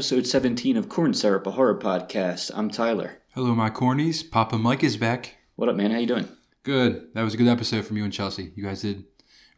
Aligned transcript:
episode 0.00 0.26
17 0.26 0.78
of 0.78 0.88
Corn 0.88 1.12
Syrup, 1.12 1.46
a 1.46 1.50
horror 1.50 1.78
podcast. 1.78 2.50
I'm 2.54 2.70
Tyler. 2.70 3.18
Hello, 3.34 3.54
my 3.54 3.68
cornies. 3.68 4.28
Papa 4.28 4.56
Mike 4.56 4.82
is 4.82 4.96
back. 4.96 5.36
What 5.56 5.68
up, 5.68 5.76
man? 5.76 5.90
How 5.90 5.98
you 5.98 6.06
doing? 6.06 6.26
Good. 6.62 7.08
That 7.12 7.20
was 7.22 7.34
a 7.34 7.36
good 7.36 7.48
episode 7.48 7.84
from 7.84 7.98
you 7.98 8.04
and 8.04 8.12
Chelsea. 8.12 8.50
You 8.56 8.62
guys 8.64 8.80
did 8.80 9.04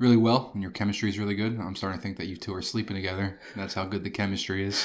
really 0.00 0.16
well, 0.16 0.50
and 0.52 0.60
your 0.60 0.72
chemistry 0.72 1.08
is 1.08 1.16
really 1.16 1.36
good. 1.36 1.60
I'm 1.60 1.76
starting 1.76 2.00
to 2.00 2.02
think 2.02 2.16
that 2.16 2.26
you 2.26 2.34
two 2.36 2.52
are 2.56 2.60
sleeping 2.60 2.96
together. 2.96 3.38
That's 3.54 3.72
how 3.74 3.84
good 3.84 4.02
the 4.02 4.10
chemistry 4.10 4.64
is. 4.64 4.84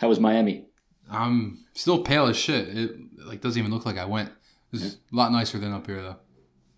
How 0.00 0.08
was 0.08 0.18
Miami? 0.18 0.68
I'm 1.10 1.66
still 1.74 2.02
pale 2.02 2.24
as 2.28 2.38
shit. 2.38 2.68
It 2.74 2.92
like 3.26 3.42
doesn't 3.42 3.60
even 3.60 3.72
look 3.74 3.84
like 3.84 3.98
I 3.98 4.06
went. 4.06 4.30
It's 4.72 4.94
a 4.94 5.14
lot 5.14 5.32
nicer 5.32 5.58
than 5.58 5.72
up 5.74 5.86
here 5.86 6.00
though. 6.00 6.16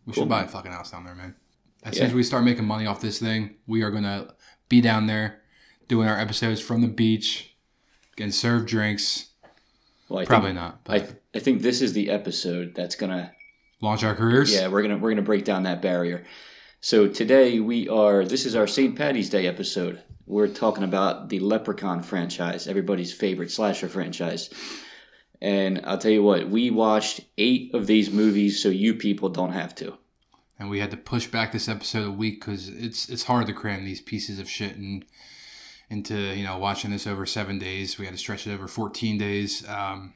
We 0.04 0.14
Cool, 0.14 0.24
should 0.24 0.28
buy 0.28 0.42
a 0.42 0.48
fucking 0.48 0.72
house 0.72 0.90
down 0.90 1.04
there, 1.04 1.14
man. 1.14 1.36
As 1.84 1.94
Yeah. 1.94 2.00
soon 2.00 2.06
as 2.08 2.14
we 2.14 2.24
start 2.24 2.42
making 2.44 2.64
money 2.64 2.86
off 2.86 3.00
this 3.00 3.20
thing, 3.20 3.54
we 3.68 3.82
are 3.82 3.92
gonna 3.92 4.34
be 4.68 4.80
down 4.80 5.06
there 5.06 5.42
doing 5.86 6.08
our 6.08 6.18
episodes 6.18 6.60
from 6.60 6.80
the 6.82 6.88
beach, 6.88 7.52
getting 8.16 8.32
served 8.32 8.68
drinks. 8.68 9.28
Well, 10.08 10.20
I 10.20 10.24
Probably 10.24 10.48
think, 10.50 10.56
not, 10.60 10.84
but 10.84 11.02
I, 11.02 11.08
I 11.36 11.40
think 11.40 11.62
this 11.62 11.80
is 11.80 11.92
the 11.92 12.10
episode 12.10 12.74
that's 12.74 12.94
gonna. 12.96 13.32
launch 13.80 14.04
our 14.04 14.14
careers. 14.14 14.52
Yeah, 14.54 14.68
we're 14.68 14.82
gonna 14.82 14.98
we're 14.98 15.10
gonna 15.10 15.22
break 15.22 15.44
down 15.44 15.62
that 15.64 15.80
barrier. 15.82 16.24
So 16.80 17.08
today 17.08 17.60
we 17.60 17.88
are. 17.88 18.24
This 18.24 18.44
is 18.44 18.54
our 18.54 18.66
St. 18.66 18.96
Patty's 18.96 19.30
Day 19.30 19.46
episode. 19.46 20.02
We're 20.26 20.48
talking 20.48 20.84
about 20.84 21.28
the 21.30 21.40
Leprechaun 21.40 22.02
franchise, 22.02 22.66
everybody's 22.66 23.12
favorite 23.12 23.50
slasher 23.50 23.88
franchise. 23.88 24.50
And 25.40 25.82
I'll 25.84 25.98
tell 25.98 26.10
you 26.10 26.22
what, 26.22 26.48
we 26.48 26.70
watched 26.70 27.20
eight 27.36 27.74
of 27.74 27.86
these 27.86 28.10
movies, 28.10 28.62
so 28.62 28.68
you 28.70 28.94
people 28.94 29.28
don't 29.28 29.52
have 29.52 29.74
to. 29.76 29.98
and 30.58 30.70
we 30.70 30.80
had 30.80 30.90
to 30.92 30.96
push 30.96 31.26
back 31.26 31.52
this 31.52 31.68
episode 31.68 32.06
a 32.06 32.10
week 32.10 32.40
because 32.40 32.68
it's 32.68 33.08
it's 33.08 33.24
hard 33.24 33.46
to 33.48 33.52
cram 33.52 33.84
these 33.84 34.00
pieces 34.00 34.38
of 34.38 34.48
shit 34.48 34.76
and 34.76 35.04
into 35.94 36.14
you 36.14 36.44
know 36.44 36.58
watching 36.58 36.90
this 36.90 37.06
over 37.06 37.24
seven 37.24 37.58
days. 37.58 37.98
We 37.98 38.04
had 38.04 38.14
to 38.14 38.20
stretch 38.20 38.46
it 38.46 38.52
over 38.52 38.68
fourteen 38.68 39.16
days. 39.16 39.66
Um, 39.66 40.12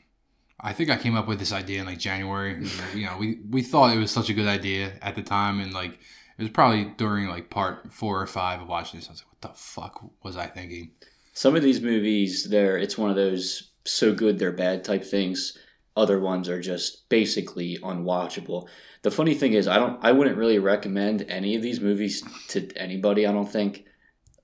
I 0.61 0.73
think 0.73 0.91
I 0.91 0.97
came 0.97 1.17
up 1.17 1.29
with 1.29 1.39
this 1.39 1.53
idea 1.53 1.81
in 1.81 1.87
like 1.87 1.99
January. 1.99 2.63
you 2.95 3.07
know, 3.07 3.17
we 3.19 3.39
we 3.49 3.63
thought 3.63 3.97
it 3.97 3.99
was 3.99 4.11
such 4.11 4.29
a 4.29 4.35
good 4.35 4.49
idea 4.49 4.93
at 5.01 5.15
the 5.15 5.23
time, 5.23 5.61
and 5.61 5.73
like 5.73 5.93
it 5.93 6.43
was 6.43 6.51
probably 6.51 6.93
during 6.97 7.29
like 7.29 7.49
part 7.49 7.93
four 7.93 8.21
or 8.21 8.27
five 8.27 8.61
of 8.61 8.69
watching 8.69 9.01
this. 9.01 9.09
I 9.09 9.13
was 9.13 9.21
like, 9.23 9.33
what 9.33 9.53
the 9.53 9.59
fuck 9.59 10.05
was 10.23 10.37
I 10.37 10.47
thinking? 10.47 10.91
Some 11.33 11.57
of 11.57 11.63
these 11.63 11.81
movies, 11.81 12.49
they're 12.51 12.77
it's 12.77 12.99
one 12.99 13.11
of 13.11 13.17
those 13.17 13.71
so 13.85 14.13
good 14.13 14.39
they're 14.39 14.53
bad 14.53 14.85
type 14.85 15.05
things. 15.05 15.57
Other 15.97 16.21
ones 16.21 16.49
are 16.49 16.61
just 16.61 17.09
basically 17.09 17.79
unwatchable. 17.83 18.69
The 19.03 19.11
funny 19.11 19.35
thing 19.35 19.53
is, 19.53 19.67
I 19.67 19.77
don't, 19.77 19.99
I 20.05 20.13
wouldn't 20.13 20.37
really 20.37 20.59
recommend 20.59 21.23
any 21.29 21.57
of 21.57 21.63
these 21.63 21.81
movies 21.81 22.23
to 22.49 22.69
anybody. 22.77 23.27
I 23.27 23.33
don't 23.33 23.51
think. 23.51 23.85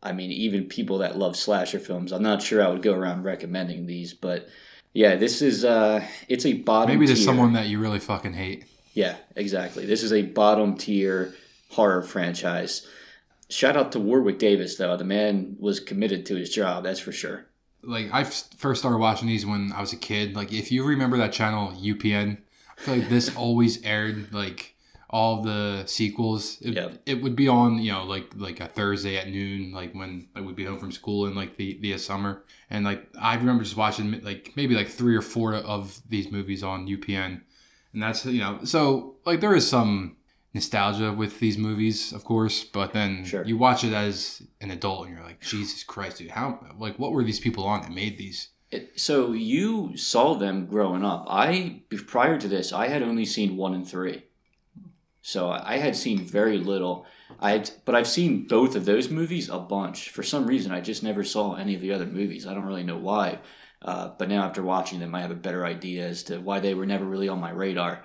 I 0.05 0.13
mean, 0.13 0.31
even 0.31 0.67
people 0.67 0.99
that 0.99 1.19
love 1.19 1.37
slasher 1.37 1.79
films, 1.79 2.13
I'm 2.13 2.23
not 2.23 2.43
sure 2.43 2.63
I 2.63 2.69
would 2.69 2.83
go 2.83 2.95
around 2.95 3.25
recommending 3.25 3.87
these. 3.87 4.13
But 4.13 4.49
yeah, 4.93 5.17
this 5.17 5.43
is 5.43 5.65
uh, 5.65 6.07
it's 6.29 6.47
a 6.47 6.53
bottom. 6.53 6.95
Maybe 6.95 7.07
there's 7.07 7.21
tier. 7.21 7.27
someone 7.27 7.55
that 7.55 7.67
you 7.67 7.79
really 7.81 8.01
fucking 8.01 8.35
hate. 8.35 8.67
Yeah, 8.93 9.17
exactly. 9.35 9.87
This 9.87 10.03
is 10.03 10.13
a 10.13 10.23
bottom 10.23 10.77
tier 10.77 11.35
horror 11.71 12.03
franchise. 12.03 12.87
Shout 13.49 13.77
out 13.77 13.93
to 13.93 14.01
Warwick 14.01 14.39
Davis, 14.39 14.77
though. 14.77 14.97
The 14.97 15.05
man 15.05 15.57
was 15.59 15.81
committed 15.81 16.27
to 16.27 16.37
his 16.37 16.51
job. 16.51 16.85
That's 16.85 17.01
for 17.01 17.13
sure. 17.13 17.47
like 17.83 18.09
I 18.13 18.25
first 18.25 18.81
started 18.81 18.99
watching 18.99 19.29
these 19.29 19.45
when 19.47 19.73
I 19.73 19.81
was 19.81 19.93
a 19.93 19.97
kid. 19.97 20.37
Like 20.37 20.53
if 20.53 20.71
you 20.71 20.85
remember 20.85 21.17
that 21.19 21.33
channel 21.33 21.73
UPN, 21.73 22.39
I 22.77 22.81
feel 22.81 22.97
like 22.97 23.09
this 23.09 23.35
always 23.37 23.83
aired 23.83 24.33
like 24.33 24.74
all 25.11 25.43
the 25.43 25.85
sequels. 25.87 26.59
It, 26.61 26.75
Yep. 26.75 27.03
it 27.07 27.23
would 27.23 27.37
be 27.37 27.49
on 27.49 27.79
you 27.79 27.93
know 27.93 28.05
like 28.05 28.33
like 28.37 28.61
a 28.61 28.67
Thursday 28.67 29.17
at 29.17 29.29
noon, 29.29 29.73
like 29.73 29.95
when 29.95 30.29
like 30.35 30.45
we'd 30.45 30.57
be 30.57 30.65
home 30.65 30.79
from 30.79 30.93
school 30.93 31.27
in 31.27 31.35
like 31.35 31.57
the 31.57 31.79
the 31.81 31.97
summer. 31.99 32.43
And 32.71 32.85
like 32.85 33.07
I 33.21 33.35
remember 33.35 33.63
just 33.65 33.77
watching 33.77 34.21
like 34.23 34.53
maybe 34.57 34.75
like 34.75 34.89
three 34.89 35.15
or 35.17 35.23
four 35.23 35.55
of 35.55 36.01
these 36.09 36.31
movies 36.33 36.63
on 36.63 36.87
UPN, 36.89 37.43
and 37.93 38.03
that's 38.03 38.25
you 38.27 38.41
know 38.41 38.61
so 38.65 39.17
like 39.25 39.41
there 39.41 39.55
is 39.55 39.69
some 39.69 40.17
nostalgia 40.53 41.13
with 41.13 41.41
these 41.41 41.59
movies, 41.59 42.13
of 42.13 42.25
course, 42.25 42.63
but 42.63 42.93
then 42.93 43.25
Sure. 43.25 43.45
you 43.45 43.59
watch 43.59 43.83
it 43.83 43.93
as 43.93 44.41
an 44.61 44.71
adult 44.71 45.07
and 45.07 45.17
you're 45.17 45.25
like, 45.25 45.41
Jesus 45.41 45.83
Christ, 45.83 46.19
dude, 46.19 46.31
how 46.31 46.65
like 46.79 46.97
what 46.99 47.11
were 47.13 47.25
these 47.25 47.41
people 47.41 47.65
on 47.65 47.83
that 47.83 47.91
made 47.93 48.19
these? 48.19 48.51
It, 48.71 48.99
so 48.99 49.33
you 49.33 49.97
saw 49.97 50.35
them 50.35 50.67
growing 50.67 51.05
up. 51.05 51.27
I 51.29 51.83
prior 52.07 52.39
to 52.39 52.49
this, 52.49 52.73
I 52.73 52.89
had 52.89 53.03
only 53.03 53.25
seen 53.25 53.57
one 53.57 53.75
and 53.75 53.87
three. 53.89 54.25
So 55.27 55.49
I 55.49 55.79
had 55.79 55.97
seen 55.97 56.19
very 56.19 56.59
little. 56.59 57.07
I 57.41 57.65
but 57.87 57.95
I've 57.95 58.07
seen 58.07 58.47
both 58.47 58.77
of 58.77 58.85
those 58.85 59.09
movies 59.09 59.49
a 59.49 59.59
bunch. 59.59 60.11
For 60.11 60.23
some 60.23 60.47
reason, 60.47 60.71
I 60.71 60.83
just 60.83 61.03
never 61.03 61.25
saw 61.25 61.55
any 61.55 61.75
of 61.75 61.81
the 61.81 61.95
other 61.95 62.05
movies. 62.05 62.47
I 62.47 62.53
don't 62.53 62.67
really 62.67 62.83
know 62.83 62.99
why. 62.99 63.39
Uh, 63.81 64.11
but 64.19 64.29
now 64.29 64.45
after 64.45 64.63
watching 64.63 65.01
them, 65.01 65.15
I 65.15 65.23
have 65.23 65.31
a 65.31 65.35
better 65.35 65.65
idea 65.65 66.07
as 66.07 66.25
to 66.25 66.37
why 66.41 66.61
they 66.61 66.75
were 66.75 66.85
never 66.85 67.07
really 67.07 67.31
on 67.31 67.41
my 67.41 67.51
radar. 67.51 68.05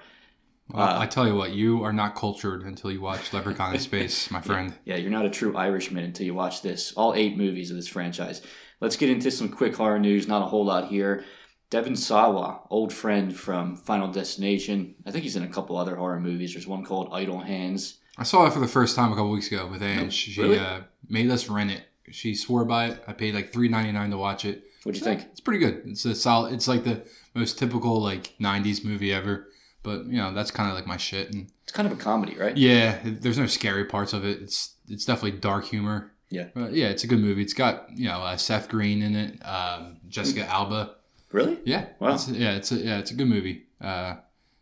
Well, 0.71 0.81
Uh, 0.87 0.99
I 1.01 1.07
tell 1.07 1.27
you 1.27 1.35
what, 1.35 1.51
you 1.51 1.83
are 1.83 1.91
not 1.91 2.15
cultured 2.15 2.61
until 2.63 2.89
you 2.89 3.01
watch 3.01 3.33
Leprechaun 3.33 3.73
in 3.73 3.81
Space, 3.81 4.31
my 4.37 4.39
friend. 4.39 4.73
Yeah, 4.85 4.95
you're 4.95 5.11
not 5.11 5.25
a 5.25 5.29
true 5.29 5.57
Irishman 5.57 6.05
until 6.05 6.25
you 6.25 6.33
watch 6.33 6.61
this. 6.61 6.93
All 6.93 7.13
eight 7.15 7.35
movies 7.37 7.69
of 7.69 7.75
this 7.75 7.87
franchise. 7.89 8.41
Let's 8.79 8.95
get 8.95 9.09
into 9.09 9.29
some 9.29 9.49
quick 9.49 9.75
horror 9.75 9.99
news. 9.99 10.25
Not 10.25 10.41
a 10.41 10.45
whole 10.45 10.63
lot 10.63 10.87
here. 10.87 11.25
Devin 11.69 11.95
Sawa, 11.95 12.61
old 12.69 12.91
friend 12.91 13.35
from 13.35 13.75
Final 13.77 14.07
Destination. 14.07 14.95
I 15.05 15.11
think 15.11 15.23
he's 15.23 15.35
in 15.35 15.43
a 15.43 15.47
couple 15.47 15.77
other 15.77 15.95
horror 15.95 16.19
movies. 16.19 16.53
There's 16.53 16.65
one 16.67 16.83
called 16.83 17.09
Idle 17.11 17.39
Hands. 17.39 17.97
I 18.17 18.23
saw 18.23 18.45
it 18.47 18.53
for 18.53 18.59
the 18.59 18.67
first 18.67 18.95
time 18.95 19.11
a 19.11 19.15
couple 19.15 19.29
weeks 19.31 19.47
ago 19.51 19.67
with 19.67 19.81
Anne. 19.83 20.05
No, 20.05 20.09
she 20.09 20.41
really? 20.41 20.59
uh, 20.59 20.81
made 21.07 21.29
us 21.29 21.47
rent 21.47 21.71
it. 21.71 21.83
She 22.11 22.33
swore 22.33 22.65
by 22.65 22.87
it. 22.87 23.03
I 23.07 23.13
paid 23.13 23.35
like 23.35 23.53
three 23.53 23.69
ninety 23.69 23.91
nine 23.91 24.09
to 24.09 24.17
watch 24.17 24.45
it. 24.45 24.63
What'd 24.83 24.99
you 24.99 25.05
think? 25.05 25.21
It's 25.31 25.39
pretty 25.39 25.59
good. 25.59 25.83
It's 25.85 26.03
a 26.05 26.15
solid. 26.15 26.53
It's 26.53 26.67
like 26.67 26.83
the 26.83 27.03
most 27.35 27.59
typical 27.59 28.01
like 28.01 28.33
'90s 28.41 28.83
movie 28.83 29.13
ever. 29.13 29.47
But 29.83 30.05
you 30.05 30.17
know 30.17 30.33
that's 30.33 30.49
kind 30.51 30.69
of 30.69 30.75
like 30.75 30.87
my 30.87 30.97
shit. 30.97 31.31
And 31.33 31.51
It's 31.63 31.71
kind 31.71 31.85
of 31.89 31.93
a 31.93 32.01
comedy, 32.01 32.35
right? 32.35 32.57
yeah, 32.57 32.97
there's 33.03 33.37
no 33.37 33.45
scary 33.45 33.85
parts 33.85 34.13
of 34.13 34.25
it. 34.25 34.41
It's 34.41 34.73
it's 34.89 35.05
definitely 35.05 35.39
dark 35.39 35.65
humor. 35.65 36.11
Yeah. 36.31 36.47
But 36.55 36.73
yeah, 36.73 36.87
it's 36.87 37.03
a 37.03 37.07
good 37.07 37.19
movie. 37.19 37.43
It's 37.43 37.53
got 37.53 37.85
you 37.95 38.07
know 38.07 38.21
uh, 38.21 38.35
Seth 38.37 38.69
Green 38.69 39.03
in 39.03 39.15
it, 39.15 39.45
um, 39.45 39.97
Jessica 40.09 40.45
Alba. 40.47 40.95
Really? 41.31 41.59
Yeah. 41.65 41.87
Wow. 41.99 42.15
It's, 42.15 42.27
yeah, 42.29 42.55
it's 42.55 42.71
a, 42.71 42.75
yeah, 42.75 42.99
it's 42.99 43.11
a 43.11 43.15
good 43.15 43.27
movie. 43.27 43.67
Uh, 43.79 44.15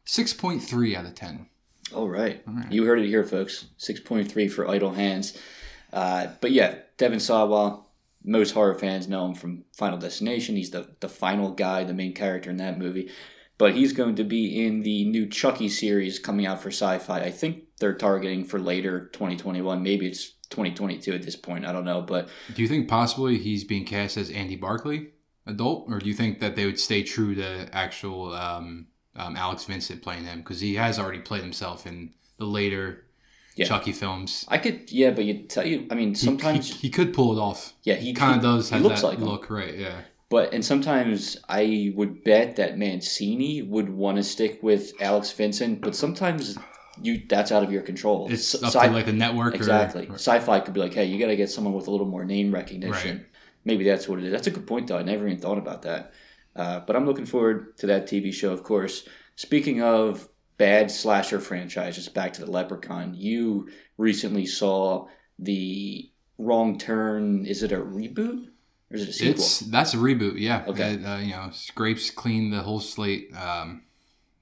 six 0.05 0.33
point 0.33 0.61
three 0.63 0.95
out 0.95 1.05
of 1.05 1.15
ten. 1.15 1.47
All 1.93 2.09
right. 2.09 2.41
All 2.47 2.53
right. 2.53 2.71
You 2.71 2.83
heard 2.85 2.99
it 2.99 3.07
here, 3.07 3.23
folks. 3.23 3.67
6.3 3.79 4.51
for 4.51 4.67
Idle 4.67 4.91
Hands. 4.91 5.37
Uh, 5.93 6.27
but 6.41 6.51
yeah, 6.51 6.75
Devin 6.97 7.19
Sawa, 7.19 7.81
most 8.23 8.51
horror 8.51 8.75
fans 8.75 9.07
know 9.07 9.25
him 9.27 9.35
from 9.35 9.63
Final 9.73 9.97
Destination. 9.97 10.55
He's 10.55 10.71
the, 10.71 10.89
the 10.99 11.07
final 11.09 11.51
guy, 11.51 11.83
the 11.85 11.93
main 11.93 12.13
character 12.13 12.49
in 12.49 12.57
that 12.57 12.77
movie. 12.77 13.09
But 13.57 13.73
he's 13.73 13.93
going 13.93 14.15
to 14.15 14.23
be 14.23 14.65
in 14.65 14.83
the 14.83 15.05
new 15.05 15.27
Chucky 15.27 15.69
series 15.69 16.19
coming 16.19 16.45
out 16.45 16.61
for 16.61 16.69
Syfy. 16.69 17.09
I 17.09 17.31
think 17.31 17.63
they're 17.79 17.95
targeting 17.95 18.43
for 18.43 18.59
later 18.59 19.07
2021. 19.13 19.81
Maybe 19.81 20.07
it's 20.07 20.31
2022 20.49 21.13
at 21.13 21.23
this 21.23 21.35
point. 21.35 21.65
I 21.65 21.71
don't 21.71 21.85
know. 21.85 22.01
But 22.01 22.27
Do 22.53 22.61
you 22.61 22.67
think 22.67 22.87
possibly 22.87 23.37
he's 23.37 23.63
being 23.63 23.85
cast 23.85 24.17
as 24.17 24.29
Andy 24.29 24.57
Barclay, 24.57 25.07
adult, 25.47 25.85
or 25.89 25.99
do 25.99 26.07
you 26.07 26.13
think 26.13 26.39
that 26.39 26.55
they 26.55 26.65
would 26.65 26.79
stay 26.79 27.03
true 27.03 27.33
to 27.35 27.69
actual 27.73 28.33
um, 28.35 28.87
um, 29.15 29.35
Alex 29.35 29.65
Vincent 29.65 30.01
playing 30.01 30.25
him 30.25 30.39
because 30.39 30.59
he 30.59 30.75
has 30.75 30.99
already 30.99 31.19
played 31.19 31.41
himself 31.41 31.87
in 31.87 32.13
the 32.37 32.45
later 32.45 33.05
Yeah. 33.55 33.65
Chucky 33.65 33.91
films? 33.91 34.45
I 34.47 34.57
could, 34.59 34.91
yeah, 34.91 35.11
but 35.11 35.25
you 35.25 35.43
tell 35.47 35.65
you, 35.65 35.87
I 35.89 35.95
mean, 35.95 36.13
sometimes, 36.15 36.67
he, 36.69 36.87
he 36.87 36.89
could 36.89 37.13
pull 37.13 37.37
it 37.37 37.41
off. 37.41 37.73
yeah, 37.83 37.95
he 37.95 38.07
He 38.07 38.13
kind 38.13 38.35
of 38.37 38.41
does 38.43 38.69
he 38.69 38.75
have 38.75 38.83
looks 38.83 39.01
that 39.01 39.07
like 39.07 39.17
him. 39.17 39.25
look, 39.25 39.49
right? 39.49 39.75
Yeah. 39.75 40.01
But 40.29 40.53
and 40.53 40.63
sometimes 40.65 41.37
I 41.47 41.93
would 41.95 42.23
bet 42.25 42.57
that 42.57 42.77
Mancini 42.77 43.61
would 43.61 43.89
want 43.89 44.17
to 44.17 44.23
stick 44.23 44.61
with 44.61 44.91
Alex 44.99 45.31
Vincent, 45.31 45.79
but 45.79 45.95
sometimes 45.95 46.57
you 47.01 47.21
that's 47.29 47.51
out 47.51 47.63
of 47.63 47.71
your 47.71 47.81
control. 47.81 48.27
It's 48.29 48.53
up 48.55 48.73
sci- 48.73 48.87
to 48.87 48.91
like 48.93 49.05
the 49.05 49.13
network. 49.13 49.55
exactly. 49.55 50.07
Or, 50.07 50.15
Syfy 50.15 50.65
could 50.65 50.73
be 50.73 50.81
like, 50.81 50.93
hey, 50.93 51.05
you 51.05 51.17
got 51.17 51.27
to 51.27 51.37
get 51.37 51.49
someone 51.49 51.73
with 51.73 51.87
a 51.87 51.91
little 51.91 52.07
more 52.07 52.25
name 52.25 52.53
recognition. 52.53 53.17
Right. 53.17 53.25
Maybe 53.67 53.83
that's 53.83 54.07
what 54.07 54.19
it 54.19 54.23
is. 54.23 54.31
That's 54.31 54.47
a 54.47 54.51
good 54.51 54.65
point, 54.65 54.87
though. 54.87 54.97
I 54.97 55.03
never 55.03 55.27
even 55.27 55.41
thought 55.41 55.57
about 55.57 55.81
that. 55.81 56.13
Uh, 56.55 56.79
but 56.79 56.95
I'm 56.95 57.05
looking 57.05 57.25
forward 57.25 57.75
to 57.79 57.87
that 57.87 58.07
TV 58.07 58.33
show, 58.33 58.53
of 58.53 58.63
course. 58.63 59.05
Speaking 59.35 59.83
of 59.83 60.29
bad 60.57 60.89
slasher 60.89 61.41
franchises, 61.41 62.07
back 62.07 62.31
to 62.33 62.45
the 62.45 62.49
Leprechaun. 62.49 63.13
You 63.13 63.67
recently 63.97 64.45
saw 64.45 65.07
the 65.37 66.09
Wrong 66.37 66.77
Turn. 66.77 67.45
Is 67.45 67.61
it 67.61 67.73
a 67.73 67.77
reboot 67.77 68.47
or 68.89 68.95
is 68.95 69.01
it 69.01 69.09
a 69.09 69.13
sequel? 69.13 69.33
It's 69.33 69.59
that's 69.59 69.93
a 69.93 69.97
reboot, 69.97 70.39
yeah. 70.39 70.63
Okay. 70.65 70.93
It, 70.93 71.05
uh, 71.05 71.17
you 71.17 71.31
know, 71.31 71.49
scrapes 71.51 72.09
clean 72.09 72.51
the 72.51 72.61
whole 72.61 72.79
slate. 72.79 73.35
Um, 73.35 73.83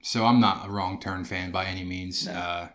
so 0.02 0.24
I'm 0.24 0.38
not 0.38 0.68
a 0.68 0.70
wrong 0.70 1.00
turn 1.00 1.24
fan 1.24 1.50
by 1.50 1.64
any 1.64 1.82
means. 1.82 2.28
No. 2.28 2.32
Uh, 2.32 2.68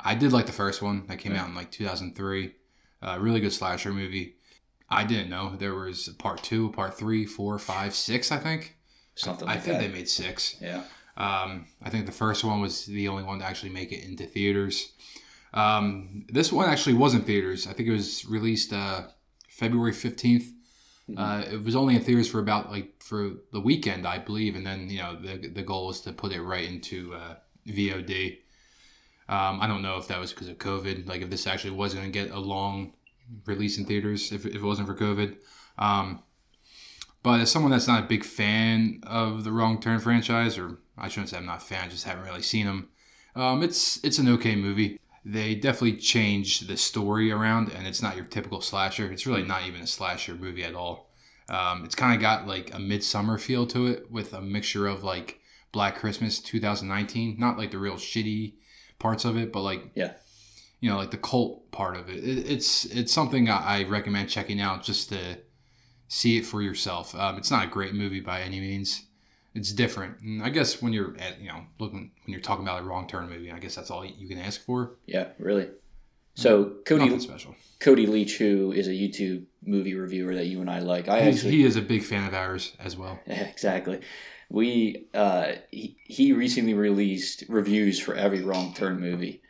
I 0.00 0.14
did 0.14 0.32
like 0.32 0.46
the 0.46 0.52
first 0.52 0.80
one 0.80 1.06
that 1.08 1.18
came 1.18 1.36
out 1.36 1.46
in 1.46 1.54
like 1.54 1.70
2003. 1.70 2.54
Uh, 3.02 3.18
really 3.20 3.40
good 3.40 3.52
slasher 3.52 3.92
movie. 3.92 4.36
I 4.90 5.04
didn't 5.04 5.30
know 5.30 5.54
there 5.56 5.74
was 5.74 6.08
a 6.08 6.14
part 6.14 6.42
two, 6.42 6.70
part 6.72 6.96
three, 6.98 7.24
four, 7.26 7.58
five, 7.58 7.94
six. 7.94 8.32
I 8.32 8.38
think. 8.38 8.76
Something 9.14 9.48
I 9.48 9.54
like 9.54 9.62
think 9.62 9.78
that. 9.78 9.86
they 9.88 9.92
made 9.92 10.08
six. 10.08 10.56
Yeah. 10.60 10.82
Um, 11.16 11.66
I 11.82 11.90
think 11.90 12.06
the 12.06 12.12
first 12.12 12.44
one 12.44 12.60
was 12.60 12.86
the 12.86 13.08
only 13.08 13.22
one 13.22 13.40
to 13.40 13.44
actually 13.44 13.70
make 13.72 13.92
it 13.92 14.02
into 14.04 14.24
theaters. 14.24 14.92
Um, 15.52 16.24
this 16.28 16.52
one 16.52 16.68
actually 16.68 16.94
wasn't 16.94 17.26
theaters. 17.26 17.66
I 17.66 17.72
think 17.72 17.88
it 17.88 17.92
was 17.92 18.24
released 18.24 18.72
uh, 18.72 19.02
February 19.48 19.92
15th 19.92 20.44
Uh, 21.16 21.42
it 21.50 21.64
was 21.64 21.74
only 21.74 21.96
in 21.96 22.02
theaters 22.02 22.28
for 22.30 22.38
about 22.38 22.70
like 22.70 23.02
for 23.02 23.32
the 23.52 23.60
weekend, 23.60 24.06
I 24.06 24.18
believe, 24.18 24.54
and 24.54 24.64
then 24.64 24.88
you 24.88 24.98
know 24.98 25.16
the 25.20 25.48
the 25.48 25.62
goal 25.62 25.88
was 25.88 26.00
to 26.02 26.12
put 26.12 26.32
it 26.32 26.40
right 26.40 26.64
into 26.64 27.14
uh, 27.14 27.34
VOD. 27.66 28.38
Um, 29.28 29.60
I 29.60 29.66
don't 29.66 29.82
know 29.82 29.96
if 29.98 30.06
that 30.08 30.18
was 30.20 30.32
because 30.32 30.48
of 30.48 30.58
COVID, 30.58 31.06
like 31.08 31.20
if 31.22 31.28
this 31.30 31.46
actually 31.46 31.72
was 31.72 31.94
going 31.94 32.06
to 32.06 32.12
get 32.12 32.30
a 32.30 32.38
long 32.38 32.94
release 33.46 33.78
in 33.78 33.84
theaters 33.84 34.32
if, 34.32 34.46
if 34.46 34.56
it 34.56 34.62
wasn't 34.62 34.88
for 34.88 34.94
COVID. 34.94 35.36
Um, 35.78 36.22
but 37.22 37.40
as 37.40 37.50
someone 37.50 37.70
that's 37.70 37.88
not 37.88 38.04
a 38.04 38.08
big 38.08 38.24
fan 38.24 39.00
of 39.06 39.44
the 39.44 39.52
Wrong 39.52 39.80
Turn 39.80 40.00
franchise, 40.00 40.56
or 40.56 40.78
I 40.96 41.08
shouldn't 41.08 41.30
say 41.30 41.36
I'm 41.36 41.46
not 41.46 41.62
a 41.62 41.64
fan, 41.64 41.84
I 41.84 41.88
just 41.88 42.04
haven't 42.04 42.24
really 42.24 42.42
seen 42.42 42.66
them. 42.66 42.88
Um, 43.36 43.62
it's 43.62 44.02
it's 44.04 44.18
an 44.18 44.28
okay 44.28 44.56
movie. 44.56 44.98
They 45.24 45.54
definitely 45.54 45.98
changed 45.98 46.66
the 46.66 46.76
story 46.76 47.30
around, 47.30 47.72
and 47.72 47.86
it's 47.86 48.02
not 48.02 48.16
your 48.16 48.24
typical 48.24 48.60
slasher. 48.60 49.12
It's 49.12 49.26
really 49.26 49.42
not 49.42 49.66
even 49.66 49.82
a 49.82 49.86
slasher 49.86 50.34
movie 50.34 50.64
at 50.64 50.74
all. 50.74 51.10
Um, 51.50 51.84
it's 51.84 51.94
kind 51.94 52.14
of 52.14 52.20
got 52.20 52.46
like 52.46 52.72
a 52.72 52.78
Midsommar 52.78 53.38
feel 53.38 53.66
to 53.66 53.86
it, 53.86 54.10
with 54.10 54.32
a 54.32 54.40
mixture 54.40 54.86
of 54.86 55.04
like 55.04 55.40
Black 55.72 55.96
Christmas 55.96 56.40
2019, 56.40 57.36
not 57.38 57.58
like 57.58 57.70
the 57.70 57.78
real 57.78 57.94
shitty 57.94 58.54
parts 58.98 59.24
of 59.24 59.36
it, 59.36 59.52
but 59.52 59.60
like 59.60 59.90
Yeah. 59.94 60.12
You 60.80 60.90
know, 60.90 60.96
like 60.96 61.10
the 61.10 61.18
cult 61.18 61.70
part 61.70 61.96
of 61.96 62.08
it. 62.08 62.24
it 62.24 62.50
it's 62.50 62.86
it's 62.86 63.12
something 63.12 63.48
I, 63.48 63.80
I 63.80 63.84
recommend 63.84 64.28
checking 64.28 64.60
out 64.60 64.82
just 64.82 65.10
to 65.10 65.38
see 66.08 66.36
it 66.36 66.46
for 66.46 66.62
yourself. 66.62 67.14
Um, 67.14 67.36
it's 67.36 67.50
not 67.50 67.64
a 67.64 67.68
great 67.68 67.94
movie 67.94 68.20
by 68.20 68.42
any 68.42 68.60
means. 68.60 69.04
It's 69.54 69.72
different, 69.72 70.20
and 70.20 70.42
I 70.42 70.48
guess 70.50 70.80
when 70.80 70.92
you're 70.92 71.16
at 71.18 71.40
you 71.40 71.48
know 71.48 71.62
looking 71.78 72.12
when 72.24 72.32
you're 72.32 72.40
talking 72.40 72.64
about 72.64 72.80
a 72.80 72.84
wrong 72.84 73.08
turn 73.08 73.28
movie, 73.28 73.50
I 73.50 73.58
guess 73.58 73.74
that's 73.74 73.90
all 73.90 74.04
you 74.04 74.28
can 74.28 74.38
ask 74.38 74.60
for. 74.60 74.92
Yeah, 75.06 75.28
really. 75.38 75.68
So 76.34 76.76
Cody. 76.86 77.18
Cody 77.80 78.06
Leach, 78.06 78.38
who 78.38 78.72
is 78.72 78.88
a 78.88 78.92
YouTube 78.92 79.44
movie 79.62 79.94
reviewer 79.94 80.34
that 80.34 80.46
you 80.46 80.60
and 80.60 80.70
I 80.70 80.80
like, 80.80 81.08
I 81.08 81.22
He's, 81.22 81.36
actually 81.36 81.52
he 81.52 81.64
is 81.64 81.76
a 81.76 81.82
big 81.82 82.02
fan 82.02 82.26
of 82.26 82.34
ours 82.34 82.76
as 82.78 82.96
well. 82.96 83.18
exactly. 83.26 84.00
We 84.48 85.08
uh, 85.14 85.52
he, 85.70 85.96
he 86.04 86.32
recently 86.32 86.74
released 86.74 87.44
reviews 87.48 87.98
for 87.98 88.14
every 88.14 88.42
Wrong 88.42 88.72
Turn 88.74 89.00
movie. 89.00 89.42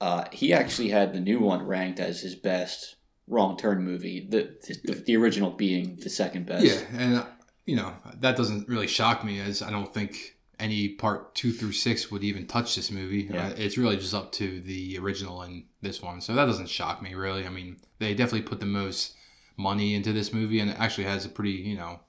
Uh, 0.00 0.24
he 0.32 0.52
actually 0.52 0.90
had 0.90 1.12
the 1.12 1.20
new 1.20 1.40
one 1.40 1.66
ranked 1.66 2.00
as 2.00 2.20
his 2.20 2.34
best 2.34 2.96
Wrong 3.26 3.56
Turn 3.56 3.82
movie. 3.82 4.26
The 4.28 4.56
the, 4.84 4.94
the 4.94 5.16
original 5.16 5.50
being 5.50 5.96
the 5.96 6.10
second 6.10 6.46
best. 6.46 6.64
Yeah, 6.64 6.80
and 6.96 7.16
uh, 7.16 7.26
you 7.66 7.76
know 7.76 7.94
that 8.20 8.36
doesn't 8.36 8.68
really 8.68 8.86
shock 8.86 9.24
me, 9.24 9.40
as 9.40 9.60
I 9.62 9.70
don't 9.70 9.92
think 9.92 10.36
any 10.58 10.88
part 10.88 11.34
two 11.34 11.52
through 11.52 11.72
six 11.72 12.10
would 12.10 12.24
even 12.24 12.46
touch 12.46 12.74
this 12.74 12.90
movie. 12.90 13.28
Yeah. 13.30 13.48
Uh, 13.48 13.54
it's 13.56 13.78
really 13.78 13.96
just 13.96 14.14
up 14.14 14.32
to 14.32 14.60
the 14.60 14.98
original 14.98 15.42
and 15.42 15.64
this 15.82 16.00
one, 16.00 16.20
so 16.20 16.34
that 16.34 16.46
doesn't 16.46 16.68
shock 16.68 17.02
me 17.02 17.14
really. 17.14 17.46
I 17.46 17.50
mean, 17.50 17.76
they 17.98 18.14
definitely 18.14 18.48
put 18.48 18.60
the 18.60 18.66
most 18.66 19.14
money 19.56 19.94
into 19.94 20.12
this 20.12 20.32
movie, 20.32 20.60
and 20.60 20.70
it 20.70 20.78
actually 20.78 21.04
has 21.04 21.26
a 21.26 21.28
pretty 21.28 21.50
you 21.52 21.76
know 21.76 22.00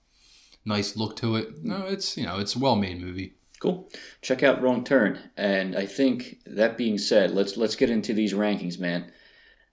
nice 0.64 0.96
look 0.96 1.16
to 1.18 1.36
it. 1.36 1.64
No, 1.64 1.86
it's 1.86 2.16
you 2.18 2.26
know 2.26 2.40
it's 2.40 2.56
a 2.56 2.60
well 2.60 2.76
made 2.76 3.02
movie. 3.02 3.36
Cool. 3.60 3.90
Check 4.22 4.42
out 4.42 4.62
Wrong 4.62 4.84
Turn. 4.84 5.20
And 5.36 5.76
I 5.76 5.86
think 5.86 6.38
that 6.46 6.78
being 6.78 6.98
said, 6.98 7.32
let's 7.32 7.58
let's 7.58 7.76
get 7.76 7.90
into 7.90 8.14
these 8.14 8.34
rankings, 8.34 8.80
man. 8.80 9.12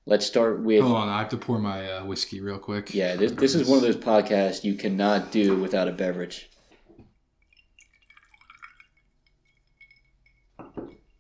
Let's 0.07 0.27
start 0.27 0.63
with 0.63 0.83
Hold 0.83 0.97
on, 0.97 1.09
I 1.09 1.19
have 1.19 1.29
to 1.31 1.37
pour 1.37 1.59
my 1.59 1.91
uh, 1.91 2.05
whiskey 2.05 2.41
real 2.41 2.59
quick. 2.59 2.95
yeah. 2.95 3.17
This 3.17 3.33
this 3.33 3.55
is 3.55 3.69
one 3.69 3.79
of 3.79 3.83
those 3.83 3.97
podcasts 3.97 4.65
you 4.65 4.75
cannot 4.75 5.31
do 5.31 5.61
without 5.61 5.89
a 5.89 5.93
beverage. 5.93 6.51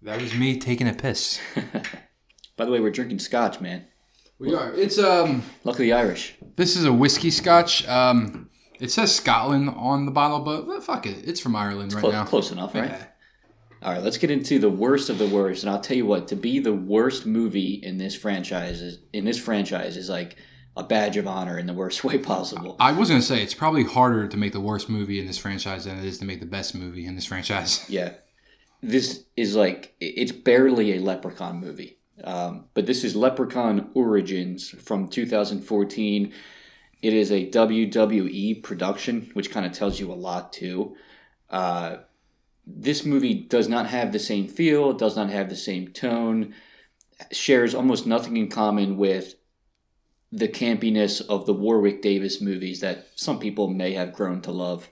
That 0.03 0.21
was 0.21 0.35
me 0.35 0.59
taking 0.59 0.89
a 0.89 0.93
piss. 0.95 1.41
By 2.57 2.65
the 2.65 2.71
way, 2.71 2.81
we're 2.81 2.91
drinking 2.91 3.19
scotch, 3.19 3.61
man. 3.61 3.87
We 4.39 4.55
are. 4.55 4.73
It's 4.75 4.99
um. 4.99 5.43
Luckily 5.65 5.93
Irish. 5.93 6.35
This 6.57 6.77
is 6.77 6.85
a 6.85 6.93
whiskey 6.93 7.31
scotch. 7.31 7.87
Um, 7.89 8.51
it 8.81 8.91
says 8.91 9.15
Scotland 9.15 9.71
on 9.71 10.05
the 10.07 10.13
bottle, 10.13 10.41
but 10.41 10.83
fuck 10.83 11.07
it, 11.07 11.27
it's 11.29 11.41
from 11.41 11.57
Ireland 11.57 11.93
right 11.93 12.01
Close, 12.01 12.13
now. 12.13 12.25
close 12.25 12.51
enough, 12.53 12.75
right? 12.75 12.91
Yeah. 12.91 13.07
All 13.83 13.93
right, 13.93 14.03
let's 14.03 14.17
get 14.17 14.31
into 14.31 14.59
the 14.59 14.71
worst 14.71 15.11
of 15.11 15.19
the 15.19 15.29
worst. 15.29 15.63
And 15.63 15.71
I'll 15.71 15.81
tell 15.81 15.97
you 15.97 16.07
what, 16.07 16.29
to 16.29 16.37
be 16.37 16.59
the 16.59 16.73
worst 16.73 17.27
movie 17.27 17.75
in 17.75 17.99
this 17.99 18.17
franchise 18.17 18.81
is 18.81 18.99
in 19.13 19.25
this 19.25 19.39
franchise 19.39 19.97
is 19.97 20.09
like 20.09 20.37
a 20.77 20.83
badge 20.83 21.17
of 21.17 21.27
honor 21.27 21.59
in 21.59 21.67
the 21.67 21.75
worst 21.75 22.03
way 22.09 22.19
possible. 22.19 22.77
I 22.81 22.93
was 22.93 23.09
gonna 23.11 23.23
say 23.23 23.43
it's 23.43 23.55
probably 23.55 23.85
harder 23.85 24.27
to 24.29 24.37
make 24.37 24.53
the 24.53 24.61
worst 24.61 24.89
movie 24.89 25.21
in 25.21 25.27
this 25.27 25.39
franchise 25.39 25.85
than 25.85 25.99
it 25.99 26.05
is 26.05 26.19
to 26.19 26.25
make 26.25 26.41
the 26.41 26.47
best 26.47 26.75
movie 26.75 27.07
in 27.07 27.15
this 27.15 27.27
franchise. 27.27 27.85
Yeah, 27.89 28.15
this 28.83 29.25
is 29.37 29.55
like 29.57 29.95
it's 30.01 30.33
barely 30.33 30.97
a 30.97 31.01
Leprechaun 31.01 31.61
movie, 31.61 31.99
um, 32.25 32.67
but 32.75 32.87
this 32.87 33.05
is 33.05 33.15
Leprechaun 33.15 33.91
Origins 33.95 34.71
from 34.71 35.09
2014. 35.09 36.33
It 37.03 37.13
is 37.13 37.31
a 37.31 37.51
WWE 37.51 38.63
production, 38.63 39.31
which 39.35 39.51
kind 39.51 39.67
of 39.67 39.73
tells 39.73 40.01
you 40.01 40.11
a 40.11 40.15
lot 40.15 40.53
too. 40.53 40.97
Uh, 41.51 41.99
this 42.67 43.05
movie 43.05 43.35
does 43.35 43.69
not 43.69 43.87
have 43.87 44.13
the 44.13 44.19
same 44.19 44.49
feel, 44.49 44.93
does 44.93 45.17
not 45.17 45.31
have 45.31 45.49
the 45.49 45.57
same 45.57 45.89
tone, 45.89 46.55
shares 47.31 47.75
almost 47.75 48.07
nothing 48.07 48.37
in 48.37 48.49
common 48.49 48.97
with 48.97 49.37
the 50.33 50.49
campiness 50.49 51.25
of 51.29 51.47
the 51.47 51.55
Warwick 51.55 52.03
Davis 52.03 52.41
movies 52.41 52.81
that 52.81 53.07
some 53.15 53.39
people 53.39 53.69
may 53.69 53.93
have 53.93 54.13
grown 54.13 54.41
to 54.43 54.51
love. 54.51 54.91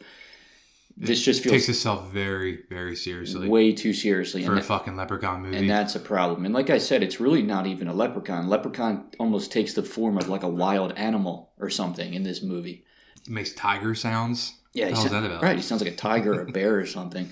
This 0.96 1.20
just 1.22 1.42
feels 1.42 1.54
Takes 1.54 1.68
itself 1.68 2.10
very, 2.12 2.60
very 2.68 2.94
seriously 2.94 3.48
way 3.48 3.72
too 3.72 3.92
seriously, 3.92 4.44
for 4.44 4.52
and, 4.52 4.60
a 4.60 4.62
fucking 4.62 4.96
Leprechaun 4.96 5.42
movie. 5.42 5.56
and 5.56 5.68
that's 5.68 5.96
a 5.96 6.00
problem. 6.00 6.44
And 6.44 6.54
like 6.54 6.70
I 6.70 6.78
said, 6.78 7.02
it's 7.02 7.18
really 7.18 7.42
not 7.42 7.66
even 7.66 7.88
a 7.88 7.92
leprechaun. 7.92 8.48
Leprechaun 8.48 9.06
almost 9.18 9.50
takes 9.50 9.72
the 9.74 9.82
form 9.82 10.16
of 10.18 10.28
like 10.28 10.44
a 10.44 10.48
wild 10.48 10.92
animal 10.92 11.50
or 11.58 11.68
something 11.68 12.14
in 12.14 12.22
this 12.22 12.42
movie. 12.42 12.84
It 13.26 13.30
makes 13.30 13.52
tiger 13.54 13.94
sounds. 13.96 14.54
Yeah, 14.72 14.90
What 14.90 14.98
he 14.98 15.04
the 15.04 15.08
that 15.10 15.24
about? 15.24 15.42
right. 15.42 15.56
He 15.56 15.62
sounds 15.62 15.82
like 15.82 15.92
a 15.92 15.96
tiger 15.96 16.34
or 16.34 16.42
a 16.42 16.52
bear 16.52 16.76
or 16.78 16.86
something. 16.86 17.30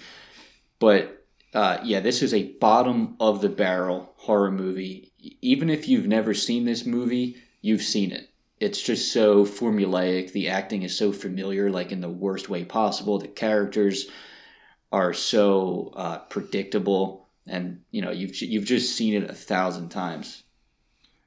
But 0.80 1.24
uh, 1.54 1.78
yeah, 1.84 2.00
this 2.00 2.22
is 2.22 2.34
a 2.34 2.52
bottom 2.54 3.16
of 3.20 3.42
the 3.42 3.48
barrel 3.48 4.12
horror 4.16 4.50
movie. 4.50 5.12
Even 5.40 5.70
if 5.70 5.88
you've 5.88 6.06
never 6.06 6.34
seen 6.34 6.64
this 6.64 6.84
movie, 6.84 7.36
you've 7.60 7.82
seen 7.82 8.10
it. 8.10 8.30
It's 8.62 8.80
just 8.80 9.12
so 9.12 9.44
formulaic. 9.44 10.32
The 10.32 10.48
acting 10.48 10.82
is 10.82 10.96
so 10.96 11.12
familiar, 11.12 11.68
like 11.70 11.90
in 11.90 12.00
the 12.00 12.08
worst 12.08 12.48
way 12.48 12.64
possible. 12.64 13.18
The 13.18 13.28
characters 13.28 14.08
are 14.92 15.12
so 15.12 15.92
uh, 15.96 16.18
predictable, 16.18 17.28
and 17.46 17.82
you 17.90 18.02
know 18.02 18.10
you've 18.10 18.40
you've 18.40 18.64
just 18.64 18.94
seen 18.94 19.14
it 19.14 19.28
a 19.28 19.34
thousand 19.34 19.88
times. 19.88 20.44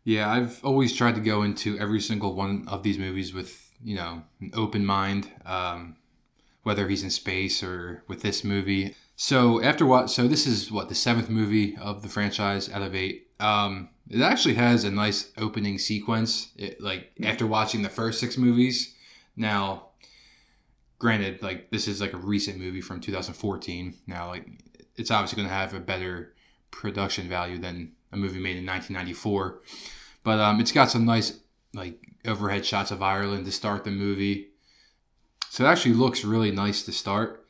Yeah, 0.05 0.31
I've 0.31 0.63
always 0.63 0.95
tried 0.95 1.15
to 1.15 1.21
go 1.21 1.41
into 1.41 1.77
every 1.79 1.99
single 1.99 2.35
one 2.35 2.65
of 2.67 2.83
these 2.83 2.99
movies 2.99 3.33
with, 3.33 3.71
you 3.83 3.95
know, 3.95 4.21
an 4.39 4.51
open 4.53 4.85
mind, 4.85 5.31
um, 5.45 5.95
whether 6.61 6.87
he's 6.87 7.01
in 7.01 7.09
space 7.09 7.63
or 7.63 8.03
with 8.07 8.21
this 8.21 8.43
movie. 8.43 8.95
So 9.15 9.61
after 9.63 9.85
what? 9.85 10.11
So 10.11 10.27
this 10.27 10.45
is 10.45 10.71
what 10.71 10.89
the 10.89 10.95
seventh 10.95 11.29
movie 11.29 11.75
of 11.77 12.03
the 12.03 12.07
franchise 12.07 12.69
out 12.69 12.83
of 12.83 12.93
eight. 12.93 13.24
Um, 13.39 13.89
it 14.09 14.21
actually 14.21 14.55
has 14.55 14.83
a 14.83 14.91
nice 14.91 15.31
opening 15.37 15.79
sequence. 15.79 16.51
It, 16.57 16.79
like 16.79 17.11
after 17.23 17.45
watching 17.45 17.81
the 17.81 17.89
first 17.89 18.19
six 18.19 18.37
movies, 18.37 18.93
now, 19.35 19.87
granted, 20.99 21.41
like 21.41 21.69
this 21.71 21.87
is 21.87 22.01
like 22.01 22.13
a 22.13 22.17
recent 22.17 22.59
movie 22.59 22.81
from 22.81 22.99
2014. 22.99 23.95
Now, 24.07 24.29
like 24.29 24.47
it's 24.95 25.11
obviously 25.11 25.37
going 25.37 25.49
to 25.49 25.53
have 25.53 25.73
a 25.73 25.79
better 25.79 26.33
production 26.71 27.27
value 27.27 27.57
than 27.57 27.93
a 28.11 28.17
movie 28.17 28.39
made 28.39 28.57
in 28.57 28.65
1994. 28.65 29.61
But 30.23 30.39
um, 30.39 30.59
it's 30.59 30.71
got 30.71 30.89
some 30.89 31.05
nice 31.05 31.39
like 31.73 31.99
overhead 32.25 32.65
shots 32.65 32.91
of 32.91 33.01
Ireland 33.01 33.45
to 33.45 33.51
start 33.51 33.83
the 33.83 33.91
movie. 33.91 34.49
So 35.49 35.65
it 35.65 35.67
actually 35.67 35.93
looks 35.93 36.25
really 36.25 36.51
nice 36.51 36.83
to 36.83 36.91
start. 36.91 37.45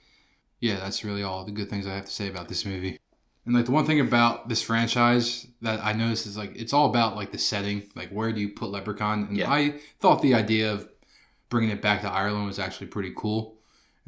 Yeah, 0.60 0.76
that's 0.76 1.04
really 1.04 1.24
all 1.24 1.46
the 1.46 1.52
good 1.52 1.70
things 1.70 1.86
I 1.86 1.96
have 1.96 2.06
to 2.06 2.12
say 2.12 2.28
about 2.28 2.48
this 2.48 2.66
movie. 2.66 3.00
And 3.46 3.54
like 3.56 3.66
the 3.66 3.72
one 3.72 3.86
thing 3.86 4.00
about 4.00 4.50
this 4.50 4.62
franchise 4.64 5.46
that 5.62 5.80
I 5.84 5.94
noticed 5.94 6.26
is 6.26 6.36
like 6.38 6.56
it's 6.56 6.74
all 6.74 6.90
about 6.90 7.16
like 7.16 7.32
the 7.32 7.38
setting, 7.38 7.84
like 7.96 8.10
where 8.10 8.32
do 8.32 8.42
you 8.42 8.50
put 8.50 8.70
Leprechaun? 8.72 9.28
And 9.30 9.38
Yeah. 9.38 9.52
I 9.52 9.80
thought 10.00 10.22
the 10.22 10.34
idea 10.34 10.72
of 10.74 10.90
bringing 11.50 11.70
it 11.70 11.82
back 11.82 12.02
to 12.02 12.10
Ireland 12.12 12.48
was 12.48 12.58
actually 12.60 12.88
pretty 12.88 13.14
cool. 13.16 13.54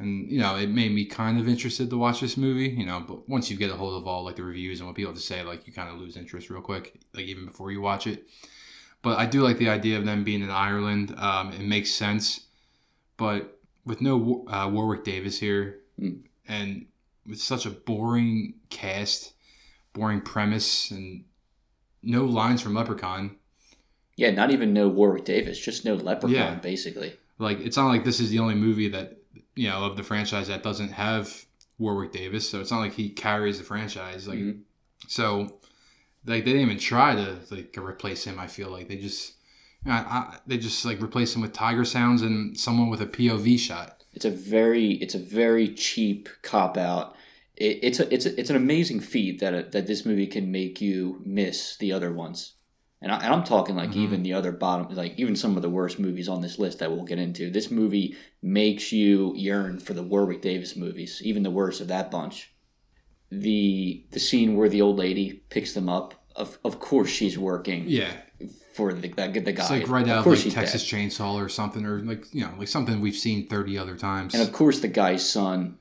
And 0.00 0.30
you 0.30 0.38
know, 0.40 0.56
it 0.56 0.68
made 0.68 0.92
me 0.92 1.04
kind 1.04 1.38
of 1.40 1.48
interested 1.48 1.88
to 1.90 1.96
watch 1.98 2.20
this 2.20 2.36
movie. 2.36 2.68
You 2.68 2.86
know, 2.86 3.00
but 3.06 3.28
once 3.28 3.50
you 3.50 3.56
get 3.56 3.70
a 3.70 3.76
hold 3.76 4.00
of 4.00 4.06
all 4.08 4.24
like 4.24 4.36
the 4.36 4.42
reviews 4.44 4.80
and 4.80 4.88
what 4.88 4.96
people 4.96 5.12
have 5.12 5.18
to 5.20 5.24
say, 5.24 5.42
like 5.42 5.66
you 5.66 5.72
kind 5.72 5.88
of 5.88 5.98
lose 6.00 6.16
interest 6.16 6.50
real 6.50 6.60
quick, 6.60 6.98
like 7.14 7.24
even 7.26 7.46
before 7.46 7.70
you 7.70 7.80
watch 7.80 8.06
it. 8.08 8.26
But 9.02 9.18
I 9.18 9.26
do 9.26 9.42
like 9.42 9.58
the 9.58 9.68
idea 9.68 9.96
of 9.98 10.04
them 10.04 10.24
being 10.24 10.42
in 10.42 10.50
Ireland. 10.50 11.14
Um, 11.16 11.52
it 11.52 11.60
makes 11.62 11.90
sense, 11.92 12.46
but 13.16 13.60
with 13.84 14.00
no 14.00 14.44
uh, 14.48 14.68
Warwick 14.72 15.04
Davis 15.04 15.38
here, 15.38 15.80
Mm. 16.00 16.22
and 16.46 16.86
with 17.28 17.40
such 17.40 17.66
a 17.66 17.70
boring 17.70 18.54
cast, 18.70 19.32
boring 19.92 20.20
premise, 20.20 20.90
and 20.90 21.24
no 22.02 22.24
lines 22.24 22.62
from 22.62 22.74
Leprechaun, 22.74 23.36
Yeah, 24.16 24.30
not 24.32 24.50
even 24.50 24.72
no 24.72 24.88
Warwick 24.88 25.24
Davis, 25.24 25.58
just 25.58 25.84
no 25.84 25.94
Leprechaun, 25.94 26.32
Yeah. 26.34 26.54
basically. 26.56 27.14
like 27.38 27.60
it's 27.60 27.76
not 27.76 27.86
like 27.88 28.04
this 28.04 28.18
is 28.18 28.30
the 28.30 28.38
only 28.40 28.56
movie 28.56 28.88
that 28.88 29.18
you 29.54 29.68
know 29.68 29.84
of 29.84 29.96
the 29.96 30.02
franchise 30.02 30.48
that 30.48 30.62
doesn't 30.64 30.88
have 30.90 31.44
Warwick 31.78 32.10
Davis. 32.12 32.48
So 32.48 32.60
it's 32.60 32.70
not 32.72 32.80
like 32.80 32.94
he 32.94 33.10
carries 33.10 33.58
the 33.58 33.64
franchise. 33.64 34.26
Like 34.26 34.38
Mhm. 34.40 34.60
so, 35.06 35.58
like 36.26 36.44
they 36.44 36.52
didn't 36.52 36.62
even 36.62 36.78
try 36.78 37.14
to 37.14 37.38
like 37.50 37.76
replace 37.78 38.24
him. 38.24 38.38
I 38.40 38.46
feel 38.48 38.70
like 38.70 38.88
they 38.88 38.96
just 38.96 39.34
I, 39.86 39.92
I, 39.98 40.38
they 40.48 40.58
just 40.58 40.84
like 40.84 41.00
replace 41.00 41.36
him 41.36 41.42
with 41.42 41.52
tiger 41.52 41.84
sounds 41.84 42.22
and 42.22 42.58
someone 42.58 42.90
with 42.90 43.00
a 43.00 43.06
POV 43.06 43.56
shot. 43.58 44.02
It's 44.12 44.24
a 44.24 44.30
very 44.30 44.92
it's 44.94 45.14
a 45.14 45.18
very 45.20 45.68
cheap 45.74 46.28
cop 46.42 46.76
out. 46.76 47.14
It, 47.60 47.80
it's 47.82 48.00
a 48.00 48.12
it's 48.14 48.24
a, 48.26 48.38
it's 48.40 48.50
an 48.50 48.56
amazing 48.56 49.00
feat 49.00 49.40
that 49.40 49.52
a, 49.54 49.62
that 49.72 49.86
this 49.86 50.04
movie 50.06 50.26
can 50.26 50.50
make 50.52 50.80
you 50.80 51.20
miss 51.24 51.76
the 51.76 51.92
other 51.92 52.12
ones. 52.12 52.54
And, 53.00 53.12
I, 53.12 53.16
and 53.24 53.32
I'm 53.32 53.44
talking 53.44 53.76
like 53.76 53.90
Mhm. 53.92 53.96
even 53.96 54.22
the 54.24 54.32
other 54.32 54.50
bottom, 54.50 54.92
like 54.96 55.14
even 55.18 55.36
some 55.36 55.54
of 55.56 55.62
the 55.62 55.70
worst 55.70 56.00
movies 56.00 56.28
on 56.28 56.40
this 56.40 56.58
list 56.58 56.80
that 56.80 56.90
we'll 56.90 57.04
get 57.04 57.18
into. 57.20 57.48
This 57.50 57.70
movie 57.70 58.16
makes 58.42 58.90
you 58.92 59.34
yearn 59.36 59.78
for 59.78 59.94
the 59.94 60.02
Warwick 60.02 60.42
Davis 60.42 60.74
movies, 60.76 61.20
even 61.24 61.42
the 61.44 61.50
worst 61.50 61.80
of 61.80 61.86
that 61.88 62.10
bunch. 62.10 62.52
The 63.30 64.04
the 64.10 64.20
scene 64.20 64.56
where 64.56 64.68
the 64.68 64.80
old 64.82 64.96
lady 64.96 65.42
picks 65.50 65.74
them 65.74 65.88
up, 65.88 66.14
of 66.34 66.58
of 66.64 66.80
course 66.80 67.10
she's 67.10 67.38
working 67.38 67.84
Yeah, 67.86 68.10
for 68.74 68.92
the 68.94 69.08
that 69.10 69.34
the 69.34 69.40
guy. 69.52 69.62
it's 69.62 69.70
like 69.70 69.88
right 69.88 70.04
of 70.04 70.08
out 70.10 70.18
of 70.18 70.24
course 70.24 70.44
like 70.46 70.54
Texas 70.54 70.88
dead. 70.88 70.96
Chainsaw 71.10 71.34
or 71.34 71.48
something, 71.50 71.84
or 71.84 72.00
like 72.00 72.24
you 72.32 72.40
know, 72.40 72.52
like 72.58 72.68
something 72.68 73.00
we've 73.00 73.14
seen 73.16 73.46
thirty 73.46 73.76
other 73.76 73.96
times. 73.96 74.32
and 74.34 74.42
of 74.42 74.52
course 74.52 74.80
the 74.80 74.88
guy's 74.88 75.28
son 75.28 75.77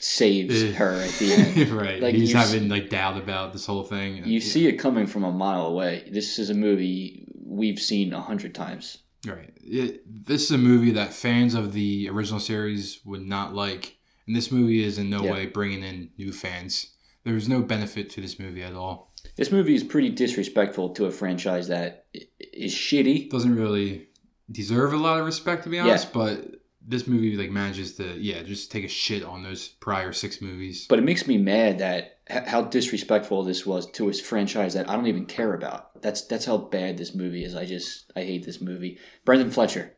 saves 0.00 0.62
Eh. 0.62 0.72
her 0.72 0.92
at 0.94 1.10
the 1.12 1.32
end. 1.32 1.70
right, 1.70 2.00
like, 2.00 2.14
he's 2.14 2.32
you 2.32 2.38
s- 2.38 2.52
having 2.52 2.68
like 2.68 2.88
doubt 2.90 3.16
about 3.16 3.52
this 3.52 3.66
whole 3.66 3.82
thing. 3.84 4.24
You 4.24 4.40
see 4.40 4.66
it 4.66 4.76
coming 4.76 5.06
from 5.06 5.24
a 5.24 5.32
mile 5.32 5.66
away. 5.66 6.08
This 6.10 6.38
is 6.38 6.50
a 6.50 6.54
movie 6.54 7.26
we've 7.44 7.80
seen 7.80 8.12
a 8.12 8.20
hundred 8.20 8.54
times. 8.54 8.98
Right. 9.26 9.52
It, 9.56 10.02
this 10.26 10.44
is 10.44 10.50
a 10.52 10.58
movie 10.58 10.92
that 10.92 11.12
fans 11.12 11.54
of 11.54 11.72
the 11.72 12.08
original 12.10 12.38
series 12.40 13.00
would 13.04 13.26
not 13.26 13.54
like, 13.54 13.96
and 14.26 14.36
this 14.36 14.52
movie 14.52 14.84
is 14.84 14.98
in 14.98 15.10
no 15.10 15.24
Yeah. 15.24 15.32
way 15.32 15.46
bringing 15.46 15.82
in 15.82 16.10
new 16.16 16.32
fans. 16.32 16.92
There's 17.24 17.48
no 17.48 17.60
benefit 17.60 18.08
to 18.10 18.20
this 18.20 18.38
movie 18.38 18.62
at 18.62 18.74
all. 18.74 19.12
This 19.36 19.50
movie 19.50 19.74
is 19.74 19.82
pretty 19.82 20.10
disrespectful 20.10 20.90
to 20.90 21.06
a 21.06 21.10
franchise 21.10 21.66
that 21.68 22.06
is 22.38 22.72
shitty. 22.72 23.28
doesn't 23.30 23.56
really 23.56 24.06
deserve 24.50 24.92
a 24.92 24.96
lot 24.96 25.18
of 25.18 25.26
respect 25.26 25.64
to 25.64 25.68
be 25.70 25.78
honest, 25.80 26.12
but 26.12 26.46
this 26.88 27.06
movie 27.06 27.36
like 27.36 27.50
manages 27.50 27.94
to 27.96 28.04
yeah 28.18 28.42
just 28.42 28.72
take 28.72 28.84
a 28.84 28.88
shit 28.88 29.22
on 29.22 29.42
those 29.42 29.68
prior 29.68 30.12
six 30.12 30.40
movies. 30.40 30.86
But 30.88 30.98
it 30.98 31.02
makes 31.02 31.26
me 31.26 31.36
mad 31.38 31.78
that 31.78 32.18
how 32.28 32.62
disrespectful 32.62 33.44
this 33.44 33.64
was 33.66 33.90
to 33.92 34.06
his 34.08 34.20
franchise 34.20 34.74
that 34.74 34.88
I 34.88 34.96
don't 34.96 35.06
even 35.06 35.26
care 35.26 35.54
about. 35.54 36.00
That's 36.02 36.22
that's 36.22 36.46
how 36.46 36.56
bad 36.56 36.96
this 36.98 37.14
movie 37.14 37.44
is. 37.44 37.54
I 37.54 37.66
just 37.66 38.10
I 38.16 38.20
hate 38.22 38.44
this 38.46 38.60
movie. 38.60 38.98
Brendan 39.24 39.50
Fletcher. 39.50 39.94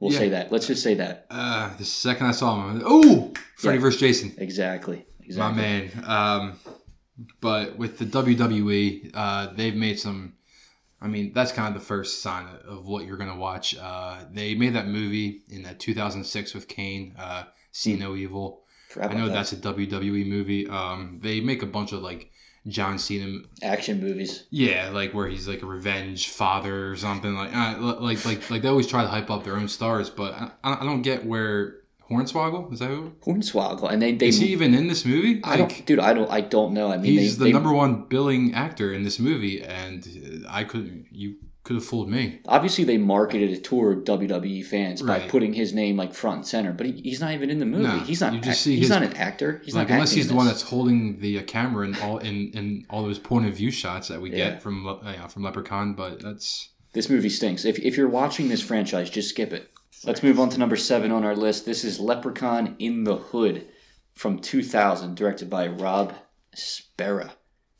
We'll 0.00 0.12
Yeah. 0.12 0.18
say 0.18 0.28
that. 0.30 0.50
Let's 0.50 0.66
just 0.66 0.82
say 0.82 0.94
that. 0.94 1.26
uh, 1.30 1.76
the 1.76 1.84
second 1.84 2.26
I 2.26 2.32
saw 2.32 2.54
him, 2.68 2.78
I 2.78 2.82
oh, 2.84 3.32
Freddy 3.56 3.78
Yeah. 3.78 3.82
vs. 3.82 4.00
Jason. 4.00 4.34
Exactly. 4.38 5.06
My 5.36 5.52
man. 5.52 5.90
Um, 6.04 6.58
but 7.40 7.78
with 7.78 7.98
the 7.98 8.04
WWE, 8.04 9.10
uh, 9.14 9.52
they've 9.54 9.74
made 9.76 9.98
some. 10.00 10.34
I 11.02 11.08
mean, 11.08 11.32
that's 11.34 11.52
kind 11.52 11.74
of 11.74 11.80
the 11.80 11.84
first 11.86 12.22
sign 12.22 12.46
of 12.66 12.86
what 12.86 13.04
you're 13.06 13.16
gonna 13.16 13.36
watch. 13.36 13.76
Uh, 13.76 14.20
they 14.32 14.54
made 14.54 14.74
that 14.74 14.86
movie 14.86 15.42
in 15.48 15.62
that 15.62 15.80
2006 15.80 16.54
with 16.54 16.68
Kane, 16.68 17.14
uh, 17.18 17.44
See 17.72 17.96
No 17.96 18.14
Evil. 18.14 18.62
I 19.00 19.08
know 19.14 19.26
that. 19.28 19.34
that's 19.34 19.52
a 19.52 19.56
WWE 19.56 20.26
movie. 20.26 20.68
Um, 20.68 21.18
they 21.22 21.40
make 21.40 21.62
a 21.62 21.66
bunch 21.66 21.92
of 21.92 22.02
like 22.02 22.30
John 22.68 22.98
Cena, 22.98 23.40
action 23.62 24.00
movies. 24.00 24.44
yeah, 24.50 24.90
like 24.90 25.12
where 25.14 25.26
he's 25.26 25.48
like 25.48 25.62
a 25.62 25.66
revenge 25.66 26.28
father 26.28 26.90
or 26.90 26.96
something. 26.96 27.34
Like, 27.34 27.54
uh, 27.54 27.78
like, 27.80 28.24
like, 28.24 28.50
like 28.50 28.62
they 28.62 28.68
always 28.68 28.86
try 28.86 29.02
to 29.02 29.08
hype 29.08 29.30
up 29.30 29.44
their 29.44 29.56
own 29.56 29.68
stars, 29.68 30.10
but 30.10 30.34
I, 30.34 30.50
I 30.62 30.84
don't 30.84 31.02
get 31.02 31.26
where 31.26 31.76
Hornswoggle 32.12 32.72
is 32.72 32.78
that 32.80 32.88
who? 32.88 33.12
Hornswoggle, 33.24 33.90
and 33.90 34.00
they 34.02 34.12
they. 34.14 34.28
Is 34.28 34.38
he 34.38 34.46
even 34.52 34.74
in 34.74 34.86
this 34.88 35.04
movie? 35.04 35.40
I 35.44 35.56
don't, 35.56 35.86
dude. 35.86 35.98
I 35.98 36.12
don't. 36.12 36.30
I 36.30 36.40
don't 36.40 36.72
know. 36.74 36.92
I 36.92 36.96
mean, 36.96 37.12
he's 37.18 37.38
they, 37.38 37.44
the 37.44 37.44
they, 37.46 37.52
number 37.52 37.72
one 37.72 38.04
billing 38.08 38.54
actor 38.54 38.92
in 38.92 39.02
this 39.04 39.18
movie, 39.18 39.62
and 39.62 40.44
I 40.48 40.64
could 40.64 41.06
you 41.10 41.36
could 41.64 41.76
have 41.76 41.84
fooled 41.84 42.08
me. 42.08 42.40
obviously 42.48 42.82
they 42.82 42.98
marketed 42.98 43.48
it 43.52 43.62
toward 43.62 44.04
WWE 44.04 44.66
fans 44.66 45.00
by 45.00 45.20
putting 45.28 45.52
his 45.52 45.72
name 45.72 45.96
like 45.96 46.12
front 46.12 46.38
and 46.38 46.46
center, 46.46 46.72
but 46.72 46.86
he, 46.86 46.92
he's 47.02 47.20
not 47.20 47.30
even 47.32 47.50
in 47.50 47.60
the 47.60 47.64
movie. 47.66 47.84
No, 47.84 48.00
he's 48.00 48.20
not. 48.20 48.32
you 48.32 48.40
just 48.40 48.48
act- 48.50 48.58
see 48.58 48.72
he's 48.72 48.80
his- 48.86 48.90
not 48.90 49.04
an 49.04 49.12
actor. 49.16 49.62
He's 49.64 49.72
like 49.74 49.88
not 49.88 49.94
unless 49.94 50.10
he's 50.10 50.26
the 50.28 50.34
one 50.34 50.46
that's 50.46 50.62
holding 50.62 51.20
the 51.20 51.38
uh, 51.38 51.42
camera 51.44 51.86
in 51.86 51.94
all 52.00 52.18
in, 52.18 52.50
in 52.52 52.84
all 52.90 53.04
those 53.04 53.20
point 53.20 53.46
of 53.46 53.54
view 53.54 53.70
shots 53.70 54.08
that 54.08 54.20
we 54.20 54.30
Yeah. 54.30 54.50
get 54.50 54.62
from 54.62 54.86
uh, 54.88 55.28
from 55.28 55.44
Leprechaun, 55.44 55.94
but 55.94 56.20
that's 56.20 56.70
This 56.94 57.08
movie 57.08 57.28
stinks. 57.30 57.64
If 57.64 57.78
if 57.78 57.96
you're 57.96 58.08
watching 58.08 58.48
this 58.48 58.60
franchise, 58.60 59.08
just 59.08 59.28
skip 59.30 59.52
it. 59.52 59.70
Let's 60.04 60.22
move 60.22 60.40
on 60.40 60.48
to 60.50 60.58
number 60.58 60.76
seven 60.76 61.12
on 61.12 61.24
our 61.24 61.36
list. 61.36 61.64
This 61.64 61.84
is 61.84 62.00
Leprechaun 62.00 62.74
in 62.80 63.04
the 63.04 63.16
Hood 63.16 63.68
from 64.12 64.40
2000, 64.40 65.14
directed 65.14 65.48
by 65.48 65.68
Rob 65.68 66.12
Spera. 66.54 67.34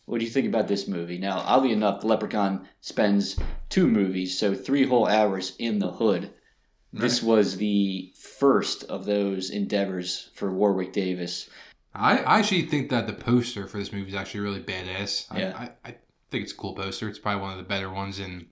What 0.04 0.20
do 0.20 0.24
you 0.24 0.30
think 0.30 0.46
about 0.46 0.68
this 0.68 0.86
movie? 0.86 1.18
Now, 1.18 1.38
oddly 1.38 1.72
enough, 1.72 2.00
the 2.00 2.06
Leprechaun 2.06 2.68
spends 2.80 3.36
two 3.68 3.88
movies, 3.88 4.38
so 4.38 4.54
three 4.54 4.86
whole 4.86 5.08
hours 5.08 5.56
in 5.58 5.80
the 5.80 5.90
hood. 5.90 6.30
This 6.92 7.22
was 7.22 7.56
the 7.56 8.12
first 8.16 8.84
of 8.84 9.04
those 9.04 9.50
endeavors 9.50 10.30
for 10.34 10.52
Warwick 10.52 10.92
Davis. 10.92 11.50
I, 11.92 12.18
I 12.18 12.38
actually 12.38 12.66
think 12.66 12.90
that 12.90 13.08
the 13.08 13.14
poster 13.14 13.66
for 13.66 13.78
this 13.78 13.92
movie 13.92 14.10
is 14.10 14.14
actually 14.14 14.40
really 14.40 14.62
badass. 14.62 15.26
I, 15.28 15.40
Yeah. 15.40 15.56
I, 15.56 15.88
I 15.88 15.96
think 16.30 16.44
it's 16.44 16.52
a 16.52 16.56
cool 16.56 16.74
poster. 16.74 17.08
It's 17.08 17.18
probably 17.18 17.42
one 17.42 17.52
of 17.52 17.58
the 17.58 17.64
better 17.64 17.90
ones 17.90 18.20
in 18.20 18.46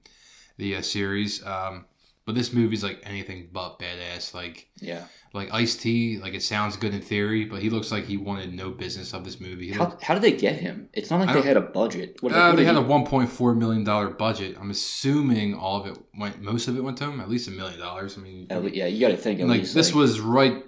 the 0.56 0.74
uh, 0.74 0.82
series. 0.82 1.44
Um, 1.46 1.84
but 2.26 2.34
this 2.34 2.52
movie's 2.52 2.84
like 2.84 3.00
anything 3.04 3.48
but 3.52 3.78
badass. 3.78 4.34
Like 4.34 4.68
Yeah. 4.80 5.04
like 5.32 5.52
Ice 5.52 5.74
T, 5.76 6.18
like 6.18 6.34
it 6.34 6.42
sounds 6.42 6.76
good 6.76 6.94
in 6.94 7.00
theory, 7.00 7.44
but 7.44 7.60
he 7.62 7.70
looks 7.70 7.90
like 7.90 8.04
he 8.06 8.16
wanted 8.16 8.52
no 8.52 8.70
business 8.70 9.12
of 9.14 9.24
this 9.24 9.40
movie. 9.40 9.68
He 9.68 9.72
How, 9.72 9.84
looked- 9.88 10.02
how 10.02 10.14
did 10.14 10.22
they 10.22 10.32
get 10.32 10.56
him? 10.60 10.88
It's 10.92 11.10
not 11.10 11.20
like 11.20 11.34
they 11.34 11.42
had 11.48 11.56
a 11.56 11.60
budget. 11.62 12.16
What, 12.20 12.32
Uh, 12.32 12.48
what 12.48 12.56
they 12.56 12.64
had 12.64 12.76
a 12.76 12.82
1.4 12.82 13.56
million 13.56 13.84
dollar 13.84 14.10
budget. 14.10 14.56
I'm 14.60 14.70
assuming 14.70 15.54
all 15.54 15.80
of 15.80 15.86
it 15.86 15.98
went, 16.18 16.40
most 16.42 16.68
of 16.68 16.76
it 16.76 16.82
went 16.82 16.98
to 16.98 17.04
him. 17.04 17.20
At 17.20 17.28
least 17.30 17.48
a 17.48 17.52
million 17.52 17.78
dollars. 17.80 18.16
I 18.18 18.20
mean, 18.20 18.46
at 18.50 18.74
yeah, 18.74 18.86
you 18.86 19.00
got 19.00 19.08
to 19.08 19.16
think 19.16 19.40
like 19.40 19.60
least. 19.60 19.74
this 19.74 19.88
like- 19.88 19.96
was 19.96 20.20
right 20.20 20.64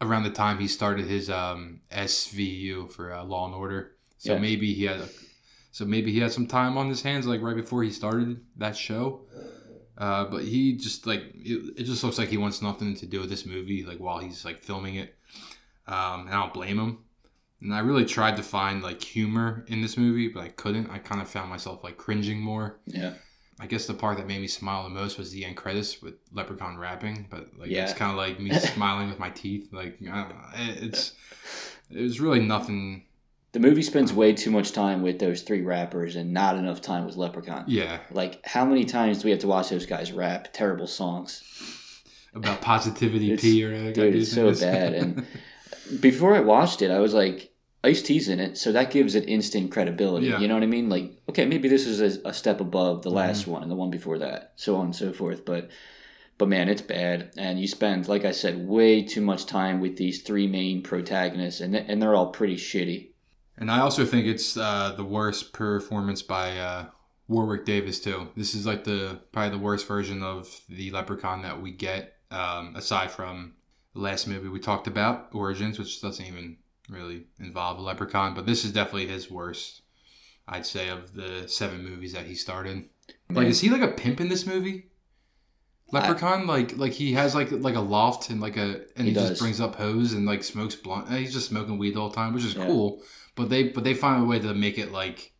around 0.00 0.24
the 0.24 0.30
time 0.30 0.58
he 0.58 0.68
started 0.68 1.06
his 1.06 1.30
um, 1.30 1.80
SVU 1.90 2.90
for 2.92 3.12
uh, 3.12 3.24
Law 3.24 3.46
and 3.46 3.54
Order. 3.54 3.92
So 4.18 4.34
Yeah. 4.34 4.38
maybe 4.40 4.74
he 4.74 4.84
had, 4.84 5.00
a, 5.00 5.08
so 5.70 5.84
maybe 5.84 6.12
he 6.12 6.20
had 6.20 6.32
some 6.32 6.46
time 6.46 6.76
on 6.76 6.88
his 6.88 7.02
hands, 7.02 7.26
like 7.26 7.40
right 7.42 7.56
before 7.56 7.82
he 7.82 7.90
started 7.90 8.40
that 8.56 8.76
show. 8.76 9.26
Uh, 9.96 10.24
but 10.24 10.42
he 10.44 10.76
just 10.76 11.06
like 11.06 11.22
it, 11.36 11.74
it 11.78 11.84
just 11.84 12.02
looks 12.02 12.18
like 12.18 12.28
he 12.28 12.36
wants 12.36 12.60
nothing 12.60 12.94
to 12.96 13.06
do 13.06 13.20
with 13.20 13.30
this 13.30 13.46
movie, 13.46 13.84
like 13.84 13.98
while 13.98 14.18
he's 14.18 14.44
like 14.44 14.62
filming 14.62 14.96
it. 14.96 15.14
Um, 15.86 16.26
and 16.26 16.30
I 16.30 16.40
don't 16.40 16.54
blame 16.54 16.78
him. 16.78 16.98
And 17.60 17.72
I 17.74 17.78
really 17.78 18.04
tried 18.04 18.36
to 18.36 18.42
find 18.42 18.82
like 18.82 19.02
humor 19.02 19.64
in 19.68 19.80
this 19.82 19.96
movie, 19.96 20.28
but 20.28 20.42
I 20.42 20.48
couldn't. 20.48 20.90
I 20.90 20.98
kind 20.98 21.20
of 21.20 21.28
found 21.28 21.48
myself 21.48 21.84
like 21.84 21.96
cringing 21.96 22.40
more. 22.40 22.80
Yeah. 22.86 23.14
I 23.60 23.66
guess 23.66 23.86
the 23.86 23.94
part 23.94 24.16
that 24.18 24.26
made 24.26 24.40
me 24.40 24.48
smile 24.48 24.82
the 24.82 24.90
most 24.90 25.16
was 25.16 25.30
the 25.30 25.44
end 25.44 25.56
credits 25.56 26.02
with 26.02 26.14
Leprechaun 26.32 26.76
rapping, 26.76 27.28
but 27.30 27.56
like 27.56 27.70
Yeah. 27.70 27.84
it's 27.84 27.92
kind 27.92 28.10
of 28.10 28.16
like 28.16 28.40
me 28.40 28.52
smiling 28.58 29.08
with 29.08 29.20
my 29.20 29.30
teeth. 29.30 29.68
Like 29.72 29.98
I 30.02 30.22
don't 30.22 30.28
know, 30.30 30.44
It- 30.56 30.82
it's 30.82 31.12
it 31.90 32.00
was 32.02 32.20
really 32.20 32.40
nothing. 32.40 33.04
The 33.54 33.60
movie 33.60 33.82
spends 33.82 34.12
way 34.12 34.32
too 34.34 34.50
much 34.50 34.72
time 34.72 35.00
with 35.00 35.18
those 35.20 35.42
three 35.42 35.62
rappers 35.62 36.16
and 36.16 36.32
not 36.32 36.56
enough 36.56 36.80
time 36.80 37.06
with 37.06 37.16
Leprechaun. 37.16 37.64
Yeah, 37.68 38.00
Like, 38.10 38.44
how 38.44 38.64
many 38.64 38.84
times 38.84 39.18
do 39.20 39.26
we 39.26 39.30
have 39.30 39.40
to 39.40 39.46
watch 39.46 39.70
those 39.70 39.86
guys 39.86 40.12
rap 40.12 40.52
terrible 40.52 40.86
songs? 40.88 41.42
about 42.34 42.60
positivity 42.60 43.36
P 43.36 43.64
or 43.64 43.70
whatever. 43.70 43.92
dude, 43.92 44.16
it's 44.16 44.32
so 44.32 44.52
bad, 44.52 44.92
and- 44.94 45.26
Before 46.00 46.34
I 46.34 46.40
watched 46.40 46.82
it, 46.82 46.90
I 46.90 46.98
was 46.98 47.14
like, 47.14 47.52
Ice 47.84 48.02
T's 48.02 48.28
in 48.28 48.40
it, 48.40 48.56
so 48.58 48.72
that 48.72 48.90
gives 48.90 49.14
it 49.14 49.28
instant 49.28 49.70
credibility. 49.70 50.26
Yeah. 50.28 50.40
You 50.40 50.48
know 50.48 50.54
what 50.54 50.62
I 50.62 50.66
mean? 50.66 50.88
Like, 50.88 51.12
okay, 51.28 51.44
maybe 51.46 51.68
this 51.68 51.86
is 51.86 52.00
a, 52.00 52.28
a 52.30 52.32
step 52.32 52.60
above 52.60 53.02
the 53.02 53.10
Mm-hmm. 53.10 53.16
last 53.18 53.46
one 53.46 53.62
and 53.62 53.70
the 53.70 53.76
one 53.76 53.90
before 53.90 54.18
that, 54.18 54.54
so 54.56 54.76
on 54.76 54.86
and 54.86 54.96
so 54.96 55.12
forth. 55.12 55.44
But, 55.44 55.68
but 56.38 56.48
man, 56.48 56.68
it's 56.68 56.82
bad, 56.82 57.30
and 57.36 57.60
you 57.60 57.68
spend, 57.68 58.08
like 58.08 58.24
I 58.24 58.32
said, 58.32 58.66
way 58.66 59.02
too 59.04 59.20
much 59.20 59.46
time 59.46 59.80
with 59.80 59.96
these 59.96 60.22
three 60.22 60.48
main 60.48 60.82
protagonists, 60.82 61.60
and 61.60 61.74
th- 61.74 61.84
and 61.86 62.02
they're 62.02 62.16
all 62.16 62.30
pretty 62.32 62.56
shitty. 62.56 63.10
And 63.58 63.70
I 63.70 63.80
also 63.80 64.04
think 64.04 64.26
it's 64.26 64.56
uh, 64.56 64.94
the 64.96 65.04
worst 65.04 65.52
performance 65.52 66.22
by 66.22 66.58
uh, 66.58 66.86
Warwick 67.28 67.64
Davis 67.64 68.00
too. 68.00 68.28
This 68.36 68.54
is 68.54 68.66
like 68.66 68.84
the 68.84 69.20
probably 69.32 69.50
the 69.50 69.64
worst 69.64 69.86
version 69.86 70.22
of 70.22 70.60
the 70.68 70.90
Leprechaun 70.90 71.42
that 71.42 71.60
we 71.60 71.70
get, 71.70 72.16
um, 72.30 72.74
aside 72.76 73.10
from 73.10 73.54
the 73.94 74.00
last 74.00 74.26
movie 74.26 74.48
we 74.48 74.60
talked 74.60 74.86
about, 74.86 75.28
Origins, 75.32 75.78
which 75.78 76.00
doesn't 76.00 76.24
even 76.24 76.56
really 76.88 77.26
involve 77.38 77.78
a 77.78 77.82
leprechaun, 77.82 78.34
but 78.34 78.46
this 78.46 78.64
is 78.64 78.72
definitely 78.72 79.06
his 79.06 79.30
worst, 79.30 79.82
I'd 80.46 80.66
say, 80.66 80.88
of 80.88 81.14
the 81.14 81.46
seven 81.46 81.84
movies 81.84 82.12
that 82.12 82.26
he 82.26 82.34
started. 82.34 82.88
Like, 83.30 83.46
is 83.46 83.60
he 83.60 83.70
like 83.70 83.82
a 83.82 83.88
pimp 83.88 84.20
in 84.20 84.28
this 84.28 84.46
movie? 84.46 84.88
Leprechaun, 85.94 86.46
like, 86.46 86.76
like 86.76 86.92
he 86.92 87.12
has 87.14 87.34
like 87.34 87.50
like 87.52 87.74
a 87.76 87.80
loft 87.80 88.30
and 88.30 88.40
like 88.40 88.56
a, 88.56 88.82
and 88.96 89.06
He 89.06 89.08
he, 89.08 89.14
just 89.14 89.40
brings 89.40 89.60
up 89.60 89.76
hose 89.76 90.12
and 90.12 90.26
like 90.26 90.44
smokes 90.44 90.74
blunt. 90.76 91.10
He's 91.10 91.32
just 91.32 91.48
smoking 91.48 91.78
weed 91.78 91.94
the 91.94 92.08
time, 92.10 92.34
which 92.34 92.44
is 92.44 92.54
Yeah. 92.54 92.66
cool. 92.66 93.02
But 93.36 93.48
they 93.50 93.64
but 93.68 93.84
they 93.84 93.94
find 93.94 94.22
a 94.22 94.26
way 94.26 94.38
to 94.38 94.54
make 94.54 94.78
it 94.78 94.92
like 94.92 95.32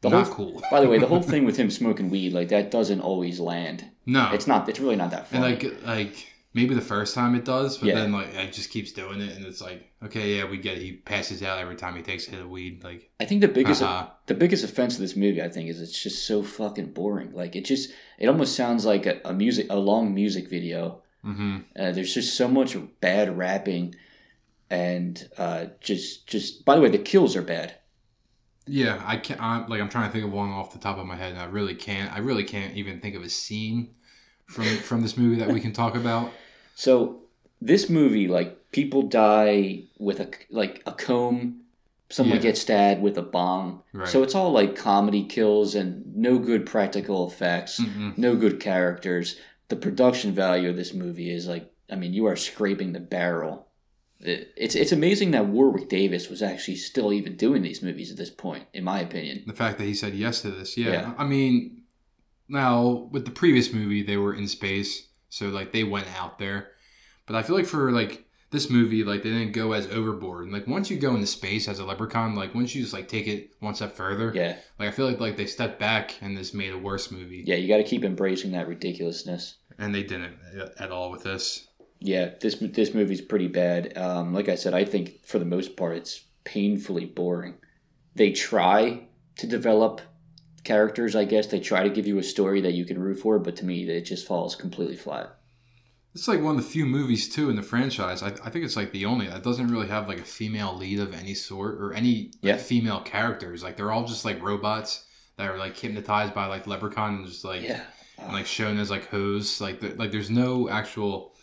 The 0.00 0.08
not 0.10 0.26
whole- 0.26 0.34
cool. 0.34 0.62
By 0.70 0.80
the 0.80 0.88
way, 0.88 0.98
the 0.98 1.06
whole 1.06 1.22
thing 1.32 1.44
with 1.44 1.56
him 1.56 1.70
smoking 1.70 2.10
weed, 2.10 2.32
like 2.32 2.48
that 2.48 2.70
doesn't 2.70 3.00
always 3.00 3.38
land. 3.40 3.90
No, 4.06 4.30
It's 4.32 4.46
not. 4.46 4.68
It's 4.68 4.80
really 4.80 4.96
not 4.96 5.10
that 5.10 5.26
and 5.32 5.42
funny. 5.42 5.54
like 5.54 5.84
like 5.86 6.32
maybe 6.56 6.74
the 6.74 6.80
first 6.80 7.14
time 7.14 7.34
it 7.36 7.44
does, 7.44 7.78
but 7.78 7.88
Yeah. 7.88 7.94
then 7.96 8.10
like 8.12 8.34
it 8.34 8.52
just 8.52 8.70
keeps 8.70 8.90
doing 8.92 9.20
it, 9.20 9.36
and 9.36 9.44
it's 9.44 9.60
like, 9.60 9.80
okay, 10.02 10.36
yeah, 10.36 10.44
we 10.50 10.56
get 10.58 10.78
it. 10.78 10.82
He 10.82 10.92
passes 10.92 11.42
out 11.42 11.58
every 11.58 11.76
time 11.76 11.94
he 11.94 12.02
takes 12.02 12.26
a 12.26 12.30
hit 12.32 12.40
of 12.40 12.48
weed. 12.50 12.82
Like, 12.82 13.10
I 13.20 13.24
think 13.26 13.42
the 13.42 13.48
biggest 13.48 13.82
haha. 13.82 14.10
the 14.26 14.34
biggest 14.34 14.64
offense 14.64 14.94
of 14.94 15.00
this 15.00 15.14
movie, 15.14 15.42
I 15.42 15.48
think, 15.50 15.68
is 15.68 15.80
it's 15.80 16.02
just 16.02 16.26
so 16.26 16.42
fucking 16.42 16.92
boring. 16.92 17.32
Like 17.32 17.54
it 17.54 17.64
just 17.66 17.90
it 18.18 18.26
almost 18.28 18.56
sounds 18.56 18.84
like 18.84 19.06
a, 19.06 19.20
a 19.24 19.32
music 19.32 19.66
a 19.70 19.76
long 19.78 20.14
music 20.14 20.48
video. 20.50 21.02
hmm 21.22 21.58
Uh, 21.78 21.92
there's 21.92 22.14
just 22.14 22.34
so 22.36 22.48
much 22.48 22.76
bad 23.00 23.36
rapping, 23.38 23.94
and 24.70 25.28
uh, 25.38 25.66
just 25.80 26.26
just 26.26 26.64
by 26.64 26.74
the 26.74 26.80
way, 26.80 26.88
the 26.88 26.98
kills 26.98 27.36
are 27.36 27.42
bad. 27.42 27.74
yeah, 28.66 29.00
I 29.06 29.16
can't. 29.18 29.40
I'm, 29.40 29.68
like, 29.68 29.80
I'm 29.80 29.88
trying 29.88 30.08
to 30.08 30.12
think 30.12 30.24
of 30.24 30.32
one 30.32 30.50
off 30.50 30.72
the 30.72 30.78
top 30.78 30.98
of 30.98 31.06
my 31.06 31.16
head, 31.16 31.32
and 31.32 31.40
I 31.40 31.44
really 31.44 31.74
can't. 31.74 32.12
I 32.12 32.18
really 32.18 32.44
can't 32.44 32.74
even 32.76 32.98
think 33.00 33.14
of 33.14 33.22
a 33.22 33.28
scene 33.28 33.94
from 34.46 34.64
from 34.78 35.02
this 35.02 35.16
movie 35.16 35.36
that 35.42 35.48
we 35.52 35.60
can 35.60 35.72
talk 35.72 35.94
about. 35.94 36.30
So 36.78 37.22
this 37.60 37.88
movie, 37.88 38.28
like 38.28 38.70
people 38.70 39.02
die 39.02 39.84
with 39.98 40.20
a 40.20 40.28
like 40.50 40.82
a 40.86 40.92
comb, 40.92 41.62
someone 42.10 42.36
Yeah. 42.36 42.42
gets 42.42 42.60
stabbed 42.60 43.00
with 43.02 43.16
a 43.16 43.22
bomb. 43.22 43.82
Right. 43.94 44.06
So 44.06 44.22
it's 44.22 44.34
all 44.34 44.52
like 44.52 44.76
comedy 44.76 45.24
kills 45.24 45.74
and 45.74 46.14
no 46.14 46.38
good 46.38 46.66
practical 46.66 47.26
effects, 47.26 47.80
Mm-mm. 47.80 48.16
no 48.18 48.36
good 48.36 48.60
characters. 48.60 49.36
The 49.68 49.76
production 49.76 50.32
value 50.32 50.68
of 50.68 50.76
this 50.76 50.92
movie 50.92 51.30
is 51.30 51.48
like, 51.48 51.72
I 51.90 51.96
mean, 51.96 52.12
you 52.12 52.26
are 52.26 52.36
scraping 52.36 52.92
the 52.92 53.00
barrel. 53.00 53.66
It's 54.20 54.74
it's 54.74 54.92
amazing 54.92 55.30
that 55.30 55.46
Warwick 55.48 55.88
Davis 55.88 56.28
was 56.28 56.42
actually 56.42 56.76
still 56.76 57.10
even 57.12 57.36
doing 57.36 57.62
these 57.62 57.82
movies 57.82 58.10
at 58.10 58.16
this 58.18 58.30
point, 58.30 58.64
in 58.74 58.84
my 58.84 59.00
opinion. 59.00 59.44
The 59.46 59.52
fact 59.54 59.78
that 59.78 59.84
he 59.84 59.94
said 59.94 60.14
yes 60.14 60.42
to 60.42 60.50
this, 60.50 60.76
yeah. 60.76 60.92
Yeah. 60.92 61.14
I 61.16 61.24
mean, 61.24 61.82
now 62.48 63.08
with 63.12 63.24
the 63.24 63.30
previous 63.30 63.72
movie, 63.72 64.02
they 64.02 64.16
were 64.18 64.34
in 64.34 64.46
space, 64.48 65.08
so 65.36 65.46
like 65.48 65.72
they 65.72 65.84
went 65.84 66.06
out 66.18 66.38
there. 66.38 66.68
But 67.26 67.36
I 67.36 67.42
feel 67.42 67.56
like 67.56 67.66
for 67.66 67.90
like 67.92 68.24
this 68.50 68.70
movie, 68.70 69.02
like 69.04 69.22
they 69.22 69.30
didn't 69.30 69.52
go 69.52 69.72
as 69.72 69.86
overboard. 69.88 70.44
And 70.44 70.52
like 70.52 70.66
once 70.66 70.90
you 70.90 70.98
go 70.98 71.14
into 71.14 71.26
space 71.26 71.68
as 71.68 71.78
a 71.80 71.84
leprechaun, 71.84 72.34
like 72.34 72.54
once 72.54 72.74
you 72.74 72.82
just 72.82 72.92
like 72.94 73.08
take 73.08 73.26
it 73.26 73.50
one 73.60 73.74
step 73.74 73.92
further, 73.94 74.32
Yeah, 74.34 74.56
like 74.78 74.88
I 74.88 74.92
feel 74.92 75.06
like 75.06 75.20
like 75.20 75.36
they 75.36 75.46
stepped 75.46 75.78
back 75.80 76.14
and 76.22 76.36
this 76.36 76.54
made 76.54 76.72
a 76.72 76.78
worse 76.78 77.10
movie. 77.10 77.42
yeah, 77.46 77.56
you 77.56 77.68
got 77.68 77.78
to 77.78 77.84
keep 77.84 78.04
embracing 78.04 78.52
that 78.52 78.68
ridiculousness. 78.68 79.56
And 79.78 79.94
they 79.94 80.02
didn't 80.04 80.36
at 80.78 80.90
all 80.90 81.10
with 81.10 81.22
this. 81.24 81.66
Yeah, 81.98 82.30
this 82.40 82.54
this 82.60 82.94
movie's 82.94 83.20
pretty 83.20 83.48
bad. 83.48 83.96
Um, 83.98 84.32
like 84.32 84.48
I 84.48 84.54
said, 84.54 84.72
I 84.74 84.84
think 84.84 85.24
for 85.26 85.38
the 85.38 85.44
most 85.44 85.76
part 85.76 85.96
it's 85.96 86.24
painfully 86.44 87.04
boring. 87.06 87.54
They 88.14 88.30
try 88.32 89.08
to 89.38 89.46
develop 89.46 90.00
characters, 90.66 91.16
I 91.16 91.24
guess. 91.24 91.46
They 91.46 91.60
try 91.60 91.82
to 91.82 91.90
give 91.90 92.06
you 92.06 92.18
a 92.18 92.22
story 92.22 92.60
that 92.60 92.74
you 92.74 92.84
can 92.84 93.00
root 93.00 93.20
for, 93.20 93.38
but 93.38 93.56
to 93.56 93.64
me, 93.64 93.88
it 93.88 94.02
just 94.02 94.26
falls 94.26 94.56
completely 94.56 94.96
flat. 94.96 95.36
It's 96.14 96.28
like 96.28 96.42
one 96.42 96.56
of 96.56 96.64
the 96.64 96.68
few 96.68 96.86
movies 96.86 97.28
too 97.28 97.50
in 97.50 97.56
the 97.56 97.62
franchise. 97.62 98.22
I, 98.22 98.28
I 98.28 98.50
think 98.50 98.64
it's 98.64 98.76
like 98.76 98.90
the 98.90 99.04
only 99.04 99.26
that 99.28 99.42
doesn't 99.42 99.68
really 99.68 99.88
have 99.88 100.08
like 100.08 100.18
a 100.18 100.24
female 100.24 100.74
lead 100.74 100.98
of 100.98 101.14
any 101.14 101.34
sort 101.34 101.74
or 101.74 101.92
any 101.92 102.32
like, 102.42 102.58
female 102.58 103.00
characters. 103.00 103.62
Like 103.62 103.76
they're 103.76 103.92
all 103.92 104.06
just 104.06 104.24
like 104.24 104.42
robots 104.42 105.04
that 105.36 105.48
are 105.48 105.58
like 105.58 105.76
hypnotized 105.76 106.32
by 106.32 106.46
like 106.46 106.66
leprechaun 106.66 107.16
and 107.16 107.26
just 107.26 107.44
like 107.44 107.62
Yeah, 107.62 107.82
and, 108.16 108.32
like 108.32 108.46
shown 108.46 108.78
as 108.78 108.90
like 108.90 109.10
hoes. 109.10 109.60
Like 109.60 109.80
the, 109.80 109.90
like 109.90 110.10
there's 110.10 110.30
no 110.30 110.70
actual 110.70 111.34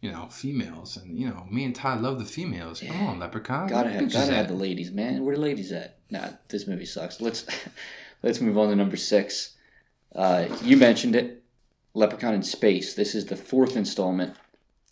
you 0.00 0.10
know 0.10 0.28
females 0.30 0.96
and 0.96 1.18
you 1.18 1.28
know 1.28 1.46
me 1.50 1.64
and 1.64 1.74
Ty 1.74 1.96
love 1.96 2.18
the 2.18 2.24
females. 2.24 2.80
Come 2.80 3.02
on, 3.02 3.18
leprechaun. 3.18 3.68
gotta 3.68 3.90
have 3.90 4.10
gotta 4.10 4.32
have 4.32 4.48
the 4.48 4.54
ladies, 4.54 4.90
man. 4.90 5.26
Where 5.26 5.34
the 5.34 5.42
ladies 5.42 5.72
at? 5.72 5.98
Nah, 6.10 6.30
this 6.48 6.66
movie 6.66 6.86
sucks. 6.86 7.20
Let's 7.20 7.44
let's 8.22 8.40
move 8.40 8.58
on 8.58 8.68
to 8.68 8.76
number 8.76 8.96
six. 8.96 9.56
Uh, 10.14 10.46
you 10.62 10.76
mentioned 10.76 11.14
it, 11.14 11.44
Leprechaun 11.94 12.34
in 12.34 12.42
Space. 12.42 12.94
This 12.94 13.14
is 13.14 13.26
the 13.26 13.36
fourth 13.36 13.76
installment, 13.76 14.34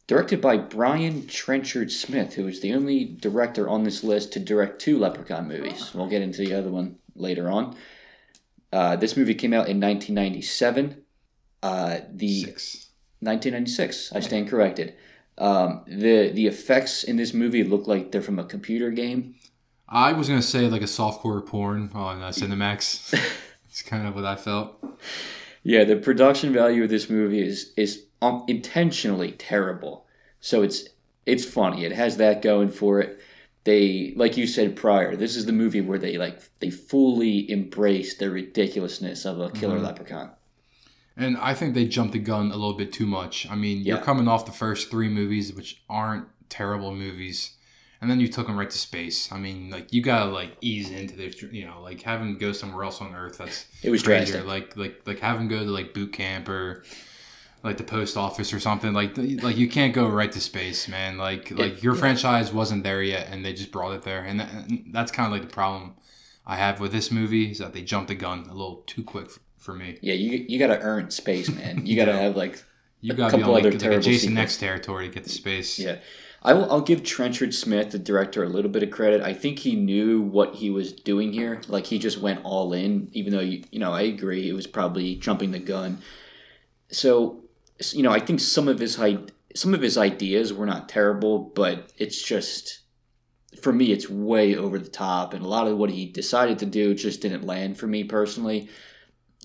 directed 0.06 0.40
by 0.40 0.56
Brian 0.56 1.26
Trenchard 1.26 1.90
Smith, 1.90 2.34
who 2.34 2.46
is 2.46 2.60
the 2.60 2.72
only 2.72 3.04
director 3.04 3.68
on 3.68 3.84
this 3.84 4.04
list 4.04 4.32
to 4.32 4.40
direct 4.40 4.80
two 4.80 4.98
Leprechaun 4.98 5.48
movies. 5.48 5.92
We'll 5.94 6.08
get 6.08 6.22
into 6.22 6.44
the 6.44 6.54
other 6.54 6.70
one 6.70 6.96
later 7.14 7.50
on. 7.50 7.76
Uh, 8.72 8.96
this 8.96 9.16
movie 9.16 9.34
came 9.34 9.52
out 9.52 9.68
in 9.68 9.80
1997. 9.80 11.04
Uh, 11.62 12.00
the 12.12 12.42
Six. 12.42 12.88
1996. 13.20 14.12
I 14.12 14.20
stand 14.20 14.48
corrected. 14.48 14.94
Um, 15.38 15.84
the 15.86 16.30
the 16.30 16.46
effects 16.46 17.02
in 17.02 17.16
this 17.16 17.32
movie 17.34 17.64
look 17.64 17.86
like 17.86 18.12
they're 18.12 18.22
from 18.22 18.38
a 18.38 18.44
computer 18.44 18.90
game. 18.90 19.34
I 19.94 20.12
was 20.12 20.28
gonna 20.28 20.42
say 20.42 20.68
like 20.68 20.82
a 20.82 20.86
softcore 20.86 21.44
porn 21.46 21.90
on 21.94 22.20
uh, 22.20 22.28
Cinemax. 22.28 23.14
it's 23.68 23.82
kind 23.82 24.06
of 24.06 24.14
what 24.16 24.24
I 24.24 24.34
felt. 24.34 24.84
Yeah, 25.62 25.84
the 25.84 25.96
production 25.96 26.52
value 26.52 26.82
of 26.82 26.90
this 26.90 27.08
movie 27.08 27.40
is 27.40 27.72
is 27.76 28.04
um, 28.20 28.44
intentionally 28.48 29.32
terrible. 29.32 30.06
So 30.40 30.62
it's 30.62 30.88
it's 31.26 31.44
funny. 31.44 31.84
It 31.84 31.92
has 31.92 32.16
that 32.16 32.42
going 32.42 32.70
for 32.70 33.00
it. 33.00 33.20
They 33.62 34.12
like 34.16 34.36
you 34.36 34.46
said 34.48 34.74
prior. 34.76 35.14
This 35.16 35.36
is 35.36 35.46
the 35.46 35.52
movie 35.52 35.80
where 35.80 35.98
they 35.98 36.18
like 36.18 36.40
they 36.58 36.70
fully 36.70 37.48
embrace 37.50 38.16
the 38.16 38.30
ridiculousness 38.30 39.24
of 39.24 39.38
a 39.40 39.50
killer 39.50 39.78
Mhm. 39.78 39.84
leprechaun. 39.84 40.30
And 41.16 41.36
I 41.36 41.54
think 41.54 41.74
they 41.74 41.86
jumped 41.86 42.12
the 42.12 42.18
gun 42.18 42.48
a 42.50 42.56
little 42.56 42.74
bit 42.76 42.92
too 42.92 43.06
much. 43.06 43.46
I 43.48 43.54
mean, 43.54 43.82
you're 43.82 43.98
coming 43.98 44.26
off 44.26 44.44
the 44.44 44.50
first 44.52 44.90
three 44.90 45.08
movies, 45.08 45.52
which 45.54 45.80
aren't 45.88 46.26
terrible 46.48 46.92
movies, 46.92 47.52
and 48.04 48.10
then 48.10 48.20
you 48.20 48.28
took 48.28 48.46
them 48.46 48.58
right 48.58 48.70
to 48.70 48.78
space. 48.78 49.32
I 49.32 49.38
mean, 49.38 49.70
like 49.70 49.92
you 49.92 50.02
gotta 50.02 50.30
like 50.30 50.56
ease 50.60 50.90
into 50.90 51.16
this. 51.16 51.40
You 51.42 51.66
know, 51.66 51.80
like 51.82 52.02
have 52.02 52.20
them 52.20 52.38
go 52.38 52.52
somewhere 52.52 52.84
else 52.84 53.00
on 53.00 53.14
Earth. 53.14 53.38
That's 53.38 53.66
It 53.82 53.90
was 53.90 54.02
crazier. 54.02 54.42
Like 54.42 54.76
like 54.76 55.00
like 55.06 55.18
have 55.20 55.38
them 55.38 55.48
go 55.48 55.60
to 55.64 55.70
like 55.70 55.94
boot 55.94 56.12
camp 56.12 56.48
or 56.48 56.84
like 57.62 57.78
the 57.78 57.84
post 57.84 58.16
office 58.16 58.52
or 58.52 58.60
something. 58.60 58.92
Like 58.92 59.14
the- 59.14 59.38
like 59.38 59.56
you 59.56 59.68
can't 59.68 59.94
go 59.94 60.06
right 60.08 60.30
to 60.32 60.40
space, 60.40 60.86
man. 60.88 61.16
Like 61.16 61.50
like 61.50 61.82
your 61.82 61.94
franchise 61.94 62.52
wasn't 62.52 62.84
there 62.84 63.02
yet, 63.02 63.28
and 63.30 63.44
they 63.44 63.52
just 63.54 63.72
brought 63.72 63.92
it 63.94 64.02
there, 64.02 64.22
and, 64.22 64.38
that, 64.40 64.52
and 64.52 64.90
that's 64.92 65.10
kind 65.10 65.26
of 65.26 65.32
like 65.32 65.48
the 65.48 65.54
problem 65.54 65.94
I 66.46 66.56
have 66.56 66.78
with 66.80 66.92
this 66.92 67.10
movie 67.10 67.50
is 67.50 67.58
that 67.58 67.72
they 67.72 67.82
jumped 67.82 68.08
the 68.08 68.14
gun 68.14 68.40
a 68.50 68.52
little 68.52 68.82
too 68.86 69.02
quick 69.02 69.26
f- 69.26 69.38
for 69.56 69.72
me. 69.74 69.98
Yeah, 70.02 70.12
you 70.14 70.44
you 70.46 70.58
got 70.58 70.66
to 70.66 70.78
earn 70.80 71.10
space, 71.10 71.48
man. 71.48 71.86
You 71.86 71.96
got 71.96 72.04
to 72.04 72.10
Yeah. 72.18 72.20
have 72.20 72.36
like 72.36 72.62
You 73.00 73.14
got 73.14 73.30
to 73.30 73.38
be 73.38 73.42
on 73.44 73.50
like, 73.50 73.64
like 73.64 73.74
a 73.74 73.78
terrible 73.78 74.02
Jason 74.02 74.20
sequels. 74.20 74.34
Next 74.34 74.56
territory 74.58 75.08
to 75.08 75.14
get 75.14 75.24
to 75.24 75.30
space. 75.30 75.78
Yeah. 75.78 75.96
I 76.46 76.52
will, 76.52 76.70
I'll 76.70 76.82
give 76.82 77.02
Trenchard 77.02 77.54
Smith, 77.54 77.92
the 77.92 77.98
director, 77.98 78.44
a 78.44 78.48
little 78.48 78.70
bit 78.70 78.82
of 78.82 78.90
credit. 78.90 79.22
I 79.22 79.32
think 79.32 79.60
he 79.60 79.74
knew 79.74 80.20
what 80.20 80.56
he 80.56 80.68
was 80.68 80.92
doing 80.92 81.32
here. 81.32 81.62
Like, 81.68 81.86
he 81.86 81.98
just 81.98 82.18
went 82.18 82.44
all 82.44 82.74
in, 82.74 83.08
even 83.12 83.32
though, 83.32 83.40
you, 83.40 83.64
you 83.70 83.78
know, 83.78 83.92
I 83.92 84.02
agree, 84.02 84.50
it 84.50 84.52
was 84.52 84.66
probably 84.66 85.14
jumping 85.16 85.52
the 85.52 85.58
gun. 85.58 86.02
So, 86.90 87.44
you 87.92 88.02
know, 88.02 88.12
I 88.12 88.20
think 88.20 88.40
some 88.40 88.68
of 88.68 88.78
his 88.78 89.00
some 89.56 89.72
of 89.72 89.80
his 89.80 89.96
ideas 89.96 90.52
were 90.52 90.66
not 90.66 90.88
terrible, 90.88 91.38
but 91.38 91.92
it's 91.96 92.20
just, 92.20 92.80
for 93.62 93.72
me, 93.72 93.92
it's 93.92 94.10
way 94.10 94.54
over 94.54 94.78
the 94.78 94.90
top. 94.90 95.32
And 95.32 95.44
a 95.44 95.48
lot 95.48 95.66
of 95.66 95.78
what 95.78 95.90
he 95.90 96.06
decided 96.06 96.58
to 96.58 96.66
do 96.66 96.94
just 96.94 97.22
didn't 97.22 97.46
land 97.46 97.78
for 97.78 97.86
me 97.86 98.04
personally. 98.04 98.68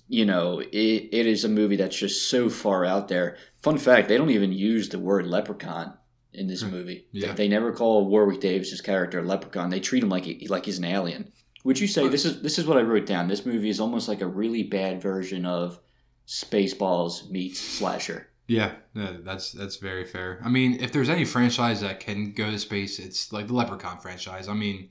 You 0.10 0.26
know, 0.26 0.60
it, 0.60 0.68
it 0.74 1.28
is 1.28 1.46
a 1.46 1.50
movie 1.50 1.76
that's 1.76 1.96
just 1.96 2.28
so 2.28 2.50
far 2.50 2.84
out 2.84 3.08
there. 3.08 3.38
Fun 3.62 3.78
fact, 3.78 4.10
they 4.10 4.18
don't 4.18 4.32
even 4.32 4.52
use 4.52 4.90
the 4.90 5.00
word 5.00 5.28
leprechaun 5.28 5.94
in 6.40 6.48
this 6.48 6.62
Hmm. 6.62 6.72
movie. 6.72 7.06
Yeah. 7.12 7.34
They 7.34 7.48
never 7.48 7.72
call 7.72 8.08
Warwick 8.08 8.40
Davis' 8.40 8.82
character 8.82 9.20
a 9.20 9.24
leprechaun. 9.24 9.70
They 9.70 9.80
treat 9.80 10.02
him 10.04 10.10
like 10.10 10.26
he, 10.26 10.48
like 10.48 10.66
he's 10.66 10.78
an 10.80 10.86
alien. 10.86 11.32
Would 11.66 11.80
you 11.80 11.88
say 11.88 12.08
this 12.08 12.24
is 12.26 12.42
this 12.42 12.58
is 12.58 12.66
what 12.66 12.78
I 12.78 12.82
wrote 12.82 13.06
down? 13.06 13.28
This 13.28 13.46
movie 13.46 13.70
is 13.70 13.80
almost 13.82 14.08
like 14.08 14.22
a 14.22 14.28
really 14.28 14.64
bad 14.64 15.02
version 15.02 15.46
of 15.46 15.80
Spaceballs 16.28 17.30
meets 17.30 17.60
slasher. 17.60 18.28
Yeah, 18.48 18.72
yeah, 18.96 19.18
that's 19.24 19.52
that's 19.52 19.76
very 19.76 20.06
fair. 20.06 20.40
I 20.44 20.50
mean, 20.50 20.80
if 20.80 20.92
there's 20.92 21.10
any 21.10 21.26
franchise 21.26 21.82
that 21.82 22.00
can 22.00 22.32
go 22.32 22.50
to 22.50 22.58
space, 22.58 22.98
it's 22.98 23.32
like 23.34 23.48
the 23.48 23.54
Leprechaun 23.54 24.00
franchise. 24.00 24.48
I 24.48 24.54
mean, 24.54 24.90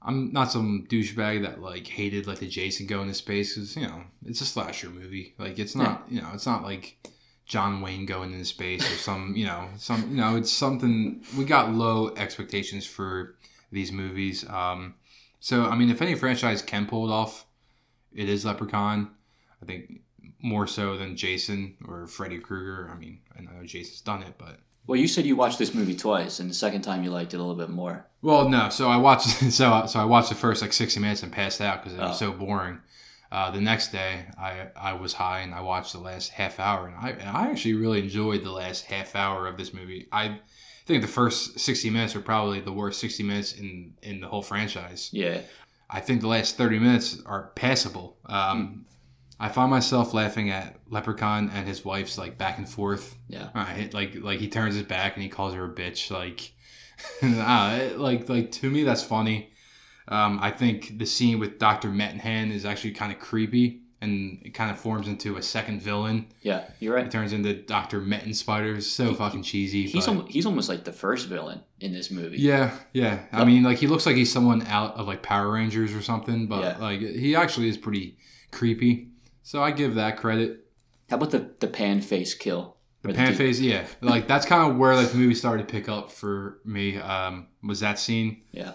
I'm 0.00 0.32
not 0.32 0.52
some 0.52 0.86
douchebag 0.88 1.42
that 1.42 1.60
like 1.60 1.86
hated 1.86 2.26
like 2.26 2.38
the 2.38 2.46
Jason 2.48 2.86
going 2.86 3.08
to 3.08 3.14
space 3.14 3.54
because 3.54 3.76
you 3.76 3.82
know 3.86 4.04
it's 4.24 4.40
a 4.40 4.46
slasher 4.46 4.88
movie. 4.88 5.34
Like 5.38 5.58
it's 5.58 5.74
not 5.74 6.04
you 6.08 6.22
know 6.22 6.30
it's 6.32 6.46
not 6.46 6.62
like 6.62 6.96
John 7.46 7.80
Wayne 7.80 8.06
going 8.06 8.32
into 8.32 8.44
space 8.44 8.82
or 8.92 8.96
some 8.96 9.34
you 9.36 9.46
know 9.46 9.68
some 9.78 10.10
you 10.10 10.16
know 10.16 10.36
it's 10.36 10.52
something 10.52 11.22
we 11.38 11.44
got 11.44 11.72
low 11.72 12.12
expectations 12.16 12.84
for 12.86 13.36
these 13.72 13.92
movies. 13.92 14.48
Um, 14.48 14.94
so 15.40 15.64
I 15.66 15.76
mean, 15.76 15.90
if 15.90 16.02
any 16.02 16.14
franchise 16.14 16.60
can 16.62 16.86
pull 16.86 17.08
it 17.08 17.12
off, 17.12 17.46
it 18.12 18.28
is 18.28 18.44
Leprechaun. 18.44 19.10
I 19.62 19.66
think 19.66 20.00
more 20.42 20.66
so 20.66 20.96
than 20.98 21.16
Jason 21.16 21.76
or 21.86 22.06
Freddy 22.06 22.38
Krueger. 22.38 22.90
I 22.92 22.98
mean, 22.98 23.20
I 23.36 23.42
know 23.42 23.64
Jason's 23.64 24.00
done 24.00 24.22
it, 24.22 24.34
but 24.38 24.58
Well, 24.86 24.98
you 24.98 25.08
said 25.08 25.24
you 25.24 25.34
watched 25.36 25.58
this 25.58 25.72
movie 25.74 25.96
twice, 25.96 26.40
and 26.40 26.50
the 26.50 26.54
second 26.54 26.82
time 26.82 27.02
you 27.04 27.10
liked 27.10 27.32
it 27.32 27.38
a 27.38 27.40
little 27.42 27.54
bit 27.56 27.70
more. 27.70 28.06
well, 28.22 28.48
no. 28.48 28.68
So 28.70 28.88
I 28.88 28.96
watched 28.96 29.28
so 29.52 29.86
so 29.86 30.00
I 30.00 30.04
watched 30.04 30.28
the 30.30 30.34
first 30.34 30.62
like 30.62 30.72
sixty 30.72 30.98
minutes 31.00 31.22
and 31.22 31.32
passed 31.32 31.60
out 31.60 31.82
because 31.82 31.96
it 31.96 32.02
was 32.02 32.16
Oh. 32.22 32.26
so 32.26 32.32
boring. 32.32 32.80
Uh, 33.30 33.50
the 33.50 33.60
next 33.60 33.92
day, 33.92 34.26
I 34.38 34.68
I 34.76 34.92
was 34.94 35.14
high 35.14 35.40
and 35.40 35.54
I 35.54 35.60
watched 35.60 35.92
the 35.92 35.98
last 35.98 36.30
half 36.30 36.60
hour, 36.60 36.86
and 36.86 36.96
I 36.96 37.10
and 37.10 37.28
I 37.28 37.50
actually 37.50 37.74
really 37.74 38.00
enjoyed 38.00 38.44
the 38.44 38.52
last 38.52 38.86
half 38.86 39.16
hour 39.16 39.46
of 39.46 39.56
this 39.56 39.74
movie. 39.74 40.08
I 40.12 40.40
think 40.86 41.02
the 41.02 41.08
first 41.08 41.58
sixty 41.58 41.90
minutes 41.90 42.14
are 42.14 42.20
probably 42.20 42.60
the 42.60 42.72
worst 42.72 43.00
sixty 43.00 43.22
minutes 43.22 43.52
in 43.52 43.94
in 44.02 44.20
the 44.20 44.28
whole 44.28 44.42
franchise. 44.42 45.10
Yeah, 45.12 45.40
I 45.88 46.00
think 46.00 46.20
the 46.20 46.28
last 46.28 46.56
30 46.56 46.78
minutes 46.78 47.22
are 47.26 47.52
passable. 47.54 48.16
Um, 48.26 48.86
I 49.38 49.48
find 49.50 49.70
myself 49.70 50.14
laughing 50.14 50.50
at 50.50 50.76
Leprechaun 50.88 51.50
and 51.50 51.68
his 51.68 51.84
wife's 51.84 52.18
like 52.18 52.38
back 52.38 52.58
and 52.58 52.68
forth. 52.68 53.16
Yeah. 53.28 53.50
Right, 53.54 53.92
like 53.92 54.16
like 54.16 54.40
he 54.40 54.48
turns 54.48 54.74
his 54.74 54.84
back 54.84 55.14
and 55.14 55.22
he 55.22 55.28
calls 55.28 55.54
her 55.54 55.64
a 55.64 55.68
bitch. 55.74 56.10
Like, 56.10 56.52
uh, 57.22 57.98
like 57.98 58.28
like 58.28 58.50
to 58.52 58.70
me 58.70 58.82
that's 58.82 59.02
funny. 59.02 59.52
Um, 60.08 60.38
I 60.40 60.50
think 60.50 60.98
the 60.98 61.06
scene 61.06 61.38
with 61.38 61.58
Doctor 61.58 61.88
Mittenhand 61.88 62.52
is 62.52 62.64
actually 62.64 62.92
kind 62.92 63.10
of 63.12 63.18
creepy, 63.18 63.80
and 64.00 64.38
it 64.44 64.50
kind 64.50 64.70
of 64.70 64.78
forms 64.78 65.08
into 65.08 65.36
a 65.36 65.42
second 65.42 65.82
villain. 65.82 66.26
Yeah, 66.42 66.64
you're 66.80 66.94
right. 66.94 67.06
It 67.06 67.10
turns 67.10 67.32
into 67.32 67.54
Doctor 67.54 68.00
Meten 68.00 68.34
Spiders. 68.34 68.86
So 68.88 69.14
fucking 69.14 69.42
cheesy. 69.42 69.86
He's 69.88 70.06
but- 70.06 70.14
al- 70.14 70.26
he's 70.26 70.46
almost 70.46 70.68
like 70.68 70.84
the 70.84 70.92
first 70.92 71.26
villain 71.28 71.60
in 71.80 71.92
this 71.92 72.10
movie. 72.10 72.38
yeah, 72.38 72.76
yeah. 72.92 73.20
I 73.32 73.44
mean, 73.44 73.62
like 73.64 73.78
he 73.78 73.86
looks 73.86 74.06
like 74.06 74.16
he's 74.16 74.32
someone 74.32 74.62
out 74.66 74.94
of 74.96 75.06
like 75.08 75.22
Power 75.22 75.50
Rangers 75.52 75.92
or 75.94 76.02
something, 76.02 76.46
but 76.46 76.62
Yeah. 76.62 76.76
like 76.78 77.00
he 77.00 77.34
actually 77.34 77.68
is 77.68 77.76
pretty 77.76 78.16
creepy. 78.52 79.08
So 79.42 79.62
I 79.62 79.70
give 79.72 79.94
that 79.96 80.16
credit. 80.16 80.66
How 81.10 81.16
about 81.16 81.30
the 81.32 81.50
the 81.60 81.68
pan 81.68 82.00
face 82.00 82.34
kill? 82.34 82.76
The 83.02 83.12
pan 83.12 83.28
dude- 83.28 83.36
face, 83.38 83.60
yeah, 83.60 83.86
like 84.00 84.26
that's 84.26 84.46
kind 84.46 84.68
of 84.70 84.76
where 84.78 84.94
like 84.96 85.10
the 85.10 85.18
movie 85.18 85.34
started 85.34 85.66
to 85.68 85.72
pick 85.72 85.88
up 85.88 86.10
for 86.10 86.58
me. 86.64 86.96
Um, 86.98 87.46
was 87.62 87.80
that 87.80 87.98
scene? 87.98 88.42
Yeah. 88.52 88.72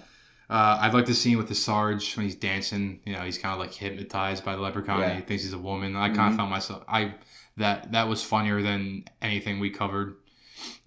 Uh, 0.51 0.77
I 0.81 0.89
like 0.89 1.05
the 1.05 1.13
scene 1.13 1.37
with 1.37 1.47
the 1.47 1.55
Sarge 1.55 2.17
when 2.17 2.25
he's 2.25 2.35
dancing. 2.35 2.99
You 3.05 3.13
know, 3.13 3.21
he's 3.21 3.37
kind 3.37 3.53
of 3.53 3.59
like 3.59 3.73
hypnotized 3.73 4.43
by 4.43 4.57
the 4.57 4.61
leprechaun. 4.61 4.99
Yeah. 4.99 5.15
He 5.15 5.21
thinks 5.21 5.43
he's 5.43 5.53
a 5.53 5.57
woman. 5.57 5.95
I 5.95 6.09
kind 6.09 6.29
of 6.29 6.35
found 6.37 6.49
myself. 6.49 6.83
I 6.89 7.13
that 7.55 7.93
that 7.93 8.09
was 8.09 8.21
funnier 8.21 8.61
than 8.61 9.05
anything 9.21 9.61
we 9.61 9.69
covered 9.69 10.17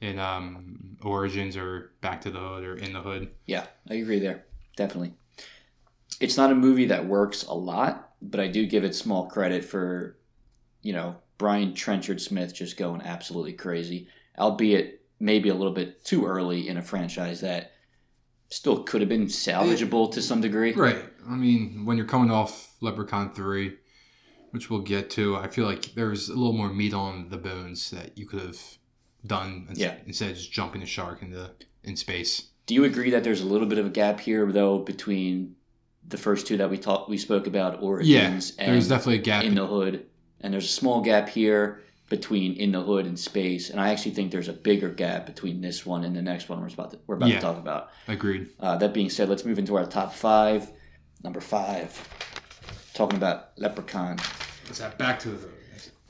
in 0.03 0.19
um, 0.19 0.99
Origins 1.03 1.57
or 1.57 1.93
Back 2.03 2.21
to 2.23 2.31
the 2.31 2.39
Hood 2.39 2.65
or 2.65 2.77
In 2.77 2.93
the 2.93 3.01
Hood. 3.01 3.31
Yeah, 3.47 3.65
I 3.89 3.95
agree 3.95 4.19
there. 4.19 4.45
Definitely. 4.77 5.15
It's 6.21 6.37
not 6.37 6.53
a 6.53 6.55
movie 6.55 6.87
that 6.87 7.07
works 7.07 7.45
a 7.45 7.55
lot, 7.55 8.11
but 8.21 8.41
I 8.41 8.49
do 8.49 8.67
give 8.67 8.85
it 8.85 8.95
small 8.95 9.29
credit 9.29 9.65
for, 9.65 10.19
you 10.83 10.93
know, 10.93 11.17
Brian 11.39 11.73
Trenchard 11.73 12.21
Smith 12.21 12.55
just 12.55 12.77
going 12.77 13.01
absolutely 13.01 13.55
crazy, 13.55 14.09
albeit 14.39 15.01
maybe 15.19 15.49
a 15.49 15.55
little 15.55 15.73
bit 15.73 16.05
too 16.05 16.27
early 16.27 16.69
in 16.69 16.77
a 16.77 16.83
franchise 16.83 17.41
that 17.41 17.73
still 18.49 18.83
could 18.83 19.01
have 19.01 19.09
been 19.09 19.27
salvageable 19.27 20.13
to 20.13 20.23
some 20.23 20.41
degree. 20.41 20.73
Right. 20.73 21.05
I 21.29 21.35
mean, 21.35 21.85
when 21.85 21.97
you're 21.97 22.07
coming 22.07 22.31
off 22.31 22.75
Leprechaun 22.81 23.33
three, 23.35 23.77
which 24.51 24.71
we'll 24.71 24.81
get 24.81 25.11
to, 25.11 25.37
I 25.37 25.49
feel 25.49 25.67
like 25.67 25.95
there's 25.95 26.29
a 26.29 26.35
little 26.35 26.53
more 26.53 26.69
meat 26.73 26.95
on 26.95 27.31
the 27.31 27.37
bones 27.37 27.91
that 27.91 28.17
you 28.17 28.27
could 28.27 28.41
have 28.41 28.61
done 29.27 29.67
ins- 29.69 29.79
Yeah. 29.79 29.97
instead 30.07 30.31
of 30.31 30.37
just 30.37 30.53
jumping 30.53 30.81
the 30.81 30.87
shark 30.87 31.23
into 31.23 31.51
in 31.83 31.97
space. 31.97 32.49
Do 32.67 32.75
you 32.75 32.85
agree 32.85 33.11
that 33.11 33.25
there's 33.25 33.41
a 33.43 33.47
little 33.47 33.67
bit 33.67 33.79
of 33.79 33.87
a 33.87 33.91
gap 33.91 34.21
here, 34.21 34.51
though, 34.51 34.79
between 34.79 35.57
the 36.07 36.17
first 36.17 36.47
two 36.47 36.57
that 36.59 36.71
we 36.71 36.79
talked, 36.79 37.11
we 37.11 37.19
spoke 37.19 37.47
about, 37.47 37.83
origins 37.83 38.09
Yeah, 38.59 38.67
there's 38.67 38.85
and 38.85 38.89
definitely 38.91 39.19
a 39.19 39.23
gap. 39.23 39.45
In 39.45 39.55
the 39.55 39.67
Hood, 39.67 40.07
and 40.41 40.53
there's 40.53 40.65
a 40.67 40.69
small 40.69 41.01
gap 41.01 41.29
here 41.31 41.83
between 42.09 42.55
In 42.55 42.73
the 42.73 42.83
Hood 42.83 43.07
and 43.07 43.19
Space, 43.19 43.71
and 43.71 43.81
I 43.81 43.91
actually 43.91 44.13
think 44.13 44.31
there's 44.31 44.49
a 44.49 44.53
bigger 44.53 44.91
gap 44.91 45.27
between 45.27 45.61
this 45.61 45.87
one 45.87 46.05
and 46.05 46.15
the 46.15 46.23
next 46.23 46.49
one 46.49 46.61
we're 46.61 46.69
about 46.69 46.91
to, 46.91 46.99
we're 47.07 47.17
about 47.17 47.29
Yeah. 47.31 47.37
to 47.37 47.41
talk 47.41 47.57
about. 47.59 47.89
Agreed. 48.09 48.49
Uh, 48.61 48.77
that 48.77 48.93
being 48.93 49.09
said, 49.11 49.29
let's 49.29 49.45
move 49.45 49.59
into 49.59 49.75
our 49.77 49.87
top 49.87 50.13
five. 50.13 50.71
Number 51.23 51.41
five, 51.41 52.07
talking 52.93 53.17
about 53.17 53.51
Leprechaun. 53.57 54.19
Is 54.71 54.79
that 54.79 54.99
back 54.99 55.19
to 55.21 55.31
the 55.31 55.37
hood. 55.39 55.51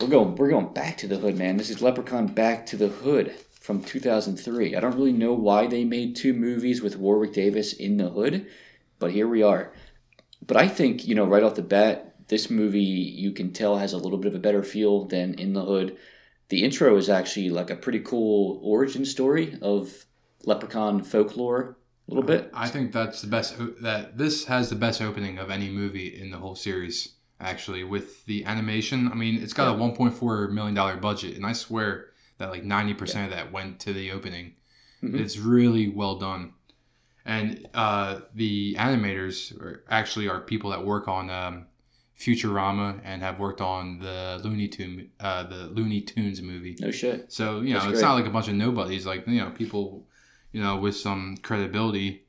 We're 0.00 0.08
going 0.08 0.34
we're 0.34 0.50
going 0.50 0.72
back 0.74 0.98
to 0.98 1.06
the 1.06 1.16
hood, 1.18 1.38
man. 1.38 1.56
This 1.56 1.70
is 1.70 1.80
Leprechaun 1.80 2.26
Back 2.26 2.66
to 2.66 2.76
the 2.76 2.88
Hood 2.88 3.32
from 3.60 3.82
2003. 3.82 4.74
I 4.74 4.80
don't 4.80 4.96
really 4.96 5.12
know 5.12 5.32
why 5.32 5.68
they 5.68 5.84
made 5.84 6.16
two 6.16 6.32
movies 6.34 6.82
with 6.82 6.96
Warwick 6.98 7.32
Davis 7.32 7.72
in 7.72 7.96
the 7.96 8.08
hood, 8.10 8.46
but 8.98 9.12
here 9.12 9.28
we 9.28 9.42
are. 9.42 9.72
But 10.46 10.56
I 10.56 10.66
think, 10.68 11.06
you 11.06 11.14
know, 11.14 11.24
right 11.24 11.42
off 11.44 11.54
the 11.54 11.62
bat, 11.62 12.13
this 12.28 12.50
movie 12.50 12.80
you 12.80 13.32
can 13.32 13.52
tell 13.52 13.78
has 13.78 13.92
a 13.92 13.98
little 13.98 14.18
bit 14.18 14.28
of 14.28 14.34
a 14.34 14.38
better 14.40 14.62
feel 14.62 15.04
than 15.04 15.34
In 15.34 15.52
the 15.52 15.64
Hood. 15.64 15.96
The 16.48 16.64
intro 16.64 16.96
is 16.96 17.08
actually 17.08 17.50
like 17.50 17.70
a 17.70 17.76
pretty 17.76 18.00
cool 18.00 18.60
origin 18.62 19.04
story 19.04 19.58
of 19.62 20.06
leprechaun 20.44 21.02
folklore 21.02 21.76
a 22.06 22.10
little 22.10 22.22
bit. 22.26 22.50
I 22.52 22.68
think 22.68 22.92
that's 22.92 23.22
the 23.22 23.28
best. 23.28 23.56
That 23.80 24.18
this 24.18 24.44
has 24.44 24.68
the 24.68 24.76
best 24.76 25.00
opening 25.00 25.38
of 25.38 25.50
any 25.50 25.70
movie 25.70 26.08
in 26.20 26.30
the 26.30 26.38
whole 26.38 26.54
series. 26.54 27.14
Actually, 27.40 27.82
with 27.82 28.24
the 28.26 28.44
animation, 28.44 29.10
I 29.10 29.14
mean, 29.14 29.42
it's 29.42 29.52
got 29.52 29.74
a 29.74 29.78
1.4 29.78 30.50
million 30.52 30.74
dollar 30.74 30.96
budget, 30.96 31.36
and 31.36 31.44
I 31.44 31.52
swear 31.52 32.10
that 32.38 32.50
like 32.50 32.62
90 32.64 32.94
percent 32.94 33.30
of 33.32 33.36
that 33.36 33.52
went 33.52 33.80
to 33.80 33.92
the 33.92 34.12
opening. 34.12 34.54
Mhm. 35.02 35.18
It's 35.18 35.36
really 35.38 35.88
well 35.88 36.18
done, 36.18 36.52
and 37.24 37.66
uh, 37.74 38.20
the 38.34 38.74
animators 38.78 39.58
are 39.60 39.84
actually 39.88 40.28
are 40.28 40.40
people 40.40 40.70
that 40.70 40.84
work 40.84 41.08
on 41.08 41.28
um, 41.30 41.66
Futurama 42.18 43.00
and 43.04 43.22
have 43.22 43.38
worked 43.38 43.60
on 43.60 43.98
the 43.98 44.40
Looney 44.42 44.68
Tune, 44.68 45.10
uh, 45.20 45.42
the 45.44 45.66
Looney 45.66 46.00
Tunes 46.00 46.40
movie. 46.40 46.76
No 46.80 46.90
shit. 46.90 47.32
So 47.32 47.60
you 47.60 47.74
know, 47.74 47.80
That's 47.80 47.92
it's 47.92 48.00
great. 48.00 48.08
not 48.08 48.14
like 48.14 48.26
a 48.26 48.30
bunch 48.30 48.48
of 48.48 48.54
nobodies. 48.54 49.04
Like 49.06 49.26
you 49.26 49.40
know, 49.40 49.50
people, 49.50 50.06
you 50.52 50.62
know, 50.62 50.76
with 50.76 50.96
some 50.96 51.36
credibility, 51.42 52.24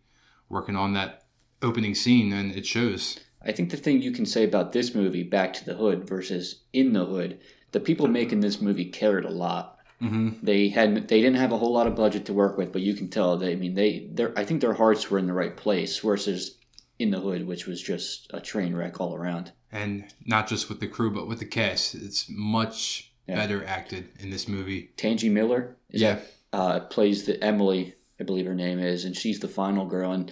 working 0.49 0.75
on 0.75 0.93
that 0.93 1.25
opening 1.61 1.95
scene, 1.95 2.33
and 2.33 2.51
it 2.55 2.65
shows. 2.65 3.19
I 3.43 3.51
think 3.51 3.69
the 3.69 3.77
thing 3.77 4.01
you 4.01 4.11
can 4.11 4.25
say 4.25 4.43
about 4.43 4.71
this 4.71 4.95
movie, 4.95 5.21
Back 5.21 5.53
to 5.53 5.65
the 5.65 5.75
Hood 5.75 6.07
versus 6.07 6.63
In 6.73 6.93
the 6.93 7.05
Hood, 7.05 7.39
the 7.73 7.79
people 7.79 8.07
making 8.07 8.39
this 8.39 8.59
movie 8.59 8.85
cared 8.85 9.23
a 9.23 9.29
lot. 9.29 9.77
hmm 9.99 10.29
They 10.41 10.69
had 10.69 11.07
they 11.07 11.21
didn't 11.21 11.37
have 11.37 11.51
a 11.51 11.57
whole 11.57 11.71
lot 11.71 11.85
of 11.85 11.95
budget 11.95 12.25
to 12.25 12.33
work 12.33 12.57
with, 12.57 12.71
but 12.73 12.81
you 12.81 12.95
can 12.95 13.07
tell 13.07 13.37
they 13.37 13.51
I 13.51 13.55
mean 13.55 13.75
they 13.75 14.09
their 14.11 14.33
I 14.37 14.43
think 14.45 14.61
their 14.61 14.73
hearts 14.73 15.11
were 15.11 15.19
in 15.19 15.27
the 15.27 15.33
right 15.33 15.55
place 15.55 15.99
versus 15.99 16.57
In 16.97 17.11
the 17.11 17.19
Hood, 17.19 17.45
which 17.47 17.67
was 17.67 17.81
just 17.81 18.27
a 18.33 18.39
train 18.39 18.75
wreck 18.75 19.01
all 19.01 19.15
around. 19.15 19.51
And 19.71 20.05
not 20.25 20.47
just 20.47 20.69
with 20.69 20.79
the 20.79 20.87
crew, 20.87 21.11
but 21.11 21.27
with 21.27 21.39
the 21.39 21.45
cast, 21.45 21.93
it's 21.95 22.27
much 22.29 23.11
Yeah. 23.27 23.35
better 23.35 23.65
acted 23.65 24.09
in 24.19 24.29
this 24.29 24.47
movie. 24.47 24.91
Tangi 24.97 25.29
Miller 25.29 25.75
is 25.89 26.01
Yeah. 26.01 26.19
uh, 26.53 26.79
plays 26.81 27.25
the 27.25 27.43
Emily, 27.43 27.95
I 28.19 28.23
believe 28.23 28.45
her 28.45 28.55
name 28.55 28.79
is, 28.79 29.03
and 29.03 29.15
she's 29.17 29.39
the 29.39 29.47
final 29.49 29.85
girl, 29.87 30.11
and 30.13 30.31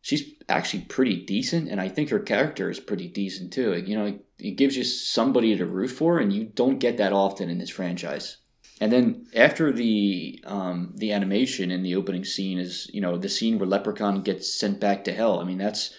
she's 0.00 0.22
actually 0.48 0.84
pretty 0.84 1.16
decent, 1.26 1.68
and 1.68 1.78
I 1.80 1.88
think 1.88 2.08
her 2.10 2.20
character 2.20 2.70
is 2.70 2.80
pretty 2.80 3.08
decent 3.08 3.52
too. 3.52 3.76
You 3.76 3.96
know, 3.98 4.06
it, 4.06 4.24
it 4.38 4.52
gives 4.52 4.76
you 4.78 4.84
somebody 4.84 5.54
to 5.56 5.66
root 5.66 5.88
for, 5.90 6.18
and 6.18 6.32
you 6.32 6.44
don't 6.44 6.78
get 6.78 6.96
that 6.96 7.12
often 7.12 7.50
in 7.50 7.58
this 7.58 7.68
franchise. 7.70 8.38
And 8.80 8.92
then 8.92 9.26
after 9.34 9.72
the 9.72 10.42
um, 10.44 10.92
the 10.96 11.12
animation 11.12 11.70
in 11.70 11.82
the 11.82 11.96
opening 11.96 12.24
scene 12.24 12.58
is 12.58 12.90
you 12.92 13.00
know 13.00 13.16
the 13.16 13.28
scene 13.28 13.58
where 13.58 13.68
Leprechaun 13.68 14.22
gets 14.22 14.52
sent 14.52 14.80
back 14.80 15.04
to 15.04 15.12
hell. 15.12 15.40
I 15.40 15.44
mean 15.44 15.58
that's 15.58 15.94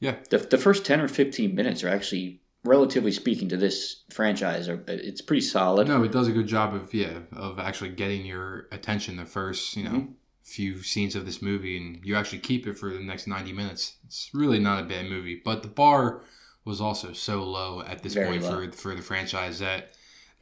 Yeah. 0.00 0.16
the 0.30 0.38
the 0.38 0.58
first 0.58 0.84
ten 0.84 1.00
or 1.00 1.08
fifteen 1.08 1.54
minutes 1.54 1.82
are 1.82 1.88
actually 1.88 2.40
relatively 2.64 3.12
speaking 3.12 3.48
to 3.50 3.56
this 3.58 4.04
franchise 4.10 4.68
are 4.68 4.82
it's 4.88 5.20
pretty 5.22 5.40
solid. 5.42 5.86
No, 5.88 6.02
it 6.02 6.12
does 6.12 6.28
a 6.28 6.32
good 6.32 6.46
job 6.46 6.74
of 6.74 6.92
yeah 6.92 7.20
of 7.32 7.58
actually 7.58 7.90
getting 7.90 8.26
your 8.26 8.68
attention 8.70 9.16
the 9.16 9.24
first 9.24 9.76
you 9.76 9.84
know 9.84 9.90
Mhm. 9.90 10.14
few 10.42 10.82
scenes 10.82 11.16
of 11.16 11.24
this 11.24 11.40
movie, 11.40 11.78
and 11.78 12.04
you 12.04 12.14
actually 12.16 12.38
keep 12.40 12.66
it 12.66 12.76
for 12.78 12.92
the 12.92 13.00
next 13.00 13.26
ninety 13.26 13.52
minutes. 13.52 13.96
It's 14.06 14.28
really 14.34 14.58
not 14.58 14.82
a 14.82 14.86
bad 14.86 15.08
movie, 15.08 15.40
but 15.42 15.62
the 15.62 15.68
bar 15.68 16.22
was 16.66 16.80
also 16.82 17.12
so 17.14 17.42
low 17.42 17.80
at 17.82 18.02
this 18.02 18.12
Very 18.14 18.26
point 18.26 18.42
low. 18.42 18.50
for 18.50 18.72
for 18.72 18.94
the 18.94 19.00
franchise 19.02 19.58
that 19.60 19.92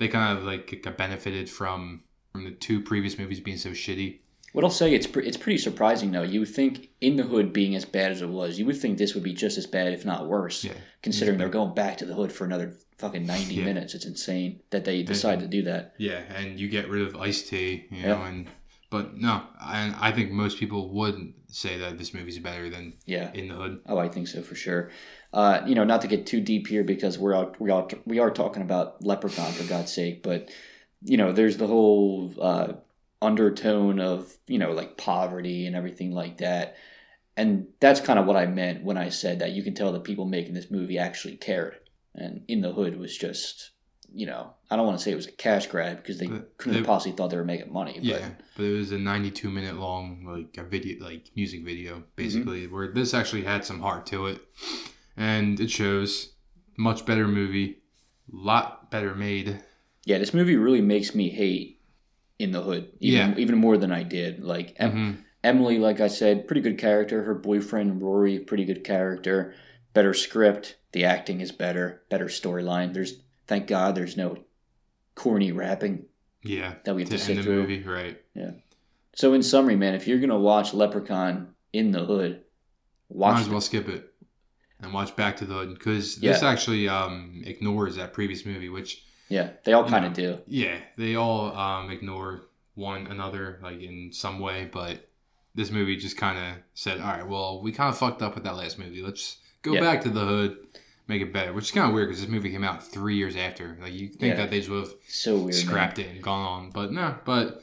they 0.03 0.09
kind 0.09 0.37
of 0.37 0.45
like 0.45 0.83
got 0.83 0.97
benefited 0.97 1.49
from 1.49 2.03
from 2.33 2.45
the 2.45 2.51
two 2.51 2.81
previous 2.83 3.19
movies 3.19 3.41
being 3.41 3.57
so 3.59 3.71
shitty. 3.71 4.19
What 4.53 4.65
I'll 4.65 4.71
say, 4.71 4.93
it's 4.95 5.07
pre- 5.07 5.27
it's 5.27 5.37
pretty 5.39 5.59
surprising 5.59 6.11
though. 6.13 6.23
You 6.23 6.41
would 6.41 6.49
think 6.55 6.91
In 7.01 7.17
the 7.17 7.23
Hood 7.23 7.53
being 7.53 7.75
as 7.75 7.85
bad 7.87 8.11
as 8.13 8.21
it 8.21 8.29
was, 8.29 8.59
you 8.59 8.67
would 8.67 8.77
think 8.79 8.99
this 8.99 9.15
would 9.15 9.23
be 9.25 9.33
just 9.33 9.57
as 9.57 9.67
bad, 9.67 9.93
if 9.95 10.05
not 10.05 10.29
worse. 10.29 10.63
Yeah. 10.65 10.73
Considering 11.03 11.39
they're 11.39 11.49
going 11.49 11.75
back 11.75 11.97
to 11.99 12.05
the 12.07 12.15
Hood 12.15 12.33
for 12.33 12.45
another 12.45 12.75
fucking 12.99 13.25
ninety 13.25 13.55
Yeah. 13.55 13.65
minutes, 13.65 13.95
it's 13.95 14.05
insane 14.05 14.61
that 14.71 14.85
they 14.85 15.03
decided 15.03 15.41
to 15.41 15.49
do 15.49 15.63
that. 15.63 15.95
Yeah, 15.99 16.21
and 16.35 16.61
you 16.61 16.69
get 16.69 16.89
rid 16.91 17.07
of 17.07 17.17
Ice 17.17 17.49
T, 17.49 17.87
you 17.91 17.99
Yeah. 17.99 18.09
know, 18.09 18.23
and 18.25 18.47
but 18.91 19.17
no, 19.17 19.43
and 19.65 19.95
I 19.99 20.13
think 20.13 20.31
most 20.33 20.59
people 20.59 20.93
would 20.93 21.33
say 21.49 21.79
that 21.79 21.97
this 21.97 22.13
movie's 22.13 22.39
better 22.39 22.69
than 22.69 22.93
Yeah. 23.07 23.33
In 23.33 23.49
the 23.49 23.55
Hood. 23.55 23.81
Oh, 23.87 23.97
I 23.97 24.09
think 24.09 24.29
so 24.29 24.43
for 24.43 24.55
sure. 24.55 24.91
Uh, 25.33 25.63
you 25.67 25.75
know, 25.75 25.85
not 25.85 26.03
to 26.03 26.09
get 26.09 26.27
too 26.27 26.41
deep 26.41 26.67
here 26.67 26.85
because 26.85 27.19
we're 27.19 27.35
out, 27.35 27.59
we 27.61 27.71
are 27.71 27.89
we 28.05 28.19
are 28.19 28.31
talking 28.31 28.63
about 28.63 29.03
Leprechaun 29.03 29.51
for 29.53 29.65
God's 29.65 29.93
sake, 29.93 30.23
but 30.23 30.51
you 31.03 31.17
know, 31.17 31.33
there's 31.33 31.57
the 31.57 31.67
whole 31.67 32.33
uh, 32.41 32.75
undertone 33.23 33.99
of 33.99 34.37
you 34.47 34.59
know 34.59 34.73
like 34.73 34.97
poverty 34.99 35.67
and 35.67 35.75
everything 35.75 36.13
like 36.13 36.39
that, 36.39 36.77
and 37.37 37.69
that's 37.81 38.01
kind 38.01 38.19
of 38.19 38.27
what 38.27 38.37
I 38.37 38.45
meant 38.47 38.85
when 38.85 38.99
I 38.99 39.09
said 39.09 39.39
that 39.39 39.53
you 39.53 39.63
can 39.63 39.75
tell 39.75 39.93
the 39.93 40.01
people 40.01 40.27
making 40.27 40.55
this 40.55 40.71
movie 40.71 40.99
actually 40.99 41.37
cared, 41.37 41.77
and 42.15 42.45
In 42.49 42.61
the 42.61 42.73
Hood 42.73 42.99
was 42.99 43.17
just 43.17 43.71
you 44.15 44.27
know 44.27 44.53
I 44.71 44.77
don't 44.77 44.85
want 44.87 44.99
to 44.99 45.03
say 45.03 45.13
it 45.13 45.17
was 45.17 45.27
a 45.29 45.33
cash 45.33 45.67
grab 45.67 45.97
because 45.97 46.19
they 46.19 46.27
But 46.27 46.59
couldn't 46.59 46.79
have 46.81 46.87
possibly 46.87 47.17
thought 47.17 47.29
they 47.31 47.39
were 47.39 47.45
making 47.45 47.73
money, 47.73 47.95
but 47.95 48.05
Yeah, 48.05 48.29
but 48.55 48.65
it 48.65 48.77
was 48.77 48.93
a 48.93 48.99
92 48.99 49.49
minute 49.49 49.77
long 49.77 50.27
like 50.27 50.59
a 50.59 50.69
video, 50.69 51.03
like 51.03 51.31
music 51.35 51.61
Mm-hmm. 51.61 51.67
video, 51.69 52.03
basically, 52.17 52.67
where 52.67 52.89
this 52.93 53.15
actually 53.15 53.45
had 53.45 53.65
some 53.65 53.81
heart 53.81 54.05
to 54.07 54.27
it, 54.27 54.43
and 55.17 55.59
it 55.61 55.71
shows. 55.71 56.31
Much 56.79 57.05
better 57.05 57.29
movie, 57.29 57.79
lot 58.31 58.91
better 58.91 59.15
made. 59.15 59.63
yeah, 60.05 60.19
this 60.19 60.33
movie 60.35 60.57
really 60.57 60.81
makes 60.81 61.15
me 61.15 61.29
hate 61.29 61.81
In 62.39 62.51
the 62.51 62.63
Hood, 62.63 62.91
even, 62.99 63.31
Yeah. 63.33 63.39
even 63.39 63.57
more 63.59 63.77
than 63.77 63.93
I 63.93 64.03
did. 64.03 64.43
Like 64.43 64.75
Em- 64.79 64.93
Mhm. 64.93 65.17
Emily, 65.45 65.79
like 65.79 66.01
I 66.01 66.09
said, 66.09 66.47
pretty 66.49 66.61
good 66.63 66.79
character. 66.79 67.23
Her 67.25 67.35
boyfriend 67.35 68.01
Rory, 68.03 68.39
pretty 68.41 68.65
good 68.65 68.83
character. 68.85 69.55
better 69.95 70.15
script. 70.15 70.77
The 70.93 71.05
acting 71.05 71.43
is 71.43 71.53
better, 71.53 72.03
better 72.09 72.25
storyline. 72.25 72.95
There's 72.95 73.21
thank 73.47 73.67
God 73.67 73.95
there's 73.95 74.17
no 74.17 74.39
corny 75.15 75.53
rapping 75.53 76.07
Yeah. 76.43 76.77
that 76.85 76.95
we 76.97 77.03
have 77.03 77.11
To 77.11 77.19
to, 77.19 77.23
sit 77.23 77.37
the 77.37 77.43
through. 77.43 77.61
movie, 77.61 77.83
right? 77.83 78.19
Yeah. 78.35 78.53
So 79.15 79.35
in 79.35 79.43
summary, 79.43 79.77
man, 79.77 79.95
if 79.95 80.09
you're 80.09 80.19
gonna 80.19 80.39
watch 80.41 80.73
Leprechaun 80.73 81.49
in 81.75 81.91
the 81.93 82.07
Hood, 82.07 82.41
watch 83.11 83.35
Might 83.35 83.41
as 83.43 83.49
well 83.51 83.61
skip 83.61 83.87
it 83.91 84.12
and 84.83 84.93
watch 84.93 85.15
Back 85.17 85.37
to 85.39 85.45
the 85.45 85.55
Hood 85.55 85.75
because 85.75 86.19
Yeah. 86.21 86.33
this 86.33 86.43
actually 86.43 86.89
um, 86.89 87.43
ignores 87.47 87.97
that 87.97 88.13
previous 88.13 88.45
movie, 88.45 88.69
which 88.69 89.03
Yeah, 89.29 89.51
they 89.65 89.73
all 89.73 89.89
kind 89.89 90.05
of 90.05 90.13
do. 90.13 90.39
yeah, 90.47 90.79
they 90.99 91.15
all 91.15 91.57
um, 91.57 91.91
ignore 91.91 92.43
one 92.75 93.07
another 93.07 93.59
like 93.63 93.81
in 93.81 94.11
some 94.13 94.39
way, 94.41 94.69
but 94.71 95.09
this 95.55 95.71
movie 95.71 95.97
just 95.97 96.17
kind 96.17 96.39
of 96.39 96.63
said, 96.75 97.01
all 97.01 97.07
right, 97.07 97.27
well, 97.27 97.63
we 97.63 97.73
kind 97.73 97.91
of 97.91 97.99
fucked 97.99 98.23
up 98.23 98.35
with 98.35 98.45
that 98.45 98.57
last 98.57 98.79
movie. 98.79 99.03
Let's 99.03 99.37
go 99.63 99.75
Yeah. 99.75 99.81
back 99.81 100.01
to 100.03 100.09
the 100.11 100.25
Hood, 100.25 100.57
make 101.07 101.21
it 101.23 101.33
better. 101.33 101.53
Which 101.53 101.67
is 101.67 101.71
kind 101.71 101.87
of 101.89 101.95
weird 101.95 102.09
because 102.09 102.23
this 102.23 102.31
movie 102.31 102.51
came 102.51 102.65
out 102.65 102.83
three 102.87 103.17
years 103.17 103.37
after. 103.37 103.77
Like 103.81 103.93
you 103.93 104.09
think 104.09 104.23
Yeah. 104.23 104.37
that 104.37 104.51
they 104.51 104.59
just 104.59 104.71
would 104.71 104.85
have 104.85 104.95
So 105.09 105.35
weird. 105.37 105.47
man. 105.47 105.53
scrapped 105.55 105.99
it 105.99 106.09
and 106.09 106.23
gone 106.23 106.47
on. 106.47 106.71
But 106.71 106.91
no, 106.93 107.17
but 107.27 107.63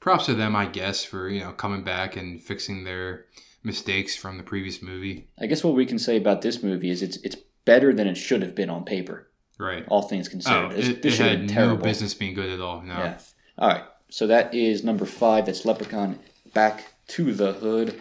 props 0.00 0.26
to 0.26 0.34
them, 0.34 0.54
I 0.54 0.66
guess, 0.66 1.02
for 1.02 1.28
you 1.28 1.40
know 1.40 1.52
coming 1.52 1.82
back 1.82 2.14
and 2.16 2.42
fixing 2.42 2.84
their 2.84 3.24
mistakes 3.62 4.16
from 4.16 4.36
the 4.36 4.42
previous 4.42 4.82
movie. 4.82 5.28
I 5.40 5.46
guess 5.46 5.62
what 5.64 5.74
we 5.74 5.86
can 5.86 5.98
say 5.98 6.16
about 6.16 6.42
this 6.42 6.62
movie 6.62 6.90
is 6.90 7.02
it's 7.02 7.16
it's 7.18 7.36
better 7.64 7.92
than 7.92 8.06
it 8.06 8.16
should 8.16 8.42
have 8.42 8.54
been 8.54 8.70
on 8.70 8.84
paper. 8.84 9.28
Right. 9.58 9.84
All 9.88 10.02
things 10.02 10.28
considered, 10.28 10.70
Oh, 10.72 10.74
this, 10.74 10.88
it, 10.88 11.02
this 11.02 11.20
it 11.20 11.22
had 11.22 11.54
no 11.54 11.76
business 11.76 12.14
being 12.14 12.32
good 12.34 12.48
at 12.50 12.60
all. 12.60 12.80
No. 12.80 12.94
Yeah. 12.94 13.18
All 13.58 13.68
right. 13.68 13.84
So 14.08 14.26
that 14.26 14.54
is 14.54 14.82
number 14.82 15.04
five. 15.04 15.44
That's 15.46 15.66
Leprechaun 15.66 16.18
Back 16.54 16.94
to 17.08 17.34
the 17.34 17.52
Hood. 17.52 18.00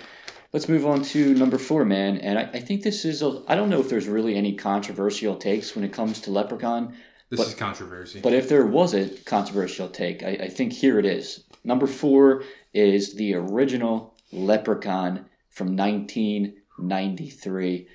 Let's 0.53 0.69
move 0.69 0.85
on 0.85 1.03
to 1.03 1.33
number 1.35 1.57
four, 1.57 1.83
man. 1.85 2.17
And 2.19 2.39
I, 2.39 2.43
I 2.43 2.59
think 2.61 2.81
this 2.83 3.03
is, 3.05 3.21
a, 3.21 3.43
I 3.47 3.55
don't 3.55 3.69
know 3.69 3.81
if 3.81 3.89
there's 3.89 4.07
really 4.07 4.35
any 4.35 4.53
controversial 4.55 5.35
takes 5.35 5.75
when 5.75 5.83
it 5.83 5.91
comes 5.93 6.21
to 6.21 6.31
Leprechaun, 6.31 6.95
This 7.29 7.39
But- 7.41 7.47
is 7.49 7.53
controversy. 7.55 8.21
but 8.21 8.33
if 8.33 8.47
there 8.49 8.65
was 8.65 8.93
a 8.95 9.09
controversial 9.25 9.89
take, 9.89 10.23
I, 10.23 10.29
I 10.29 10.47
think 10.47 10.71
here 10.73 10.97
it 10.97 11.05
is. 11.05 11.43
Number 11.65 11.85
four 11.87 12.43
is 12.73 13.15
the 13.15 13.35
original 13.35 14.15
Leprechaun 14.31 15.25
from 15.49 15.75
1993. 15.75 17.87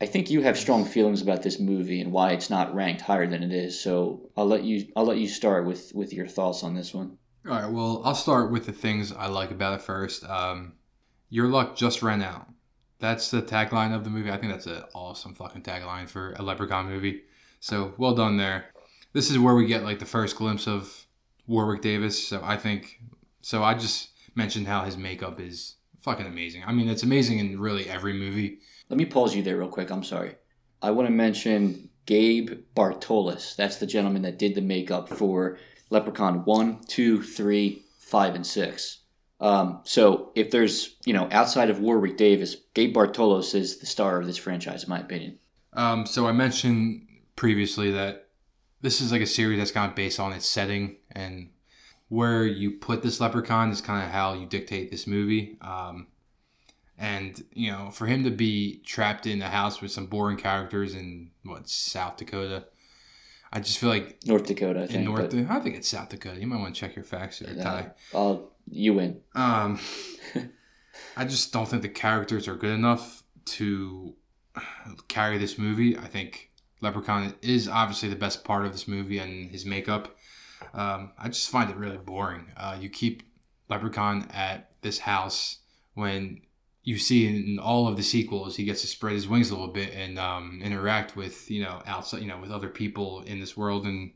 I 0.00 0.06
think 0.06 0.30
you 0.30 0.42
have 0.42 0.56
strong 0.56 0.84
feelings 0.84 1.22
about 1.22 1.42
this 1.42 1.58
movie 1.58 2.00
and 2.00 2.12
why 2.12 2.30
it's 2.30 2.50
not 2.50 2.74
ranked 2.74 3.02
higher 3.02 3.26
than 3.26 3.42
it 3.42 3.52
is. 3.52 3.80
So 3.80 4.30
I'll 4.36 4.46
let 4.46 4.62
you 4.62 4.86
I'll 4.94 5.06
let 5.06 5.18
you 5.18 5.26
start 5.26 5.66
with 5.66 5.92
with 5.94 6.12
your 6.12 6.28
thoughts 6.28 6.62
on 6.62 6.74
this 6.74 6.94
one. 6.94 7.18
all 7.46 7.52
right. 7.52 7.70
Well, 7.70 8.02
I'll 8.04 8.14
start 8.14 8.52
with 8.52 8.66
the 8.66 8.72
things 8.72 9.12
I 9.12 9.26
like 9.26 9.50
about 9.50 9.74
it 9.74 9.82
first. 9.82 10.24
Um, 10.24 10.74
Your 11.30 11.48
luck 11.48 11.76
just 11.76 12.02
ran 12.02 12.22
out. 12.22 12.46
That's 13.00 13.30
the 13.30 13.42
tagline 13.42 13.94
of 13.94 14.04
the 14.04 14.10
movie. 14.10 14.30
I 14.30 14.38
think 14.38 14.52
that's 14.52 14.66
an 14.66 14.82
awesome 14.94 15.34
fucking 15.34 15.62
tagline 15.62 16.08
for 16.08 16.32
a 16.38 16.42
Leprechaun 16.42 16.88
movie. 16.88 17.22
So 17.60 17.94
well 17.98 18.14
done 18.14 18.36
there. 18.36 18.66
This 19.12 19.30
is 19.30 19.38
where 19.38 19.54
we 19.54 19.66
get 19.66 19.82
like 19.82 19.98
the 19.98 20.06
first 20.06 20.36
glimpse 20.36 20.68
of 20.68 21.06
Warwick 21.48 21.82
Davis. 21.82 22.28
So 22.28 22.40
I 22.42 22.56
think. 22.56 23.00
So 23.40 23.64
I 23.64 23.74
just 23.74 24.10
mentioned 24.36 24.68
how 24.68 24.84
his 24.84 24.96
makeup 24.96 25.40
is 25.40 25.74
fucking 26.02 26.26
amazing. 26.26 26.62
I 26.66 26.72
mean, 26.72 26.88
it's 26.88 27.02
amazing 27.02 27.38
in 27.38 27.60
really 27.60 27.88
every 27.88 28.12
movie. 28.12 28.58
Let 28.88 28.98
me 28.98 29.04
pause 29.04 29.34
you 29.34 29.42
there 29.42 29.56
real 29.56 29.68
quick. 29.68 29.90
I'm 29.90 30.04
sorry. 30.04 30.36
I 30.80 30.90
want 30.90 31.08
to 31.08 31.12
mention 31.12 31.90
Gabe 32.06 32.62
Bartalos. 32.74 33.56
That's 33.56 33.76
the 33.76 33.86
gentleman 33.86 34.22
that 34.22 34.38
did 34.38 34.54
the 34.54 34.60
makeup 34.60 35.08
for 35.08 35.58
Leprechaun 35.90 36.44
1, 36.44 36.80
2, 36.86 37.22
3, 37.22 37.82
5, 37.98 38.34
and 38.34 38.46
6. 38.46 38.98
Um, 39.40 39.80
so 39.84 40.32
if 40.34 40.50
there's, 40.50 40.96
you 41.04 41.12
know, 41.12 41.28
outside 41.30 41.70
of 41.70 41.80
Warwick 41.80 42.16
Davis, 42.16 42.56
Gabe 42.74 42.96
Bartalos 42.96 43.54
is 43.54 43.78
the 43.78 43.86
star 43.86 44.18
of 44.20 44.26
this 44.26 44.36
franchise, 44.36 44.84
in 44.84 44.90
my 44.90 45.00
opinion. 45.00 45.38
Um, 45.74 46.06
so 46.06 46.26
I 46.26 46.32
mentioned 46.32 47.06
previously 47.36 47.92
that 47.92 48.28
this 48.80 49.00
is 49.00 49.12
like 49.12 49.20
a 49.20 49.26
series 49.26 49.58
that's 49.58 49.70
kind 49.70 49.90
of 49.90 49.96
based 49.96 50.18
on 50.18 50.32
its 50.32 50.46
setting 50.46 50.96
and 51.12 51.50
where 52.08 52.44
you 52.44 52.72
put 52.72 53.02
this 53.02 53.20
leprechaun 53.20 53.70
is 53.70 53.80
kind 53.80 54.04
of 54.04 54.10
how 54.10 54.34
you 54.34 54.46
dictate 54.46 54.90
this 54.90 55.06
movie. 55.06 55.58
Um, 55.60 56.08
and 56.96 57.42
you 57.52 57.70
know, 57.70 57.90
for 57.90 58.06
him 58.06 58.24
to 58.24 58.30
be 58.30 58.80
trapped 58.84 59.26
in 59.26 59.40
a 59.42 59.48
house 59.48 59.80
with 59.80 59.92
some 59.92 60.06
boring 60.06 60.36
characters 60.36 60.94
in 60.94 61.30
what 61.44 61.68
South 61.68 62.16
Dakota, 62.16 62.64
I 63.52 63.60
just 63.60 63.78
feel 63.78 63.88
like 63.88 64.18
North 64.26 64.46
Dakota, 64.46 64.80
I 64.80 64.82
in 64.82 64.88
think. 64.88 65.04
North, 65.04 65.34
I 65.34 65.60
think 65.60 65.76
it's 65.76 65.88
South 65.88 66.08
Dakota. 66.08 66.40
You 66.40 66.46
might 66.46 66.58
want 66.58 66.74
to 66.74 66.80
check 66.80 66.96
your 66.96 67.04
facts 67.04 67.38
there, 67.38 67.54
Ty. 67.54 67.90
I'll, 68.14 68.52
you 68.68 68.94
win. 68.94 69.20
Um, 69.34 69.78
I 71.16 71.24
just 71.24 71.52
don't 71.52 71.68
think 71.68 71.82
the 71.82 71.88
characters 71.88 72.48
are 72.48 72.56
good 72.56 72.74
enough 72.74 73.22
to 73.46 74.14
carry 75.08 75.38
this 75.38 75.56
movie. 75.58 75.96
I 75.96 76.06
think 76.06 76.50
Leprechaun 76.80 77.34
is 77.42 77.68
obviously 77.68 78.08
the 78.08 78.16
best 78.16 78.44
part 78.44 78.66
of 78.66 78.72
this 78.72 78.88
movie 78.88 79.18
and 79.18 79.50
his 79.50 79.64
makeup. 79.64 80.16
Um, 80.74 81.12
I 81.18 81.28
just 81.28 81.50
find 81.50 81.70
it 81.70 81.76
really 81.76 81.98
boring. 81.98 82.46
Uh, 82.56 82.76
you 82.80 82.88
keep 82.88 83.22
Leprechaun 83.68 84.28
at 84.32 84.70
this 84.82 84.98
house 85.00 85.58
when 85.94 86.40
you 86.82 86.96
see 86.96 87.26
in 87.26 87.58
all 87.58 87.86
of 87.86 87.96
the 87.96 88.02
sequels 88.02 88.56
he 88.56 88.64
gets 88.64 88.80
to 88.80 88.86
spread 88.86 89.12
his 89.12 89.28
wings 89.28 89.50
a 89.50 89.54
little 89.54 89.72
bit 89.72 89.92
and 89.92 90.18
um, 90.18 90.60
interact 90.62 91.16
with 91.16 91.50
you 91.50 91.62
know 91.62 91.82
outside 91.86 92.22
you 92.22 92.28
know 92.28 92.38
with 92.38 92.50
other 92.50 92.68
people 92.68 93.20
in 93.22 93.40
this 93.40 93.56
world 93.56 93.84
and 93.84 94.12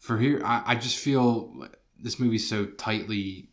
for 0.00 0.18
here 0.18 0.42
I, 0.44 0.62
I 0.66 0.74
just 0.74 0.98
feel 0.98 1.68
this 2.00 2.18
movie's 2.18 2.48
so 2.48 2.66
tightly 2.66 3.50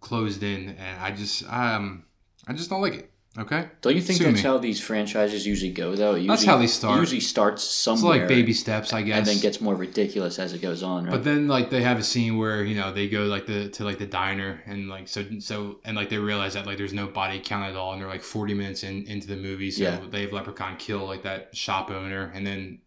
closed 0.00 0.42
in 0.42 0.70
and 0.70 1.00
I 1.00 1.10
just 1.12 1.44
um 1.50 2.04
I 2.46 2.52
just 2.52 2.68
don't 2.70 2.82
like 2.82 2.94
it. 2.94 3.12
Okay? 3.38 3.68
Don't 3.80 3.94
you 3.94 4.02
think 4.02 4.18
Sue 4.18 4.24
that's 4.24 4.36
me. 4.38 4.42
how 4.42 4.58
these 4.58 4.80
franchises 4.80 5.46
usually 5.46 5.70
go, 5.70 5.94
though? 5.94 6.16
It 6.16 6.26
That's 6.26 6.44
how 6.44 6.56
they 6.56 6.66
start. 6.66 6.96
It 6.96 7.00
usually 7.02 7.20
starts 7.20 7.62
somewhere. 7.62 8.14
It's 8.14 8.20
like 8.22 8.28
baby 8.28 8.52
steps, 8.52 8.92
I 8.92 9.02
guess. 9.02 9.18
And 9.18 9.26
then 9.26 9.38
gets 9.40 9.60
more 9.60 9.76
ridiculous 9.76 10.40
as 10.40 10.52
it 10.52 10.60
goes 10.60 10.82
on, 10.82 11.04
right? 11.04 11.12
But 11.12 11.22
then 11.22 11.46
like 11.46 11.70
they 11.70 11.82
have 11.82 11.96
a 11.98 12.02
scene 12.02 12.38
where 12.38 12.64
you 12.64 12.74
know 12.74 12.92
they 12.92 13.08
go 13.08 13.20
like 13.26 13.46
the 13.46 13.68
to 13.70 13.84
like 13.84 13.98
the 13.98 14.06
diner 14.06 14.60
and 14.66 14.88
like 14.88 15.06
so 15.06 15.24
so 15.38 15.78
and 15.84 15.96
like 15.96 16.08
they 16.08 16.18
realize 16.18 16.54
that 16.54 16.66
like 16.66 16.76
there's 16.76 16.92
no 16.92 17.06
body 17.06 17.38
count 17.38 17.70
at 17.70 17.76
all 17.76 17.92
and 17.92 18.02
they're 18.02 18.08
like 18.08 18.22
40 18.24 18.52
minutes 18.54 18.82
in 18.82 19.04
into 19.06 19.28
the 19.28 19.36
movie 19.36 19.70
so 19.70 19.84
Yeah. 19.84 20.00
they 20.10 20.22
have 20.22 20.32
Leprechaun 20.32 20.76
kill 20.76 21.06
like 21.06 21.22
that 21.22 21.54
shop 21.56 21.90
owner 21.92 22.32
and 22.34 22.44
then 22.44 22.78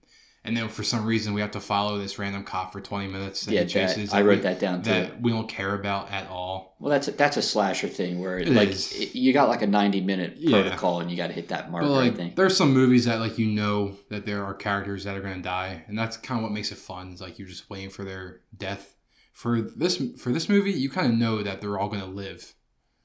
and 0.45 0.56
then 0.58 0.67
for 0.67 0.84
some 0.84 1.06
reason 1.06 1.34
we 1.34 1.41
have 1.41 1.51
to 1.51 1.60
follow 1.60 1.97
this 1.97 2.19
random 2.19 2.43
cop 2.43 2.73
for 2.73 2.82
20 2.82 3.08
minutes 3.08 3.43
and 3.47 3.53
yeah, 3.56 3.62
he 3.63 3.67
chases 3.67 4.10
that, 4.12 4.17
I 4.17 4.21
wrote 4.21 4.38
we- 4.39 4.41
that 4.43 4.60
down 4.60 4.82
too. 4.82 4.89
that 4.89 5.21
we 5.21 5.32
don't 5.32 5.47
care 5.47 5.73
about 5.75 6.12
at 6.12 6.27
all. 6.29 6.75
Well, 6.79 6.89
that's 6.91 7.08
a, 7.08 7.12
that's 7.12 7.38
a 7.38 7.41
slasher 7.41 7.88
thing 7.88 8.19
where 8.19 8.39
It 8.39 8.49
like 8.49 8.69
it- 8.69 9.15
you 9.15 9.32
got 9.34 9.47
like 9.49 9.62
a 9.62 9.67
ninety 9.67 10.01
minute 10.01 10.36
Yeah. 10.38 10.62
protocol 10.62 10.99
and 10.99 11.10
you 11.10 11.15
got 11.17 11.27
to 11.27 11.34
hit 11.34 11.47
that 11.47 11.71
mark. 11.71 11.84
But 11.84 11.91
like, 11.91 12.36
there's 12.36 12.58
some 12.58 12.73
movies 12.73 13.06
that 13.06 13.19
like 13.19 13.38
you 13.39 13.47
know 13.47 13.95
that 14.10 14.25
there 14.25 14.43
are 14.43 14.53
characters 14.53 15.03
that 15.06 15.15
are 15.15 15.21
gonna 15.21 15.41
die, 15.41 15.84
and 15.88 15.97
that's 15.97 16.17
kind 16.17 16.39
of 16.39 16.43
what 16.43 16.51
makes 16.51 16.71
it 16.71 16.77
fun. 16.77 17.13
Is 17.13 17.21
like 17.21 17.39
you're 17.39 17.47
just 17.47 17.69
waiting 17.69 17.89
for 17.89 18.03
their 18.03 18.41
death. 18.58 18.95
For 19.32 19.62
this 19.62 20.01
for 20.19 20.32
this 20.32 20.47
movie, 20.49 20.71
you 20.71 20.89
kind 20.89 21.08
of 21.12 21.17
know 21.17 21.41
that 21.41 21.62
they're 21.62 21.79
all 21.79 21.89
gonna 21.89 22.06
live. 22.06 22.53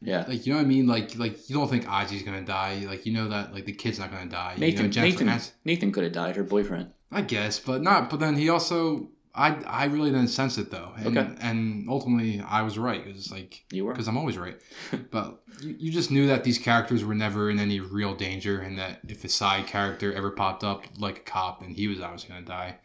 Yeah, 0.01 0.25
Like 0.29 0.47
you 0.47 0.53
know 0.53 0.59
what 0.59 0.65
I 0.67 0.69
mean? 0.69 0.87
Like 0.87 1.17
like 1.17 1.49
you 1.49 1.57
don't 1.57 1.69
think 1.69 1.85
Ozzy's 1.87 2.23
gonna 2.23 2.43
die. 2.45 2.85
Like 2.87 3.07
you 3.07 3.13
know 3.13 3.29
that 3.29 3.55
like 3.55 3.65
the 3.65 3.73
kid's 3.73 3.99
not 3.99 4.11
gonna 4.13 4.27
die. 4.31 4.55
Nathan. 4.59 4.93
you 4.93 5.01
know, 5.01 5.03
Nathan. 5.03 5.41
Nathan 5.65 5.93
could 5.93 6.05
have 6.05 6.13
died. 6.13 6.37
Her 6.37 6.45
boyfriend. 6.45 6.91
I 7.11 7.23
guess, 7.23 7.59
but 7.59 7.83
not. 7.83 8.11
But 8.11 8.21
then 8.21 8.37
he 8.37 8.49
also. 8.49 9.09
I, 9.35 9.53
I 9.67 9.85
really 9.85 10.11
didn't 10.11 10.29
sense 10.29 10.59
it 10.59 10.73
though, 10.73 10.93
and, 10.97 11.17
Okay. 11.17 11.35
and 11.41 11.89
ultimately 11.89 12.41
I 12.41 12.63
was 12.63 12.77
right. 12.77 13.07
It 13.07 13.15
was 13.15 13.31
like 13.31 13.63
You 13.71 13.85
were. 13.85 13.93
because 13.93 14.09
I'm 14.09 14.17
always 14.17 14.37
right. 14.37 14.61
but 15.13 15.41
you, 15.61 15.77
you 15.79 15.93
just 15.93 16.11
knew 16.11 16.27
that 16.27 16.43
these 16.43 16.59
characters 16.59 17.05
were 17.05 17.15
never 17.15 17.49
in 17.49 17.61
any 17.61 17.79
real 17.79 18.15
danger, 18.17 18.59
and 18.61 18.77
that 18.79 18.99
if 19.07 19.23
a 19.25 19.29
side 19.29 19.69
character 19.69 20.13
ever 20.13 20.33
popped 20.33 20.65
up 20.65 20.83
like 20.99 21.19
a 21.19 21.21
cop, 21.21 21.61
then 21.61 21.75
he 21.75 21.87
was 21.87 22.01
obviously 22.01 22.31
going 22.31 22.43
to 22.43 22.49
die. 22.49 22.79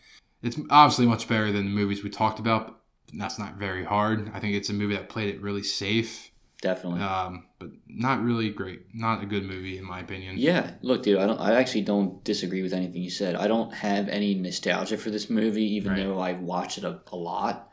It's 0.44 0.60
obviously 0.70 1.08
much 1.08 1.28
better 1.28 1.52
than 1.52 1.64
the 1.66 1.72
movies 1.72 2.04
we 2.04 2.12
talked 2.12 2.38
about. 2.40 2.68
But 3.08 3.18
that's 3.18 3.40
not 3.40 3.56
very 3.56 3.84
hard. 3.86 4.30
I 4.36 4.40
think 4.40 4.54
it's 4.56 4.70
a 4.70 4.74
movie 4.74 4.96
that 4.96 5.10
played 5.10 5.34
it 5.34 5.42
really 5.42 5.64
safe, 5.64 6.30
Definitely. 6.64 7.02
um, 7.02 7.46
but 7.60 7.70
not 7.88 8.24
really 8.24 8.50
great. 8.50 8.96
Not 8.96 9.22
a 9.22 9.26
good 9.26 9.44
movie 9.44 9.78
in 9.78 9.84
my 9.86 10.00
opinion. 10.00 10.38
Yeah, 10.38 10.72
look, 10.82 11.04
dude. 11.04 11.20
I 11.20 11.28
don't. 11.28 11.40
I 11.40 11.56
actually 11.56 11.82
don't 11.84 12.24
disagree 12.24 12.64
with 12.64 12.74
anything 12.74 13.04
you 13.04 13.10
said. 13.12 13.36
I 13.36 13.48
don't 13.48 13.74
have 13.74 14.08
any 14.08 14.34
nostalgia 14.34 14.98
for 14.98 15.10
this 15.12 15.30
movie, 15.30 15.76
even 15.76 15.92
Right. 15.92 16.04
though 16.04 16.20
I've 16.22 16.40
watched 16.40 16.78
it 16.78 16.86
a, 16.86 17.02
a 17.12 17.16
lot. 17.16 17.70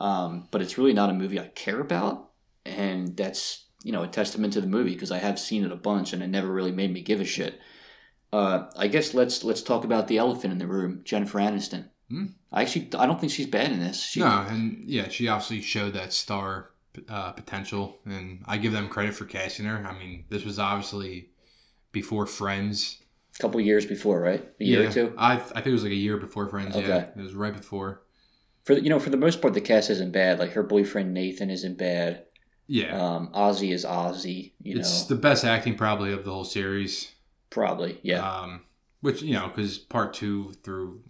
Um, 0.00 0.48
but 0.50 0.62
it's 0.62 0.78
really 0.78 0.94
not 0.94 1.10
a 1.10 1.14
movie 1.14 1.38
I 1.38 1.48
care 1.48 1.78
about, 1.78 2.30
and 2.66 3.16
that's 3.16 3.66
you 3.84 3.92
know 3.92 4.02
a 4.02 4.08
testament 4.08 4.54
to 4.54 4.60
the 4.60 4.66
movie 4.66 4.94
because 4.94 5.12
I 5.12 5.18
have 5.18 5.38
seen 5.38 5.62
it 5.64 5.70
a 5.70 5.76
bunch, 5.76 6.12
and 6.12 6.22
it 6.22 6.28
never 6.28 6.50
really 6.50 6.72
made 6.72 6.92
me 6.92 7.02
give 7.02 7.20
a 7.20 7.24
shit. 7.24 7.60
Uh, 8.32 8.70
I 8.76 8.86
guess 8.88 9.12
let's 9.14 9.44
let's 9.44 9.62
talk 9.62 9.84
about 9.84 10.08
the 10.08 10.18
elephant 10.18 10.52
in 10.54 10.58
the 10.58 10.66
room, 10.66 11.02
Jennifer 11.04 11.38
Aniston. 11.38 11.90
Hmm. 12.08 12.26
I 12.50 12.62
actually 12.62 12.88
I 12.98 13.06
don't 13.06 13.20
think 13.20 13.30
she's 13.32 13.46
bad 13.46 13.70
in 13.70 13.78
this. 13.80 14.02
She, 14.02 14.20
No, 14.20 14.44
and 14.48 14.84
yeah, 14.88 15.08
she 15.08 15.28
obviously 15.28 15.60
showed 15.60 15.92
that 15.94 16.12
star 16.12 16.70
uh, 17.08 17.32
potential, 17.32 17.98
and 18.04 18.42
I 18.46 18.58
give 18.58 18.72
them 18.72 18.88
credit 18.88 19.14
for 19.14 19.24
casting 19.24 19.66
her. 19.66 19.86
I 19.86 19.98
mean, 19.98 20.24
this 20.28 20.44
was 20.44 20.58
obviously 20.58 21.30
before 21.92 22.26
Friends. 22.26 22.98
a 23.38 23.42
couple 23.42 23.60
years 23.60 23.86
before, 23.86 24.20
right? 24.20 24.46
A 24.60 24.64
year 24.64 24.82
yeah, 24.82 24.88
or 24.88 24.92
two. 24.92 25.14
I, 25.16 25.34
I 25.34 25.38
think 25.38 25.66
it 25.68 25.72
was 25.72 25.82
like 25.84 25.92
a 25.92 25.96
year 25.96 26.16
before 26.16 26.48
Friends. 26.48 26.76
Yeah, 26.76 27.08
it 27.16 27.16
was 27.16 27.34
right 27.34 27.54
before. 27.54 28.02
For 28.64 28.74
the- 28.74 28.82
you 28.82 28.90
know, 28.90 28.98
for 28.98 29.10
the 29.10 29.16
most 29.16 29.40
part, 29.42 29.54
the 29.54 29.60
cast 29.60 29.90
isn't 29.90 30.12
bad. 30.12 30.38
Like 30.38 30.52
her 30.52 30.62
boyfriend 30.62 31.12
Nathan 31.12 31.50
isn't 31.50 31.78
bad. 31.78 32.24
Yeah, 32.68 32.96
Um, 32.96 33.30
Ozzy 33.34 33.72
is 33.72 33.84
Ozzy. 33.84 34.52
You 34.62 34.78
it's 34.78 35.02
know, 35.10 35.16
the 35.16 35.20
best 35.20 35.44
acting 35.44 35.74
probably 35.76 36.12
of 36.12 36.24
the 36.24 36.30
whole 36.30 36.44
series. 36.44 37.10
probably 37.50 37.98
yeah. 38.02 38.26
Um, 38.26 38.62
which 39.00 39.20
you 39.20 39.34
know 39.34 39.48
because 39.48 39.78
part 39.78 40.14
two 40.14 40.52
through 40.62 41.02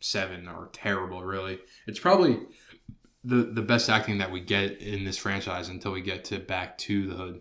seven 0.00 0.46
are 0.46 0.68
terrible. 0.72 1.22
Really, 1.24 1.58
it's 1.88 1.98
probably 1.98 2.38
the 3.24 3.36
the 3.36 3.62
best 3.62 3.88
acting 3.88 4.18
that 4.18 4.30
we 4.32 4.40
get 4.40 4.80
in 4.80 5.04
this 5.04 5.16
franchise 5.18 5.68
until 5.68 5.92
we 5.92 6.00
get 6.02 6.24
to 6.26 6.38
Back 6.38 6.78
to 6.78 7.06
the 7.08 7.14
Hood. 7.14 7.40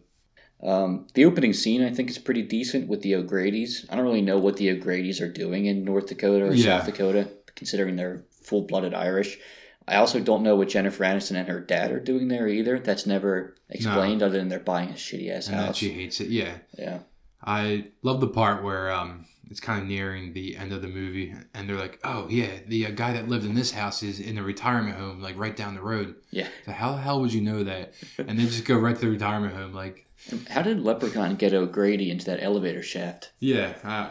Um, 0.63 1.07
the 1.15 1.25
opening 1.25 1.53
scene, 1.53 1.83
I 1.83 1.91
think, 1.91 2.09
is 2.09 2.19
pretty 2.19 2.43
decent 2.43 2.87
with 2.87 3.01
the 3.01 3.15
O'Grady's. 3.15 3.85
I 3.89 3.95
don't 3.95 4.05
really 4.05 4.21
know 4.21 4.37
what 4.37 4.57
the 4.57 4.69
O'Grady's 4.69 5.19
are 5.19 5.31
doing 5.31 5.65
in 5.65 5.83
North 5.83 6.07
Dakota 6.07 6.45
or 6.45 6.53
Yeah. 6.53 6.77
South 6.79 6.85
Dakota, 6.85 7.29
considering 7.55 7.95
they're 7.95 8.23
full 8.29 8.61
blooded 8.63 8.93
Irish. 8.93 9.39
I 9.87 9.95
also 9.95 10.19
don't 10.19 10.43
know 10.43 10.55
what 10.55 10.69
Jennifer 10.69 11.03
Aniston 11.03 11.35
and 11.35 11.47
her 11.47 11.59
dad 11.59 11.91
are 11.91 11.99
doing 11.99 12.27
there 12.27 12.47
either. 12.47 12.77
That's 12.79 13.07
never 13.07 13.55
explained, 13.69 14.21
other 14.21 14.37
than 14.37 14.49
they're 14.49 14.59
buying 14.59 14.89
a 14.89 14.93
shitty 14.93 15.31
ass 15.31 15.47
house. 15.47 15.77
she 15.77 15.89
hates 15.89 16.21
it. 16.21 16.27
Yeah, 16.29 16.57
Yeah. 16.77 16.99
I 17.43 17.87
love 18.03 18.21
the 18.21 18.27
part 18.27 18.63
where 18.63 18.91
um, 18.91 19.25
it's 19.51 19.59
kind 19.59 19.81
of 19.81 19.87
nearing 19.87 20.33
the 20.33 20.55
end 20.55 20.71
of 20.71 20.81
the 20.81 20.87
movie, 20.87 21.35
and 21.53 21.67
they're 21.69 21.77
like, 21.77 21.99
"Oh 22.03 22.27
yeah, 22.29 22.47
the 22.65 22.87
uh, 22.87 22.91
guy 22.91 23.11
that 23.13 23.27
lived 23.27 23.45
in 23.45 23.53
this 23.53 23.71
house 23.71 24.01
is 24.01 24.19
in 24.19 24.37
a 24.37 24.43
retirement 24.43 24.97
home, 24.97 25.21
like 25.21 25.37
right 25.37 25.55
down 25.55 25.75
the 25.75 25.81
road." 25.81 26.15
Yeah. 26.31 26.47
So 26.65 26.71
how 26.71 26.93
the 26.93 27.01
hell 27.01 27.19
would 27.21 27.33
you 27.33 27.41
know 27.41 27.63
that? 27.65 27.93
And 28.17 28.39
they 28.39 28.45
just 28.45 28.65
go 28.65 28.77
right 28.77 28.95
to 28.95 29.01
the 29.01 29.11
retirement 29.11 29.53
home, 29.53 29.73
like, 29.73 30.07
How 30.49 30.61
did 30.61 30.79
Leprechaun 30.79 31.35
get 31.35 31.53
O'Grady 31.53 32.09
into 32.09 32.25
that 32.25 32.41
elevator 32.41 32.81
shaft? 32.81 33.33
yeah, 33.39 33.73
uh, 33.83 34.09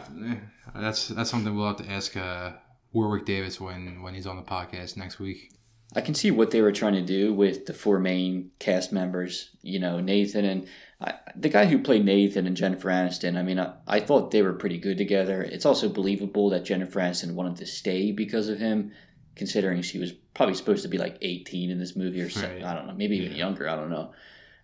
that's 0.79 1.07
that's 1.09 1.29
something 1.31 1.55
we'll 1.55 1.67
have 1.67 1.77
to 1.77 1.89
ask 1.91 2.15
uh, 2.15 2.51
Warwick 2.93 3.25
Davis 3.25 3.59
when 3.59 4.01
when 4.03 4.13
he's 4.13 4.27
on 4.27 4.35
the 4.35 4.43
podcast 4.43 4.95
next 4.95 5.19
week. 5.19 5.51
I 5.93 6.01
can 6.01 6.13
see 6.13 6.31
what 6.31 6.51
they 6.51 6.61
were 6.61 6.71
trying 6.71 6.93
to 6.93 7.01
do 7.01 7.33
with 7.33 7.65
the 7.65 7.73
four 7.73 7.99
main 7.99 8.51
cast 8.59 8.93
members. 8.93 9.49
You 9.61 9.79
know, 9.79 9.99
Nathan 9.99 10.45
and 10.45 10.67
I, 11.01 11.15
the 11.35 11.49
guy 11.49 11.65
who 11.65 11.79
played 11.79 12.05
Nathan 12.05 12.45
and 12.45 12.55
Jennifer 12.55 12.89
Aniston. 12.89 13.35
I 13.37 13.41
mean, 13.41 13.59
I, 13.59 13.73
I 13.87 13.99
thought 13.99 14.29
they 14.31 14.43
were 14.43 14.53
pretty 14.53 14.77
good 14.77 14.97
together. 14.97 15.41
It's 15.41 15.65
also 15.65 15.89
believable 15.89 16.49
that 16.51 16.63
Jennifer 16.63 16.99
Aniston 16.99 17.33
wanted 17.33 17.57
to 17.57 17.65
stay 17.65 18.11
because 18.11 18.47
of 18.49 18.59
him, 18.59 18.91
considering 19.35 19.81
she 19.81 19.97
was 19.97 20.11
probably 20.35 20.53
supposed 20.55 20.83
to 20.83 20.89
be 20.89 20.99
like 20.99 21.17
18 21.21 21.71
in 21.71 21.79
this 21.79 21.95
movie 21.95 22.21
or 22.21 22.29
something. 22.29 22.61
Right. 22.61 22.63
I 22.63 22.75
don't 22.75 22.85
know, 22.87 22.93
maybe 22.93 23.17
even 23.17 23.31
Yeah. 23.31 23.37
younger. 23.37 23.67
I 23.67 23.75
don't 23.75 23.89
know. 23.89 24.13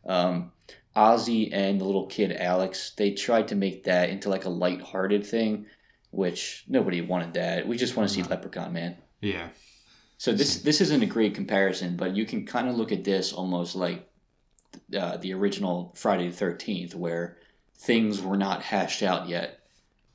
Um, 0.06 0.52
Ozzy 0.96 1.50
and 1.52 1.82
the 1.82 1.86
little 1.86 2.06
kid 2.08 2.32
Alex, 2.32 2.92
they 2.98 3.12
tried 3.12 3.48
to 3.50 3.56
make 3.56 3.84
that 3.86 4.10
into 4.10 4.30
like 4.30 4.46
a 4.46 4.50
light-hearted 4.50 5.26
thing, 5.26 5.66
which 6.12 6.66
nobody 6.68 7.02
wanted 7.02 7.34
that. 7.34 7.68
We 7.68 7.78
just 7.78 7.96
want 7.96 8.10
to 8.10 8.14
see 8.16 8.22
No. 8.22 8.30
Leprechaun 8.30 8.74
Man. 8.74 8.98
Yeah, 9.22 9.50
So 10.18 10.32
this 10.34 10.58
this 10.62 10.82
isn't 10.82 11.02
a 11.04 11.08
great 11.08 11.34
comparison, 11.36 11.98
but 11.98 12.16
you 12.16 12.26
can 12.26 12.46
kind 12.46 12.70
of 12.70 12.76
look 12.76 12.92
at 12.92 13.04
this 13.04 13.34
almost 13.34 13.76
like 13.76 14.08
uh, 14.98 15.18
the 15.18 15.34
original 15.34 15.94
Friday 15.96 16.28
the 16.30 16.36
Thirteenth, 16.36 16.96
where 16.96 17.38
things 17.78 18.22
were 18.22 18.38
not 18.38 18.64
hashed 18.64 19.04
out 19.04 19.28
yet. 19.28 19.60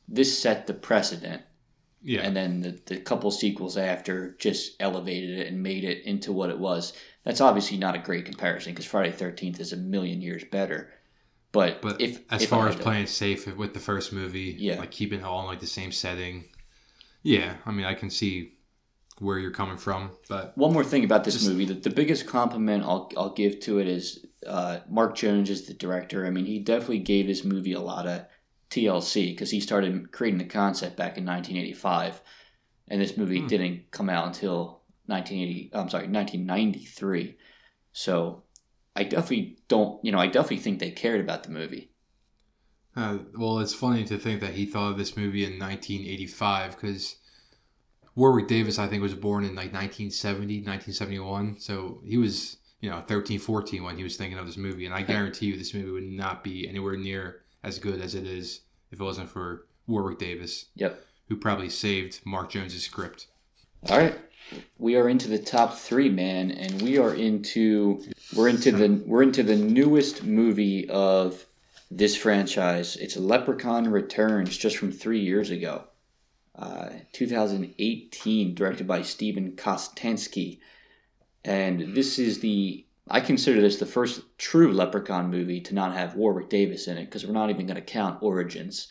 This 0.09 0.37
set 0.38 0.67
the 0.67 0.75
precedent, 0.75 1.43
yeah, 2.03 2.21
and 2.23 2.37
then 2.37 2.61
the, 2.61 2.81
the 2.87 2.97
couple 2.99 3.31
sequels 3.31 3.77
after 3.77 4.35
just 4.38 4.77
elevated 4.81 5.38
it 5.38 5.47
and 5.49 5.62
made 5.62 5.85
it 5.85 6.05
into 6.05 6.33
what 6.33 6.51
it 6.51 6.59
was. 6.59 6.93
That's 7.25 7.41
obviously 7.41 7.77
not 7.77 7.95
a 7.95 7.99
great 7.99 8.25
comparison 8.25 8.73
because 8.73 8.87
Friday 8.87 9.11
the 9.11 9.17
Thirteenth 9.17 9.61
is 9.61 9.73
a 9.73 9.77
million 9.77 10.21
years 10.21 10.45
better. 10.51 10.93
But, 11.53 11.83
But 11.83 12.01
if 12.01 12.21
as 12.33 12.43
if 12.45 12.49
far 12.49 12.67
as 12.69 12.77
playing 12.77 13.07
safe 13.09 13.47
with 13.57 13.75
the 13.75 13.81
first 13.81 14.11
movie, 14.12 14.57
Yeah. 14.59 14.79
like 14.79 14.91
keeping 14.91 15.21
it 15.21 15.25
all 15.25 15.41
in 15.41 15.47
like 15.47 15.61
the 15.61 15.67
same 15.67 15.93
setting, 15.93 16.45
yeah, 17.23 17.57
I 17.67 17.71
mean, 17.73 17.85
I 17.85 17.93
can 17.93 18.09
see 18.09 18.55
where 19.19 19.38
you're 19.38 19.51
coming 19.51 19.77
from, 19.77 20.12
but 20.31 20.57
One 20.57 20.73
more 20.73 20.83
thing 20.83 21.05
about 21.05 21.25
this 21.25 21.35
Just- 21.35 21.49
movie: 21.49 21.67
the, 21.67 21.75
the 21.75 21.91
biggest 21.91 22.27
compliment 22.27 22.83
I'll 22.85 23.11
I'll 23.17 23.35
give 23.35 23.61
to 23.61 23.79
it 23.79 23.87
is 23.87 24.25
uh, 24.46 24.81
Mark 24.88 25.14
Jones 25.16 25.50
is 25.50 25.66
the 25.66 25.74
director. 25.74 26.26
I 26.26 26.31
mean, 26.31 26.46
he 26.46 26.59
definitely 26.59 27.00
gave 27.00 27.26
this 27.26 27.44
movie 27.44 27.72
a 27.72 27.81
lot 27.81 28.07
of 28.07 28.26
TLC 28.70 29.33
because 29.33 29.50
he 29.50 29.61
started 29.61 30.12
creating 30.12 30.38
the 30.38 30.44
concept 30.44 30.96
back 30.96 31.16
in 31.18 31.24
1985, 31.24 32.20
and 32.88 33.00
this 33.00 33.16
movie 33.16 33.40
Hmm. 33.40 33.46
didn't 33.46 33.90
come 33.90 34.09
out 34.11 34.26
until 34.26 34.83
1980. 35.07 35.70
I'm 35.74 35.88
sorry, 35.88 36.09
1993. 36.09 37.37
So 37.92 38.44
I 38.96 39.05
definitely 39.05 39.59
don't, 39.68 40.02
you 40.05 40.12
know, 40.12 40.18
I 40.18 40.26
definitely 40.26 40.59
think 40.59 40.78
they 40.78 40.90
cared 40.90 41.20
about 41.20 41.42
the 41.44 41.50
movie. 41.50 41.90
Uh, 42.94 43.18
well, 43.37 43.59
it's 43.59 43.72
funny 43.74 44.05
to 44.05 44.18
think 44.18 44.40
that 44.40 44.52
he 44.55 44.66
thought 44.66 44.92
of 44.92 44.98
this 44.98 45.16
movie 45.16 45.44
in 45.44 45.59
1985 45.59 46.72
because 46.76 47.16
Warwick 48.14 48.48
Davis, 48.48 48.78
I 48.78 48.87
think, 48.87 49.02
was 49.02 49.14
born 49.14 49.44
in 49.44 49.55
like 49.55 49.72
1970, 49.72 50.57
1971. 50.59 51.59
So 51.59 52.02
he 52.05 52.18
was, 52.18 52.59
you 52.83 52.90
know, 52.90 53.01
13, 53.07 53.38
14 53.38 53.83
when 53.83 53.97
he 53.97 54.03
was 54.03 54.16
thinking 54.16 54.38
of 54.38 54.45
this 54.45 54.59
movie. 54.59 54.85
And 54.85 54.95
I 54.95 55.01
guarantee 55.03 55.47
you 55.47 55.57
this 55.57 55.73
movie 55.73 55.90
would 55.90 56.03
not 56.03 56.45
be 56.45 56.68
anywhere 56.68 56.97
near 56.97 57.40
as 57.62 57.79
good 57.79 58.01
as 58.03 58.14
it 58.14 58.27
is 58.27 58.61
if 58.90 59.01
it 59.01 59.05
wasn't 59.05 59.31
for 59.31 59.66
Warwick 59.87 60.18
Davis, 60.18 60.66
Yep. 60.75 61.01
who 61.29 61.37
probably 61.37 61.71
saved 61.71 62.21
Mark 62.27 62.51
Jones's 62.51 62.83
script. 62.85 63.29
All 63.88 63.99
right, 63.99 64.16
we 64.79 64.97
are 64.97 65.09
into 65.09 65.29
the 65.29 65.38
top 65.38 65.79
three, 65.79 66.09
man, 66.09 66.51
and 66.51 66.83
we 66.83 66.99
are 66.99 67.14
into 67.14 68.05
we're 68.37 68.49
into 68.49 68.71
the 68.71 69.03
we're 69.07 69.23
into 69.23 69.42
the 69.42 69.57
newest 69.57 70.23
movie 70.25 70.88
of 70.88 71.47
this 71.90 72.14
franchise. 72.16 72.97
It's 72.97 73.16
Leprechaun 73.16 73.88
Returns, 73.88 74.57
just 74.57 74.77
from 74.77 74.92
three 74.92 75.18
years 75.21 75.51
ago, 75.51 75.85
uh, 76.57 76.90
2018, 77.12 78.55
directed 78.55 78.87
by 78.87 79.03
Steven 79.03 79.53
Kostanski, 79.53 80.59
and 81.44 81.94
this 81.94 82.18
is 82.18 82.40
the 82.40 82.87
I 83.09 83.20
consider 83.20 83.61
this 83.61 83.78
the 83.78 83.87
first 83.87 84.22
true 84.38 84.72
Leprechaun 84.72 85.31
movie 85.31 85.61
to 85.62 85.74
not 85.74 85.92
have 85.94 86.14
Warwick 86.14 86.48
Davis 86.48 86.87
in 86.87 86.96
it 86.98 87.07
because 87.07 87.26
we're 87.26 87.33
not 87.33 87.50
even 87.50 87.66
going 87.66 87.76
to 87.76 87.83
count 87.83 88.22
Origins 88.22 88.88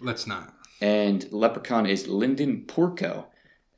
Let's 0.00 0.26
not. 0.26 0.52
and 0.80 1.26
Leprechaun 1.32 1.86
is 1.86 2.08
Linden 2.08 2.64
Porco, 2.66 3.28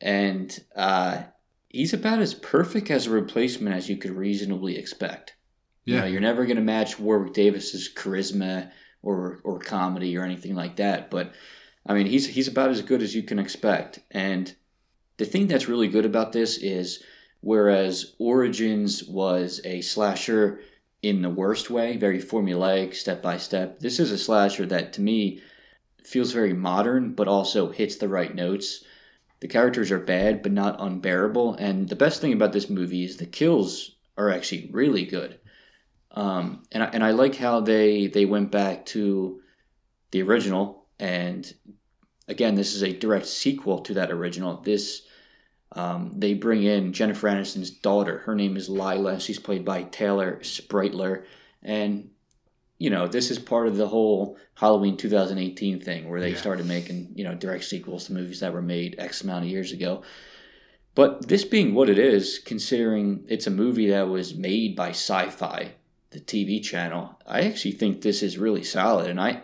and 0.01 0.59
uh, 0.75 1.25
he's 1.69 1.93
about 1.93 2.21
as 2.21 2.35
perfect 2.35 2.91
as 2.91 3.07
a 3.07 3.11
replacement 3.11 3.77
as 3.77 3.89
you 3.89 3.97
could 3.97 4.13
reasonably 4.13 4.77
expect. 4.79 5.35
You 5.85 5.95
Yeah. 5.95 6.01
know, 6.01 6.07
you're 6.07 6.21
never 6.23 6.47
going 6.47 6.57
to 6.57 6.63
match 6.63 6.99
Warwick 6.99 7.35
Davis's 7.35 7.93
charisma 7.95 8.71
or 9.03 9.41
or 9.45 9.59
comedy 9.59 10.17
or 10.17 10.25
anything 10.25 10.55
like 10.55 10.77
that, 10.77 11.11
but 11.11 11.35
I 11.87 11.93
mean, 11.93 12.07
he's 12.07 12.27
he's 12.29 12.49
about 12.49 12.71
as 12.71 12.81
good 12.81 13.03
as 13.03 13.15
you 13.15 13.23
can 13.23 13.39
expect. 13.39 13.99
And 14.11 14.55
the 15.19 15.27
thing 15.27 15.47
that's 15.47 15.69
really 15.69 15.89
good 15.89 16.07
about 16.07 16.33
this 16.33 16.57
is, 16.57 17.03
whereas 17.45 18.15
Origins 18.19 19.05
was 19.05 19.61
a 19.65 19.83
slasher 19.83 20.61
in 21.03 21.21
the 21.21 21.29
worst 21.29 21.69
way, 21.69 21.99
very 21.99 22.19
formulaic, 22.19 22.95
step 22.95 23.21
by 23.23 23.37
step, 23.37 23.81
this 23.81 24.01
is 24.01 24.11
a 24.11 24.17
slasher 24.17 24.65
that 24.65 24.95
to 24.95 25.03
me 25.03 25.43
feels 26.03 26.33
very 26.33 26.55
modern, 26.55 27.13
but 27.13 27.29
also 27.29 27.71
hits 27.71 27.97
the 27.97 28.09
right 28.09 28.35
notes. 28.35 28.83
The 29.41 29.49
characters 29.49 29.91
are 29.91 29.99
bad, 29.99 30.43
but 30.43 30.53
not 30.53 30.81
unbearable. 30.81 31.55
And 31.57 31.91
the 31.91 31.97
best 31.97 32.23
thing 32.23 32.33
about 32.33 32.55
this 32.55 32.71
movie 32.71 33.05
is 33.05 33.19
the 33.19 33.27
kills 33.27 33.97
are 34.17 34.31
actually 34.31 34.71
really 34.73 35.05
good. 35.05 35.39
Um, 36.13 36.63
and 36.73 36.83
I, 36.83 36.87
and 36.87 37.05
I 37.05 37.11
like 37.11 37.35
how 37.35 37.61
they 37.61 38.07
they 38.07 38.25
went 38.25 38.51
back 38.51 38.87
to 38.87 39.43
the 40.13 40.23
original, 40.23 40.87
and 40.99 41.53
again, 42.29 42.55
this 42.55 42.75
is 42.75 42.83
a 42.83 42.93
direct 42.93 43.27
sequel 43.27 43.81
to 43.81 43.95
that 43.95 44.13
original. 44.13 44.63
This 44.63 45.03
um, 45.75 46.13
they 46.17 46.35
bring 46.35 46.63
in 46.63 46.93
Jennifer 46.93 47.29
Aniston's 47.29 47.71
daughter. 47.71 48.19
Her 48.19 48.35
name 48.35 48.57
is 48.57 48.69
Lila. 48.69 49.19
She's 49.21 49.39
played 49.39 49.65
by 49.65 49.83
Taylor 49.85 50.39
Spreitler, 50.43 51.25
and 51.63 52.11
you 52.79 52.91
know 52.91 53.07
this 53.07 53.31
is 53.31 53.39
part 53.39 53.67
of 53.67 53.77
the 53.77 53.89
whole 53.89 54.37
Halloween 54.55 54.97
2018 54.97 55.81
thing 55.81 56.09
where 56.09 56.21
they 56.21 56.31
Yeah. 56.31 56.37
started 56.37 56.67
making 56.67 57.13
you 57.15 57.25
know 57.25 57.35
direct 57.35 57.65
sequels 57.65 58.07
to 58.07 58.13
movies 58.13 58.41
that 58.41 58.53
were 58.53 58.63
made 58.63 58.95
X 58.99 59.23
amount 59.23 59.45
of 59.45 59.51
years 59.51 59.73
ago. 59.73 60.03
But 60.95 61.27
this 61.27 61.45
being 61.45 61.75
what 61.75 61.91
it 61.91 61.99
is, 61.99 62.39
considering 62.39 63.25
it's 63.29 63.49
a 63.49 63.51
movie 63.51 63.89
that 63.91 64.09
was 64.09 64.35
made 64.37 64.77
by 64.77 64.91
Syfy, 64.91 65.71
the 66.11 66.21
TV 66.21 66.63
channel, 66.63 67.19
I 67.27 67.41
actually 67.43 67.73
think 67.73 68.01
this 68.01 68.23
is 68.23 68.39
really 68.39 68.63
solid. 68.63 69.09
And 69.11 69.21
I, 69.21 69.43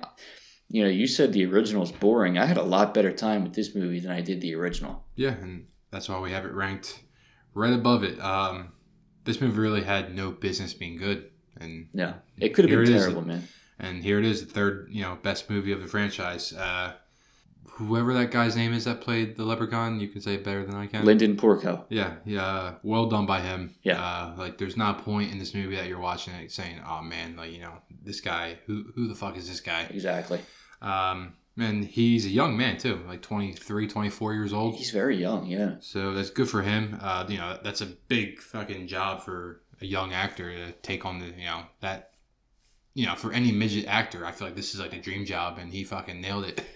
you 0.69 0.85
know, 0.85 0.89
you 0.89 1.09
said 1.09 1.33
the 1.33 1.45
original 1.47 1.83
is 1.83 1.91
boring. 1.91 2.39
I 2.39 2.47
had 2.47 2.57
a 2.57 2.63
lot 2.63 2.95
better 2.95 3.11
time 3.11 3.43
with 3.43 3.55
this 3.55 3.75
movie 3.75 3.99
than 3.99 4.13
I 4.13 4.21
did 4.21 4.41
the 4.41 4.55
original. 4.55 5.03
Yeah, 5.17 5.35
and 5.43 5.67
that's 5.91 6.09
why 6.09 6.19
we 6.21 6.31
have 6.33 6.45
it 6.45 6.53
ranked 6.53 7.01
right 7.55 7.73
above 7.73 8.05
it. 8.05 8.21
Um, 8.21 8.73
this 9.25 9.41
movie 9.41 9.59
really 9.59 9.83
had 9.83 10.15
no 10.15 10.31
business 10.31 10.73
being 10.75 10.97
good, 10.97 11.31
and 11.61 11.89
Yeah, 11.93 12.15
it 12.39 12.51
could 12.51 12.65
have 12.69 12.71
been 12.71 12.93
it 12.93 12.97
is. 12.97 13.03
terrible, 13.03 13.23
man. 13.27 13.47
and 13.79 14.03
here 14.03 14.19
it 14.19 14.25
is, 14.25 14.45
the 14.45 14.53
third 14.53 14.89
you 14.91 15.03
know 15.03 15.19
best 15.23 15.51
movie 15.51 15.73
of 15.73 15.81
the 15.81 15.87
franchise. 15.89 16.53
Uh, 16.53 16.95
whoever 17.73 18.13
that 18.15 18.31
guy's 18.31 18.57
name 18.57 18.73
is 18.73 18.85
that 18.85 19.01
played 19.01 19.37
the 19.37 19.45
Leprechaun, 19.45 20.01
you 20.01 20.09
can 20.09 20.21
say 20.21 20.35
it 20.35 20.45
better 20.45 20.65
than 20.65 20.75
I 20.75 20.87
can. 20.87 21.05
Linden 21.05 21.37
Porco. 21.37 21.85
yeah, 21.89 22.17
yeah, 22.25 22.75
well 22.83 23.07
done 23.07 23.27
by 23.27 23.41
him. 23.41 23.75
Yeah. 23.83 24.03
uh, 24.03 24.35
like 24.37 24.59
there's 24.59 24.77
not 24.77 25.01
a 25.01 25.03
point 25.03 25.33
in 25.33 25.39
this 25.39 25.55
movie 25.55 25.77
that 25.77 25.87
you're 25.87 26.01
watching 26.01 26.35
it 26.35 26.51
saying, 26.53 26.81
"Oh 26.87 27.03
man, 27.03 27.37
like 27.37 27.53
you 27.53 27.61
know 27.61 27.73
this 28.03 28.21
guy, 28.21 28.59
who 28.67 28.87
who 28.95 29.09
the 29.09 29.15
fuck 29.15 29.37
is 29.37 29.49
this 29.49 29.61
guy?" 29.61 29.83
Exactly. 29.91 30.41
Um, 30.83 31.35
and 31.61 31.85
he's 31.85 32.27
a 32.27 32.31
young 32.31 32.57
man 32.57 32.79
too, 32.79 33.01
like 33.07 33.23
23, 33.23 33.87
24 33.89 34.35
years 34.35 34.53
old. 34.53 34.77
He's 34.77 34.91
very 34.91 35.17
young. 35.17 35.47
Yeah. 35.47 35.75
So 35.81 36.13
that's 36.15 36.31
good 36.31 36.49
for 36.49 36.63
him. 36.63 36.99
Uh, 37.01 37.27
you 37.29 37.39
know, 37.39 37.59
that's 37.63 37.81
a 37.81 37.87
big 37.87 38.41
fucking 38.41 38.87
job 38.87 39.23
for 39.23 39.61
a 39.81 39.87
young 39.87 40.13
actor 40.13 40.51
to 40.53 40.73
take 40.73 41.05
on 41.05 41.19
the, 41.19 41.27
you 41.27 41.45
know, 41.45 41.63
that, 41.81 42.13
you 42.95 43.07
know, 43.07 43.15
for 43.15 43.33
any 43.33 43.53
midget 43.53 43.87
actor, 43.87 44.27
I 44.27 44.33
feel 44.33 44.47
like 44.49 44.57
this 44.57 44.75
is 44.75 44.81
like 44.81 44.93
a 44.93 45.01
dream 45.01 45.25
job 45.25 45.59
and 45.59 45.73
he 45.73 45.85
fucking 45.85 46.21
nailed 46.21 46.45
it. 46.45 46.63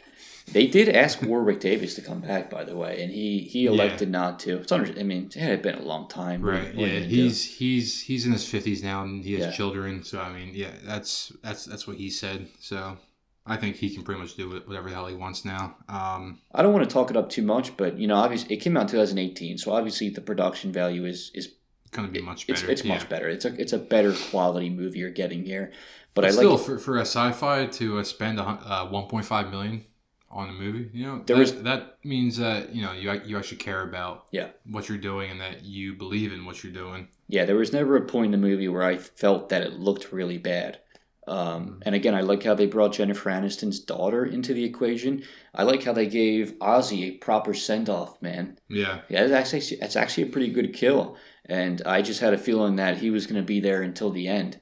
They 0.52 0.66
did 0.66 0.90
ask 0.90 1.22
Warwick 1.22 1.60
Davis 1.60 1.94
to 1.94 2.02
come 2.02 2.20
back, 2.20 2.50
by 2.50 2.64
the 2.64 2.76
way, 2.76 3.02
and 3.02 3.10
he 3.10 3.38
he 3.38 3.64
elected 3.64 4.10
not 4.10 4.38
to. 4.40 4.58
It's 4.58 4.70
under. 4.72 4.92
I 5.00 5.02
mean, 5.02 5.30
it 5.34 5.40
had 5.40 5.62
been 5.62 5.76
a 5.76 5.82
long 5.82 6.06
time. 6.06 6.42
Right. 6.42 6.72
Yeah. 6.74 6.86
are 6.86 7.00
do? 7.00 7.06
He's 7.06 7.44
he's 7.56 8.02
he's 8.02 8.26
in 8.26 8.32
his 8.32 8.46
fifties 8.46 8.82
now, 8.82 9.02
and 9.02 9.24
he 9.24 9.32
has 9.34 9.46
Yeah. 9.46 9.50
children. 9.52 10.04
So 10.04 10.20
I 10.20 10.30
mean, 10.32 10.50
yeah, 10.54 10.72
that's 10.84 11.32
that's 11.42 11.64
that's 11.64 11.86
what 11.86 11.96
he 11.96 12.10
said. 12.10 12.48
So 12.60 12.98
I 13.46 13.56
think 13.56 13.76
he 13.76 13.90
can 13.90 14.02
pretty 14.04 14.20
much 14.20 14.36
do 14.36 14.48
whatever 14.66 14.88
the 14.88 14.94
hell 14.94 15.06
he 15.06 15.14
wants 15.14 15.44
now. 15.44 15.76
Um, 15.88 16.40
I 16.54 16.62
don't 16.62 16.72
want 16.72 16.88
to 16.88 16.92
talk 16.92 17.10
it 17.10 17.16
up 17.16 17.28
too 17.28 17.42
much, 17.42 17.76
but 17.76 17.98
you 17.98 18.06
know, 18.06 18.14
obviously, 18.16 18.54
it 18.56 18.60
came 18.60 18.76
out 18.76 18.82
in 18.82 18.88
2018, 18.88 19.58
so 19.58 19.72
obviously 19.72 20.08
the 20.08 20.22
production 20.22 20.72
value 20.72 21.04
is 21.04 21.30
is 21.34 21.52
gonna 21.90 22.08
be 22.08 22.22
much 22.22 22.46
better. 22.46 22.70
it's 22.70 22.82
yeah. 22.84 22.94
much 22.94 23.08
better. 23.08 23.28
It's 23.28 23.44
a 23.44 23.54
it's 23.60 23.72
a 23.72 23.78
better 23.78 24.14
quality 24.30 24.70
movie 24.70 25.00
you're 25.00 25.10
getting 25.10 25.44
here. 25.44 25.72
But, 26.14 26.22
But 26.22 26.24
I 26.26 26.30
still, 26.30 26.56
like 26.56 26.64
for, 26.64 26.78
for 26.78 26.98
a 26.98 27.02
Syfy 27.02 27.70
to 27.72 27.98
uh, 27.98 28.04
spend 28.04 28.38
a 28.38 28.44
uh, 28.44 28.88
1.5 28.88 29.50
million 29.50 29.84
on 30.30 30.48
a 30.48 30.52
movie, 30.52 30.88
you 30.92 31.04
know, 31.06 31.22
There 31.26 31.36
that, 31.36 31.40
was- 31.40 31.62
that 31.62 31.98
means 32.04 32.36
that 32.38 32.74
you 32.74 32.82
know 32.82 32.92
you 32.92 33.12
you 33.26 33.36
actually 33.36 33.58
care 33.58 33.82
about 33.82 34.26
Yeah. 34.32 34.48
what 34.64 34.88
you're 34.88 34.98
doing 34.98 35.30
and 35.32 35.40
that 35.40 35.64
you 35.64 35.94
believe 35.94 36.32
in 36.32 36.44
what 36.46 36.64
you're 36.64 36.72
doing. 36.72 37.08
Yeah, 37.28 37.44
there 37.44 37.56
was 37.56 37.72
never 37.72 37.96
a 37.96 38.00
point 38.06 38.26
in 38.34 38.40
the 38.40 38.46
movie 38.48 38.68
where 38.68 38.82
I 38.82 38.96
felt 38.96 39.48
that 39.50 39.62
it 39.62 39.74
looked 39.74 40.12
really 40.12 40.38
bad. 40.38 40.78
Um, 41.26 41.80
and 41.82 41.94
again, 41.94 42.14
I 42.14 42.20
like 42.20 42.42
how 42.42 42.54
they 42.54 42.66
brought 42.66 42.92
Jennifer 42.92 43.30
Aniston's 43.30 43.80
daughter 43.80 44.24
into 44.26 44.52
the 44.52 44.64
equation. 44.64 45.22
I 45.54 45.62
like 45.62 45.82
how 45.82 45.92
they 45.92 46.06
gave 46.06 46.52
Ozzy 46.58 47.02
a 47.02 47.10
proper 47.12 47.54
send 47.54 47.88
off, 47.88 48.20
man. 48.20 48.58
Yeah, 48.68 49.00
Yeah, 49.08 49.26
that's 49.26 49.54
actually 49.54 49.78
that's 49.78 49.96
actually 49.96 50.24
a 50.24 50.32
pretty 50.32 50.52
good 50.52 50.74
kill, 50.74 51.16
and 51.46 51.80
I 51.86 52.02
just 52.02 52.20
had 52.20 52.34
a 52.34 52.38
feeling 52.38 52.76
that 52.76 52.98
he 52.98 53.10
was 53.10 53.26
going 53.26 53.40
to 53.40 53.46
be 53.46 53.60
there 53.60 53.82
until 53.82 54.10
the 54.10 54.28
end. 54.28 54.60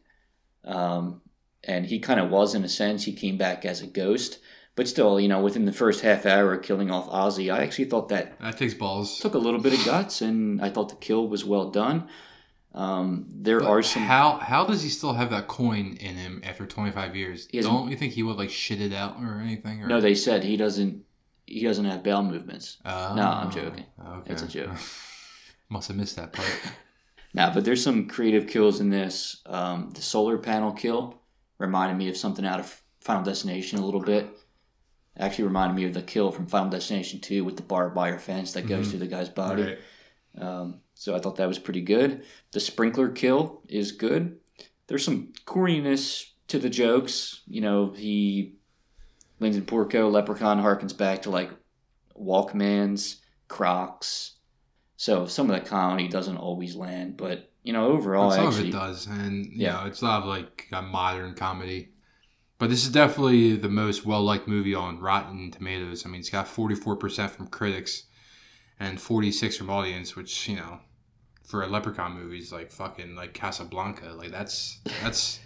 Um, 0.65 1.23
and 1.65 1.87
he 1.87 1.99
kind 1.99 2.21
of 2.21 2.31
was 2.31 2.55
in 2.55 2.65
a 2.65 2.69
sense. 2.69 3.05
He 3.05 3.13
came 3.13 3.37
back 3.37 3.65
as 3.65 3.83
a 3.83 3.87
ghost, 3.87 4.39
but 4.77 4.89
still, 4.89 5.21
you 5.21 5.29
know, 5.29 5.41
within 5.41 5.65
the 5.65 5.73
first 5.73 6.03
half 6.03 6.27
hour 6.27 6.57
killing 6.57 6.91
off 6.91 7.09
Ozzy, 7.09 7.53
I 7.53 7.63
actually 7.63 7.87
thought 7.87 8.09
that 8.11 8.39
that 8.41 8.57
takes 8.57 8.75
balls. 8.75 9.19
took 9.19 9.35
a 9.35 9.39
little 9.39 9.61
bit 9.61 9.79
of 9.79 9.85
guts, 9.85 10.23
and 10.23 10.63
I 10.63 10.71
thought 10.71 10.91
the 10.91 10.97
kill 10.97 11.29
was 11.29 11.45
well 11.45 11.71
done. 11.71 12.09
Um, 12.75 13.27
there 13.31 13.61
But 13.61 13.68
are 13.68 13.83
some. 13.83 14.03
How 14.03 14.39
how 14.39 14.64
does 14.64 14.83
he 14.83 14.89
still 14.89 15.12
have 15.12 15.31
that 15.31 15.47
coin 15.47 15.97
in 16.01 16.14
him 16.16 16.41
after 16.45 16.64
25 16.66 17.14
years? 17.14 17.47
Don't 17.47 17.91
you 17.91 17.97
think 17.97 18.14
he 18.14 18.23
would 18.23 18.37
like 18.37 18.51
shit 18.51 18.81
it 18.81 18.93
out 18.95 19.16
or 19.20 19.41
anything? 19.41 19.83
Or? 19.83 19.87
No, 19.89 20.01
they 20.01 20.14
said 20.14 20.43
he 20.45 20.57
doesn't. 20.57 21.05
He 21.47 21.62
doesn't 21.64 21.85
have 21.85 22.03
bowel 22.03 22.23
movements. 22.23 22.79
Oh, 22.85 23.14
No, 23.14 23.23
I'm 23.27 23.51
joking. 23.51 23.85
Okay. 24.03 24.33
It's 24.33 24.43
a 24.43 24.49
joke. 24.49 24.70
Must 25.68 25.89
have 25.89 25.97
missed 25.97 26.16
that 26.16 26.33
part. 26.33 26.49
Now, 27.35 27.51
but 27.55 27.64
there's 27.64 27.83
some 27.83 28.09
creative 28.09 28.47
kills 28.47 28.79
in 28.81 28.91
this. 28.91 29.41
Um, 29.47 29.91
the 29.95 30.03
solar 30.03 30.37
panel 30.37 30.70
kill 30.70 31.18
reminded 31.57 31.97
me 31.97 32.11
of 32.11 32.16
something 32.18 32.45
out 32.45 32.61
of 32.61 32.83
Final 33.01 33.23
Destination 33.23 33.79
a 33.79 33.85
little 33.87 34.03
bit. 34.03 34.29
Actually, 35.18 35.45
reminded 35.45 35.75
me 35.75 35.87
of 35.87 35.95
the 35.95 36.03
kill 36.03 36.31
from 36.31 36.47
Final 36.47 36.68
Destination 36.68 37.20
2 37.20 37.43
with 37.43 37.57
the 37.57 37.62
barbed 37.62 37.97
wire 37.97 38.18
fence 38.18 38.53
that 38.53 38.66
goes 38.66 38.87
Mhm. 38.87 38.91
through 38.91 38.99
the 38.99 39.07
guy's 39.07 39.31
body. 39.31 39.62
Right. 39.62 39.79
Um, 40.39 40.82
so 40.95 41.14
I 41.14 41.18
thought 41.18 41.36
that 41.36 41.49
was 41.49 41.59
pretty 41.59 41.80
good. 41.82 42.24
The 42.53 42.61
sprinkler 42.61 43.09
kill 43.09 43.62
is 43.68 43.93
good. 43.93 44.38
There's 44.86 45.05
some 45.05 45.32
corniness 45.47 46.24
to 46.49 46.59
the 46.59 46.70
jokes. 46.70 47.43
You 47.47 47.61
know, 47.61 47.93
he 47.93 48.57
Linden 49.40 49.64
Porco 49.64 50.09
Leprechaun 50.09 50.61
harkens 50.62 50.97
back 50.97 51.22
to 51.22 51.30
like 51.30 51.51
Walkmans, 52.18 53.16
Crocs. 53.49 54.36
So 54.97 55.26
some 55.26 55.51
of 55.51 55.61
the 55.61 55.68
comedy 55.68 56.09
doesn't 56.09 56.36
always 56.36 56.76
land, 56.76 57.16
but 57.16 57.51
you 57.64 57.72
know, 57.72 57.86
overall, 57.88 58.28
But 58.30 58.36
some 58.36 58.47
actually, 58.49 58.68
of 58.68 58.74
it 58.74 58.78
does, 58.78 59.07
and 59.07 59.47
you 59.47 59.62
Yeah. 59.62 59.72
know, 59.80 59.86
it's 59.86 60.03
a 60.03 60.05
lot 60.05 60.22
of 60.22 60.28
like 60.28 60.68
a 60.72 60.82
modern 60.82 61.34
comedy. 61.34 61.90
But 62.59 62.70
this 62.70 62.84
is 62.84 62.93
definitely 62.93 63.57
the 63.57 63.68
most 63.68 64.05
well 64.07 64.22
liked 64.22 64.47
movie 64.47 64.74
on 64.74 65.01
Rotten 65.01 65.51
Tomatoes. 65.51 66.07
I 66.07 66.09
mean, 66.09 66.20
it's 66.20 66.30
got 66.30 66.47
forty 66.47 66.74
four 66.74 66.97
percent 66.97 67.32
from 67.32 67.49
critics 67.49 68.05
and 68.81 69.01
forty 69.01 69.33
six 69.33 69.57
from 69.57 69.70
audience, 69.70 70.16
which 70.16 70.49
you 70.49 70.57
know, 70.57 70.81
for 71.45 71.62
a 71.62 71.66
Leprechaun 71.66 72.12
movie 72.12 72.39
is 72.39 72.53
like 72.53 72.70
fucking 72.70 73.14
like 73.14 73.35
Casablanca. 73.35 74.11
Like 74.11 74.31
that's 74.31 74.81
that's 75.03 75.41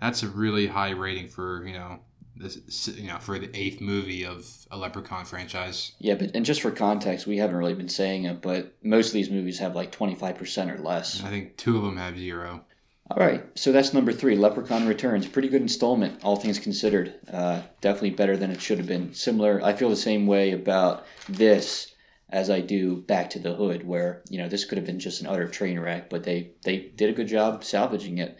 that's 0.00 0.22
a 0.22 0.28
really 0.28 0.66
high 0.66 0.90
rating 0.90 1.28
for 1.28 1.66
you 1.66 1.74
know 1.74 2.00
this 2.36 2.88
you 2.88 3.08
know 3.08 3.18
for 3.18 3.38
the 3.38 3.50
eighth 3.54 3.80
movie 3.80 4.24
of 4.24 4.46
a 4.70 4.76
Leprechaun 4.76 5.24
franchise. 5.24 5.92
yeah. 5.98 6.14
But 6.14 6.32
and 6.34 6.44
just 6.44 6.60
for 6.62 6.70
context, 6.70 7.26
we 7.26 7.38
haven't 7.38 7.56
really 7.56 7.74
been 7.74 7.88
saying 7.88 8.24
it, 8.24 8.42
but 8.42 8.74
most 8.82 9.08
of 9.08 9.12
these 9.14 9.30
movies 9.30 9.58
have 9.58 9.74
like 9.74 9.92
twenty 9.92 10.14
five 10.14 10.36
percent 10.36 10.70
or 10.70 10.78
less. 10.78 11.22
I 11.22 11.30
think 11.30 11.56
two 11.56 11.76
of 11.76 11.82
them 11.84 11.96
have 11.96 12.18
zero. 12.18 12.64
All 13.10 13.18
right, 13.18 13.44
so 13.54 13.70
that's 13.70 13.92
number 13.92 14.12
three, 14.12 14.34
Leprechaun 14.34 14.86
Returns. 14.86 15.26
Pretty 15.26 15.50
good 15.50 15.60
installment, 15.60 16.24
all 16.24 16.36
things 16.36 16.58
considered. 16.58 17.14
Uh, 17.30 17.60
definitely 17.82 18.10
better 18.10 18.34
than 18.34 18.50
it 18.50 18.62
should 18.62 18.78
have 18.78 18.86
been. 18.86 19.12
Similar, 19.12 19.62
I 19.62 19.74
feel 19.74 19.90
the 19.90 19.96
same 19.96 20.26
way 20.26 20.52
about 20.52 21.04
this 21.28 21.93
as 22.28 22.50
I 22.50 22.60
do 22.60 23.02
Back 23.02 23.30
to 23.30 23.38
the 23.38 23.54
Hood, 23.54 23.86
where 23.86 24.22
you 24.28 24.38
know 24.38 24.48
this 24.48 24.64
could 24.64 24.78
have 24.78 24.86
been 24.86 25.00
just 25.00 25.20
an 25.20 25.26
utter 25.26 25.48
train 25.48 25.78
wreck, 25.78 26.10
but 26.10 26.24
they 26.24 26.52
they 26.64 26.78
did 26.94 27.10
a 27.10 27.14
good 27.14 27.28
job 27.28 27.64
salvaging 27.64 28.18
it. 28.18 28.36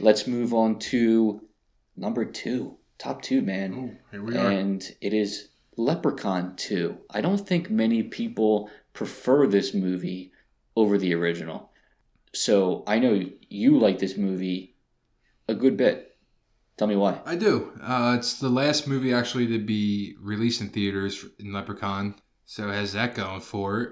Let's 0.00 0.26
move 0.26 0.52
on 0.52 0.78
to 0.90 1.42
number 1.96 2.24
two, 2.24 2.78
top 2.98 3.22
two, 3.22 3.42
man 3.42 3.74
Oh, 3.74 4.06
here 4.10 4.22
we 4.22 4.36
and 4.36 4.84
it 5.00 5.12
is 5.12 5.48
Leprechaun 5.76 6.56
2. 6.56 6.98
I 7.10 7.20
don't 7.20 7.46
think 7.46 7.70
many 7.70 8.02
people 8.02 8.70
prefer 8.92 9.46
this 9.46 9.74
movie 9.74 10.32
over 10.76 10.98
the 10.98 11.14
original. 11.14 11.70
So 12.32 12.84
I 12.86 12.98
know 12.98 13.24
you 13.48 13.78
like 13.78 13.98
this 13.98 14.16
movie 14.16 14.76
a 15.48 15.54
good 15.54 15.76
bit. 15.76 16.16
Tell 16.76 16.88
me 16.88 16.96
why. 16.96 17.20
I 17.24 17.36
do. 17.36 17.72
Uh, 17.80 18.16
it's 18.18 18.38
the 18.40 18.48
last 18.48 18.88
movie 18.88 19.12
actually 19.14 19.46
to 19.48 19.58
be 19.58 20.16
released 20.20 20.60
in 20.60 20.70
theaters 20.70 21.24
in 21.38 21.52
Leprechaun, 21.52 22.16
so 22.46 22.68
has 22.70 22.92
that 22.92 23.14
going 23.14 23.40
for 23.40 23.80
it. 23.80 23.90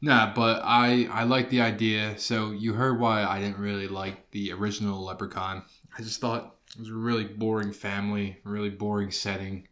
Nah, 0.00 0.34
but 0.34 0.60
I 0.64 1.08
I 1.10 1.24
like 1.24 1.48
the 1.48 1.62
idea. 1.62 2.18
So 2.18 2.50
you 2.50 2.74
heard 2.74 3.00
why 3.00 3.24
I 3.24 3.40
didn't 3.40 3.58
really 3.58 3.88
like 3.88 4.30
the 4.32 4.52
original 4.52 5.02
Leprechaun. 5.02 5.64
I 5.96 6.02
just 6.02 6.20
thought 6.20 6.56
it 6.74 6.80
was 6.80 6.90
a 6.90 6.94
really 6.94 7.24
boring 7.24 7.72
family, 7.72 8.38
really 8.44 8.70
boring 8.70 9.10
setting, 9.10 9.66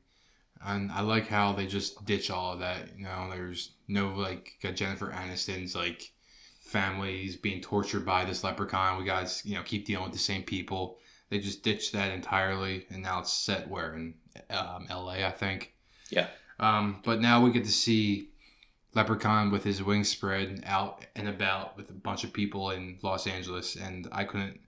and 0.65 0.91
I 0.91 1.03
like 1.03 1.29
how 1.29 1.53
they 1.53 1.67
just 1.67 2.05
ditch 2.07 2.31
all 2.31 2.55
of 2.55 2.61
that. 2.61 2.97
You 2.97 3.05
know, 3.05 3.29
there's 3.31 3.73
no 3.89 4.15
like 4.15 4.55
Jennifer 4.75 5.11
Aniston's 5.11 5.75
like 5.75 6.13
families 6.63 7.37
being 7.37 7.61
tortured 7.61 8.07
by 8.07 8.25
this 8.25 8.43
leprechaun. 8.43 8.99
We 8.99 9.05
guys, 9.05 9.43
you 9.45 9.55
know, 9.55 9.63
keep 9.63 9.85
dealing 9.85 10.05
with 10.05 10.15
the 10.15 10.19
same 10.19 10.45
people. 10.45 10.97
They 11.29 11.41
just 11.41 11.63
ditched 11.63 11.93
that 11.93 12.13
entirely, 12.13 12.87
and 12.91 13.03
now 13.03 13.21
it's 13.21 13.33
set 13.33 13.69
where 13.69 13.95
in 13.95 14.15
um, 14.51 14.87
L.A. 14.89 15.27
I 15.27 15.31
think. 15.31 15.75
Yeah. 16.11 16.29
Um, 16.59 17.01
but 17.05 17.21
now 17.21 17.45
we 17.45 17.51
get 17.51 17.65
to 17.65 17.73
see 17.73 18.31
Leprechaun 18.95 19.51
with 19.51 19.65
his 19.65 19.83
wings 19.83 20.09
spread 20.09 20.63
out 20.67 21.05
and 21.17 21.29
about 21.29 21.77
with 21.77 21.91
a 21.91 21.95
bunch 21.95 22.25
of 22.25 22.33
people 22.33 22.71
in 22.71 22.99
Los 23.03 23.27
Angeles, 23.27 23.77
and 23.77 24.09
I 24.13 24.25
couldn't. 24.25 24.61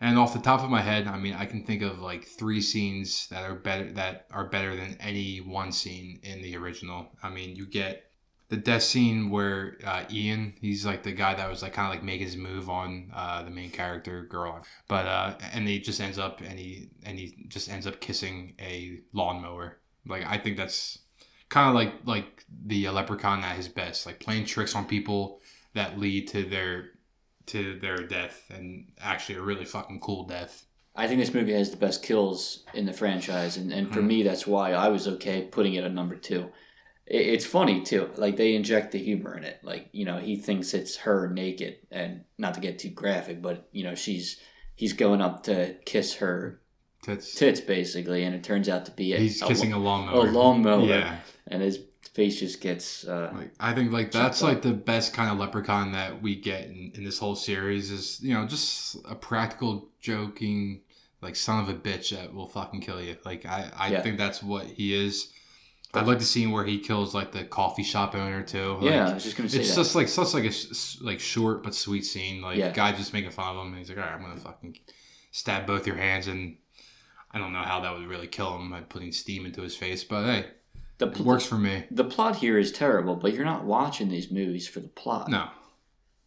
And 0.00 0.18
off 0.18 0.34
the 0.34 0.40
top 0.40 0.62
of 0.62 0.70
my 0.70 0.82
head, 0.82 1.06
I 1.06 1.16
mean, 1.16 1.34
I 1.34 1.46
can 1.46 1.64
think 1.64 1.82
of 1.82 2.00
like 2.00 2.26
three 2.26 2.60
scenes 2.60 3.28
that 3.28 3.44
are 3.44 3.54
better 3.54 3.90
that 3.92 4.26
are 4.30 4.48
better 4.48 4.76
than 4.76 4.96
any 5.00 5.38
one 5.38 5.72
scene 5.72 6.20
in 6.22 6.42
the 6.42 6.56
original. 6.56 7.08
I 7.22 7.30
mean, 7.30 7.56
you 7.56 7.66
get 7.66 8.10
the 8.48 8.56
death 8.56 8.82
scene 8.82 9.30
where 9.30 9.76
uh, 9.84 10.04
Ian, 10.10 10.54
he's 10.60 10.86
like 10.86 11.02
the 11.02 11.12
guy 11.12 11.34
that 11.34 11.48
was 11.48 11.62
like 11.62 11.72
kind 11.72 11.88
of 11.88 11.94
like 11.94 12.04
making 12.04 12.26
his 12.26 12.36
move 12.36 12.70
on 12.70 13.10
uh, 13.14 13.42
the 13.42 13.50
main 13.50 13.70
character 13.70 14.22
girl, 14.24 14.62
but 14.88 15.06
uh, 15.06 15.34
and 15.52 15.66
he 15.66 15.80
just 15.80 16.00
ends 16.00 16.18
up 16.18 16.40
and 16.40 16.58
he 16.58 16.90
and 17.04 17.18
he 17.18 17.46
just 17.48 17.70
ends 17.70 17.86
up 17.86 18.00
kissing 18.00 18.54
a 18.60 19.00
lawnmower. 19.12 19.78
Like 20.06 20.24
I 20.26 20.38
think 20.38 20.56
that's 20.56 20.98
kind 21.48 21.68
of 21.68 21.74
like 21.74 21.92
like 22.04 22.44
the 22.66 22.88
leprechaun 22.90 23.42
at 23.42 23.56
his 23.56 23.68
best, 23.68 24.06
like 24.06 24.20
playing 24.20 24.44
tricks 24.46 24.74
on 24.74 24.84
people 24.86 25.40
that 25.74 25.98
lead 25.98 26.28
to 26.28 26.44
their 26.44 26.90
to 27.46 27.78
their 27.80 27.98
death 27.98 28.44
and 28.50 28.86
actually 29.00 29.36
a 29.36 29.42
really 29.42 29.64
fucking 29.64 30.00
cool 30.00 30.24
death. 30.24 30.64
I 30.98 31.06
think 31.06 31.20
this 31.20 31.34
movie 31.34 31.52
has 31.52 31.70
the 31.70 31.76
best 31.76 32.02
kills 32.02 32.64
in 32.72 32.86
the 32.86 32.92
franchise, 32.92 33.58
and, 33.58 33.70
and 33.72 33.92
for 33.92 34.00
Mhm. 34.00 34.06
me, 34.06 34.22
that's 34.22 34.46
why 34.46 34.72
I 34.72 34.88
was 34.88 35.06
okay 35.06 35.42
putting 35.42 35.74
it 35.74 35.84
at 35.84 35.92
number 35.92 36.16
two. 36.16 36.48
It, 37.06 37.20
it's 37.20 37.44
funny 37.44 37.82
too, 37.82 38.10
like 38.16 38.36
they 38.36 38.54
inject 38.54 38.92
the 38.92 38.98
humor 38.98 39.36
in 39.36 39.44
it. 39.44 39.60
Like 39.62 39.88
you 39.92 40.04
know, 40.06 40.16
he 40.18 40.36
thinks 40.36 40.72
it's 40.74 40.96
her 40.96 41.28
naked, 41.28 41.76
and 41.90 42.24
not 42.38 42.54
to 42.54 42.60
get 42.60 42.78
too 42.78 42.88
graphic, 42.90 43.42
but 43.42 43.68
you 43.72 43.84
know, 43.84 43.94
she's 43.94 44.40
he's 44.74 44.92
going 44.94 45.20
up 45.20 45.42
to 45.44 45.76
kiss 45.84 46.14
her 46.14 46.60
That's 47.06 47.34
tits 47.34 47.60
basically, 47.60 48.24
and 48.24 48.34
it 48.34 48.42
turns 48.42 48.68
out 48.68 48.86
to 48.86 48.90
be 48.92 49.12
a, 49.12 49.18
he's 49.18 49.40
a 49.42 49.46
kissing 49.46 49.72
a 49.74 49.78
lawnmower. 49.78 50.26
a 50.26 50.30
lawnmower. 50.32 50.86
Yeah. 50.86 51.16
And 51.48 51.62
his 51.62 51.78
face 52.14 52.38
just 52.40 52.60
gets 52.60 53.06
uh, 53.06 53.30
Like 53.34 53.52
I 53.60 53.74
think 53.74 53.92
like 53.92 54.10
that's 54.12 54.42
up. 54.42 54.48
like 54.48 54.62
the 54.62 54.72
best 54.72 55.12
kind 55.12 55.30
of 55.30 55.38
leprechaun 55.38 55.92
that 55.92 56.22
we 56.22 56.34
get 56.36 56.64
in, 56.68 56.92
in 56.94 57.04
this 57.04 57.18
whole 57.18 57.34
series 57.36 57.90
is 57.90 58.20
you 58.22 58.32
know 58.34 58.46
just 58.46 58.96
a 59.08 59.14
practical 59.14 59.88
joking 60.00 60.80
like 61.22 61.36
son 61.36 61.62
of 61.62 61.68
a 61.68 61.74
bitch 61.74 62.10
that 62.16 62.32
will 62.34 62.48
fucking 62.48 62.80
kill 62.80 63.00
you. 63.02 63.16
Like 63.24 63.44
I 63.46 63.70
I 63.76 63.88
Yeah. 63.90 64.02
think 64.02 64.18
that's 64.18 64.42
what 64.42 64.66
he 64.66 64.94
is. 64.94 65.32
I'd 65.94 66.06
like 66.06 66.18
the 66.18 66.24
scene 66.26 66.50
where 66.50 66.64
he 66.64 66.78
kills 66.78 67.14
like 67.14 67.32
the 67.32 67.44
coffee 67.44 67.82
shop 67.82 68.14
owner 68.14 68.42
too. 68.42 68.74
Like, 68.74 68.90
yeah. 68.92 69.08
I 69.10 69.14
was 69.14 69.24
just 69.24 69.34
gonna 69.36 69.48
say 69.48 69.60
it's 69.60 69.70
that. 69.70 69.76
just 69.76 69.94
like 69.94 70.08
such 70.08 70.34
like 70.34 70.44
a 70.44 70.52
like 71.02 71.20
short 71.20 71.62
but 71.62 71.74
sweet 71.74 72.04
scene. 72.04 72.42
Like 72.42 72.58
Yeah. 72.58 72.70
guy 72.72 72.92
just 72.92 73.14
making 73.14 73.30
fun 73.30 73.56
of 73.56 73.62
him. 73.62 73.68
And 73.68 73.78
he's 73.78 73.88
like, 73.88 73.96
all 73.98 74.04
right, 74.04 74.12
I'm 74.12 74.20
gonna 74.20 74.36
fucking 74.36 74.76
stab 75.32 75.66
both 75.66 75.86
your 75.86 75.96
hands, 75.96 76.26
and 76.26 76.56
I 77.32 77.38
don't 77.38 77.52
know 77.54 77.62
how 77.62 77.80
that 77.80 77.92
would 77.94 78.06
really 78.06 78.26
kill 78.26 78.54
him 78.56 78.70
by 78.70 78.80
putting 78.82 79.10
steam 79.12 79.46
into 79.46 79.62
his 79.62 79.74
face, 79.76 80.04
but 80.04 80.24
hey, 80.26 80.46
The 80.98 81.06
It 81.08 81.14
pl- 81.14 81.24
works 81.26 81.44
for 81.44 81.58
me. 81.58 81.84
the 81.90 82.04
plot 82.04 82.36
here 82.36 82.58
is 82.58 82.72
terrible, 82.72 83.16
but 83.16 83.34
you're 83.34 83.44
not 83.44 83.64
watching 83.64 84.08
these 84.08 84.30
movies 84.30 84.66
for 84.66 84.80
the 84.80 84.88
plot. 84.88 85.28
No, 85.28 85.48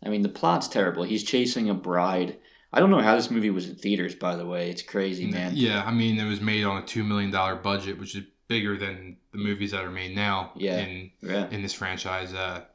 I 0.04 0.10
mean, 0.10 0.22
the 0.22 0.30
plot's 0.30 0.68
terrible. 0.68 1.04
He's 1.04 1.24
chasing 1.24 1.70
a 1.70 1.74
bride. 1.74 2.38
I 2.72 2.80
don't 2.80 2.92
know 2.92 3.02
how 3.02 3.16
this 3.16 3.32
movie 3.32 3.50
was 3.50 3.68
in 3.68 3.76
theaters, 3.76 4.14
by 4.14 4.36
the 4.36 4.46
way. 4.46 4.70
It's 4.70 4.84
crazy, 4.84 5.26
man. 5.26 5.54
yeah, 5.56 5.84
I 5.84 5.92
mean, 5.92 6.20
it 6.20 6.28
was 6.30 6.40
made 6.40 6.66
on 6.66 6.84
a 6.84 6.86
two 6.86 7.04
million 7.04 7.32
dollar 7.32 7.56
budget, 7.56 7.98
which 8.00 8.16
is 8.16 8.24
bigger 8.48 8.78
than 8.78 9.18
the 9.32 9.38
movies 9.40 9.72
that 9.72 9.84
are 9.84 9.92
made 9.92 10.16
now. 10.16 10.52
Yeah. 10.56 10.78
in 10.80 11.12
Yeah. 11.22 11.50
in 11.50 11.62
this 11.64 11.74
franchise. 11.74 12.34
Uh, 12.34 12.66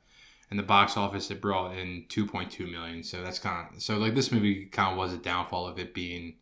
in 0.51 0.57
the 0.59 0.63
box 0.63 0.97
office, 0.97 1.31
it 1.31 1.41
brought 1.41 1.77
in 1.77 2.05
two 2.09 2.27
point 2.27 2.51
two 2.51 2.67
million. 2.67 3.03
So 3.05 3.23
that's 3.23 3.39
kind 3.39 3.69
of 3.77 3.83
so 3.83 3.99
like 3.99 4.15
this 4.17 4.33
movie 4.33 4.67
kind 4.67 4.91
of 4.93 4.99
was 4.99 5.13
a 5.13 5.17
downfall 5.17 5.67
of 5.69 5.79
it 5.79 5.95
being, 5.95 6.37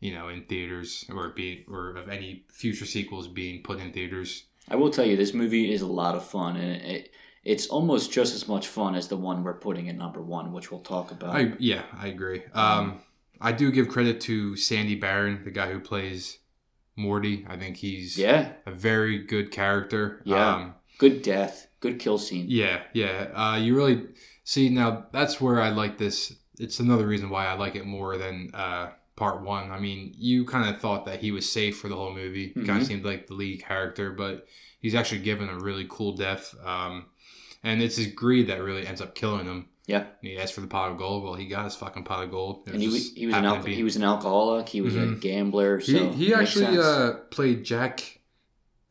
you 0.00 0.12
know, 0.12 0.28
in 0.28 0.44
theaters 0.44 1.04
or 1.10 1.30
be 1.30 1.64
or 1.68 1.96
of 1.96 2.08
any 2.10 2.44
future 2.50 2.86
sequels 2.86 3.28
being 3.28 3.62
put 3.62 3.80
in 3.80 3.92
theaters. 3.92 4.44
I 4.68 4.76
will 4.76 4.90
tell 4.90 5.04
you, 5.04 5.16
this 5.16 5.34
movie 5.34 5.72
is 5.72 5.82
a 5.82 5.86
lot 5.86 6.14
of 6.14 6.24
fun, 6.24 6.56
and 6.56 6.80
it, 6.82 7.12
it's 7.44 7.66
almost 7.66 8.10
just 8.10 8.34
as 8.34 8.48
much 8.48 8.68
fun 8.68 8.94
as 8.94 9.08
the 9.08 9.16
one 9.16 9.44
we're 9.44 9.54
putting 9.54 9.88
at 9.88 9.96
number 9.96 10.22
one, 10.22 10.52
which 10.52 10.70
we'll 10.70 10.80
talk 10.80 11.10
about. 11.10 11.36
I 11.36 11.52
yeah, 11.58 11.82
I 11.98 12.08
agree. 12.08 12.42
Um, 12.52 13.00
I 13.40 13.52
do 13.52 13.70
give 13.70 13.88
credit 13.88 14.20
to 14.22 14.56
Sandy 14.56 14.94
Baron, 14.94 15.42
the 15.44 15.50
guy 15.50 15.70
who 15.70 15.80
plays 15.80 16.38
Morty. 16.96 17.44
I 17.48 17.56
think 17.56 17.76
he's 17.76 18.16
yeah, 18.16 18.52
a 18.66 18.70
very 18.70 19.18
good 19.18 19.50
character. 19.50 20.22
Yeah. 20.24 20.54
Um, 20.54 20.74
good 20.98 21.22
death, 21.22 21.68
good 21.80 21.98
kill 21.98 22.18
scene. 22.18 22.46
yeah, 22.48 22.82
yeah. 22.94 23.30
Uh, 23.34 23.56
you 23.56 23.76
really 23.76 24.06
see 24.44 24.70
now. 24.70 25.06
That's 25.12 25.40
where 25.40 25.60
I 25.60 25.70
like 25.70 25.98
this. 25.98 26.32
It's 26.58 26.80
another 26.80 27.06
reason 27.06 27.30
why 27.30 27.46
I 27.46 27.54
like 27.54 27.74
it 27.74 27.84
more 27.84 28.16
than 28.16 28.50
uh, 28.54 28.90
part 29.16 29.42
one. 29.42 29.70
I 29.70 29.78
mean, 29.78 30.12
you 30.16 30.44
kind 30.44 30.72
of 30.74 30.80
thought 30.80 31.04
that 31.06 31.20
he 31.20 31.30
was 31.30 31.48
safe 31.50 31.78
for 31.78 31.88
the 31.88 31.96
whole 31.96 32.12
movie. 32.12 32.52
He 32.54 32.64
kind 32.64 32.80
of 32.80 32.86
seemed 32.86 33.04
like 33.04 33.26
the 33.26 33.34
lead 33.34 33.62
character, 33.62 34.10
but 34.12 34.46
he's 34.80 34.94
actually 34.94 35.20
given 35.20 35.48
a 35.48 35.58
really 35.58 35.86
cool 35.88 36.16
death. 36.16 36.54
Um, 36.64 37.06
and 37.62 37.80
it's 37.82 37.96
his 37.96 38.08
greed 38.08 38.48
that 38.48 38.62
really 38.62 38.86
ends 38.86 39.00
up 39.00 39.14
killing 39.14 39.46
him. 39.46 39.66
Yeah. 39.86 39.98
And 40.00 40.06
he 40.22 40.38
asked 40.38 40.54
for 40.54 40.62
the 40.62 40.66
pot 40.66 40.90
of 40.92 40.98
gold. 40.98 41.24
Well, 41.24 41.34
he 41.34 41.46
got 41.46 41.64
his 41.64 41.76
fucking 41.76 42.04
pot 42.04 42.24
of 42.24 42.30
gold. 42.30 42.66
And 42.66 42.80
he 42.80 42.88
was 42.88 43.12
he 43.12 43.26
was 43.26 43.34
an 43.34 43.44
happened 43.44 43.62
alco- 43.64 43.66
be- 43.66 43.74
he 43.74 43.82
was 43.84 43.96
an 43.96 44.04
alcoholic. 44.04 44.68
He 44.68 44.80
was 44.80 44.96
a 44.96 45.00
Mhm. 45.00 45.20
gambler. 45.20 45.78
He, 45.78 45.92
So 45.92 46.10
he 46.10 46.28
makes 46.34 46.40
actually 46.56 46.78
uh, 46.78 47.12
played 47.30 47.64
Jack 47.64 48.20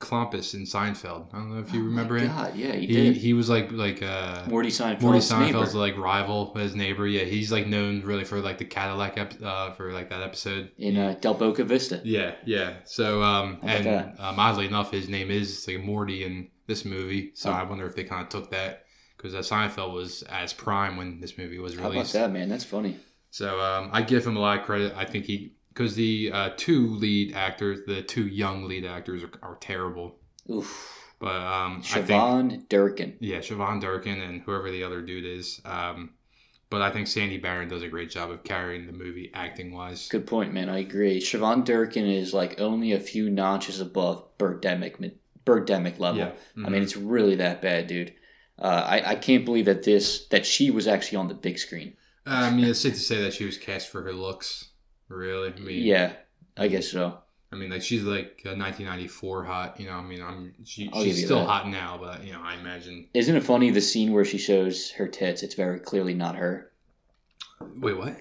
Klompus 0.03 0.53
in 0.53 0.61
Seinfeld. 0.65 1.27
I 1.33 1.37
don't 1.37 1.53
know 1.53 1.59
if 1.61 1.73
you 1.73 1.81
Oh 1.81 1.85
remember 1.85 2.17
him. 2.17 2.27
God, 2.27 2.55
yeah, 2.55 2.73
he, 2.73 2.81
He, 2.81 2.87
did. 2.87 3.15
he 3.17 3.33
was 3.33 3.49
like 3.49 3.71
like 3.71 4.03
uh, 4.03 4.43
Morty 4.47 4.69
Seinfeld's 4.69 5.01
Morty 5.01 5.19
neighbor. 5.19 5.59
Seinfeld's 5.59 5.75
like 5.75 5.97
rival, 5.97 6.53
his 6.55 6.75
neighbor. 6.75 7.07
Yeah, 7.07 7.23
he's 7.23 7.51
like 7.51 7.67
known 7.67 8.01
really 8.03 8.23
for 8.23 8.39
like 8.39 8.57
the 8.57 8.65
Cadillac 8.65 9.17
ep- 9.17 9.41
uh, 9.41 9.71
for 9.73 9.91
like 9.93 10.09
that 10.09 10.21
episode. 10.21 10.71
in 10.77 10.97
uh, 10.97 11.15
Del 11.21 11.33
Boca 11.33 11.63
Vista. 11.63 12.01
Yeah, 12.03 12.35
yeah. 12.45 12.73
So 12.85 13.23
um, 13.23 13.59
and 13.63 13.87
um, 14.19 14.39
oddly 14.39 14.67
enough, 14.67 14.91
his 14.91 15.07
name 15.09 15.31
is 15.31 15.65
like 15.67 15.79
Morty 15.83 16.23
in 16.25 16.49
this 16.67 16.85
movie. 16.85 17.31
So 17.35 17.49
Oh. 17.49 17.53
I 17.53 17.63
wonder 17.63 17.85
if 17.87 17.95
they 17.95 18.03
kind 18.03 18.21
of 18.23 18.29
took 18.29 18.51
that 18.51 18.85
because 19.17 19.33
uh, 19.35 19.39
Seinfeld 19.39 19.93
was 19.93 20.23
as 20.23 20.53
prime 20.53 20.97
when 20.97 21.19
this 21.21 21.37
movie 21.37 21.59
was 21.59 21.73
How 21.75 21.81
about 21.81 21.91
released. 21.93 22.13
that, 22.13 22.31
man? 22.31 22.49
That's 22.49 22.63
funny. 22.65 22.97
So 23.31 23.59
um, 23.59 23.89
I 23.91 24.01
give 24.03 24.27
him 24.27 24.37
a 24.37 24.39
lot 24.39 24.59
of 24.59 24.65
credit. 24.65 24.93
I 24.95 25.05
think 25.05 25.25
he 25.25 25.53
because 25.73 25.95
the 25.95 26.31
uh, 26.31 26.49
two 26.55 26.95
lead 26.95 27.33
actors, 27.33 27.79
the 27.87 28.01
two 28.01 28.27
young 28.27 28.65
lead 28.65 28.85
actors, 28.85 29.23
are, 29.23 29.31
are 29.41 29.55
terrible. 29.55 30.17
Oof. 30.49 30.99
But 31.19 31.35
um, 31.35 31.81
I 31.93 32.01
think 32.01 32.07
Shevonne 32.07 32.69
Durkin. 32.69 33.17
yeah, 33.19 33.37
Shevonne 33.37 33.79
Durkin 33.79 34.21
and 34.21 34.41
whoever 34.41 34.69
the 34.69 34.83
other 34.83 35.01
dude 35.01 35.25
is. 35.25 35.61
Um, 35.63 36.11
but 36.69 36.81
I 36.81 36.91
think 36.91 37.07
Sandy 37.07 37.37
Baron 37.37 37.69
does 37.69 37.83
a 37.83 37.87
great 37.87 38.09
job 38.09 38.31
of 38.31 38.43
carrying 38.43 38.87
the 38.87 38.93
movie 38.93 39.31
acting 39.33 39.73
wise. 39.73 40.09
Good 40.09 40.27
point, 40.27 40.53
man. 40.53 40.69
I 40.69 40.79
agree. 40.79 41.21
Shevonne 41.21 41.63
Durkin 41.63 42.05
is 42.05 42.33
like 42.33 42.59
only 42.59 42.91
a 42.91 42.99
few 42.99 43.29
notches 43.29 43.79
above 43.79 44.37
Birdemic, 44.37 45.13
Birdemic 45.45 45.99
level. 45.99 46.19
Yeah. 46.21 46.65
I 46.65 46.69
mean, 46.69 46.81
it's 46.81 46.97
really 46.97 47.35
that 47.35 47.61
bad, 47.61 47.87
dude. 47.87 48.13
Uh, 48.59 48.83
I, 48.85 49.11
I 49.11 49.15
can't 49.15 49.45
believe 49.45 49.65
that 49.65 49.83
this 49.83 50.27
that 50.27 50.45
she 50.45 50.71
was 50.71 50.87
actually 50.87 51.17
on 51.17 51.27
the 51.27 51.33
big 51.33 51.57
screen. 51.57 51.93
I 52.25 52.49
mean, 52.49 52.65
it's 52.65 52.79
safe 52.79 52.93
to 52.93 52.99
say 52.99 53.21
that 53.21 53.33
she 53.33 53.45
was 53.45 53.57
cast 53.57 53.89
for 53.89 54.01
her 54.01 54.13
looks. 54.13 54.71
Really, 55.13 55.53
I 55.55 55.59
mean, 55.59 55.83
Yeah, 55.83 56.13
I 56.57 56.67
guess 56.67 56.87
so. 56.87 57.19
I 57.51 57.55
mean, 57.55 57.69
like 57.69 57.83
she's 57.83 58.01
like 58.01 58.41
a 58.45 58.57
1994 58.57 59.43
hot. 59.43 59.79
You 59.79 59.85
know, 59.85 59.93
I 59.93 60.01
mean, 60.01 60.23
I'm 60.23 60.55
she, 60.65 60.89
she's 60.91 61.23
still 61.23 61.39
that. 61.39 61.47
hot 61.47 61.69
now, 61.69 61.99
but 62.01 62.25
you 62.25 62.33
know, 62.33 62.41
I 62.41 62.55
imagine. 62.55 63.07
Isn't 63.13 63.35
it 63.35 63.43
funny 63.43 63.69
the 63.69 63.81
scene 63.81 64.11
where 64.11 64.25
she 64.25 64.39
shows 64.39 64.91
her 64.91 65.07
tits? 65.07 65.43
It's 65.43 65.53
very 65.53 65.79
clearly 65.79 66.15
not 66.15 66.35
her. 66.35 66.71
Wait, 67.59 67.95
what? 67.95 68.17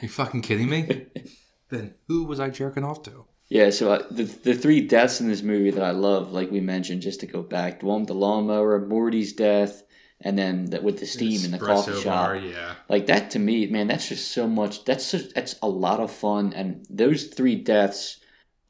you 0.00 0.08
fucking 0.08 0.42
kidding 0.42 0.70
me? 0.70 1.06
then 1.68 1.94
who 2.08 2.24
was 2.24 2.40
I 2.40 2.48
jerking 2.48 2.84
off 2.84 3.02
to? 3.04 3.26
Yeah, 3.48 3.70
so 3.70 3.92
uh, 3.92 4.02
the 4.10 4.24
the 4.24 4.54
three 4.54 4.80
deaths 4.80 5.20
in 5.20 5.28
this 5.28 5.42
movie 5.42 5.70
that 5.70 5.84
I 5.84 5.90
love, 5.90 6.32
like 6.32 6.50
we 6.50 6.60
mentioned, 6.60 7.02
just 7.02 7.20
to 7.20 7.26
go 7.26 7.42
back, 7.42 7.80
the 7.80 7.86
one 7.86 8.00
with 8.00 8.08
the 8.08 8.14
lawnmower, 8.14 8.80
Morty's 8.80 9.34
death, 9.34 9.83
and 10.24 10.38
then 10.38 10.66
the, 10.70 10.80
with 10.80 10.98
the 10.98 11.06
steam 11.06 11.44
in 11.44 11.50
the 11.52 11.58
coffee 11.58 11.92
shop. 12.00 12.04
bar, 12.04 12.36
yeah. 12.36 12.74
Like 12.88 13.06
that 13.06 13.30
to 13.32 13.38
me, 13.38 13.66
man, 13.66 13.86
that's 13.88 14.08
just 14.08 14.30
so 14.32 14.48
much. 14.48 14.84
That's 14.84 15.10
just, 15.10 15.34
that's 15.34 15.54
a 15.62 15.68
lot 15.68 16.00
of 16.00 16.10
fun, 16.10 16.52
and 16.54 16.84
those 16.90 17.24
three 17.26 17.54
deaths 17.56 18.18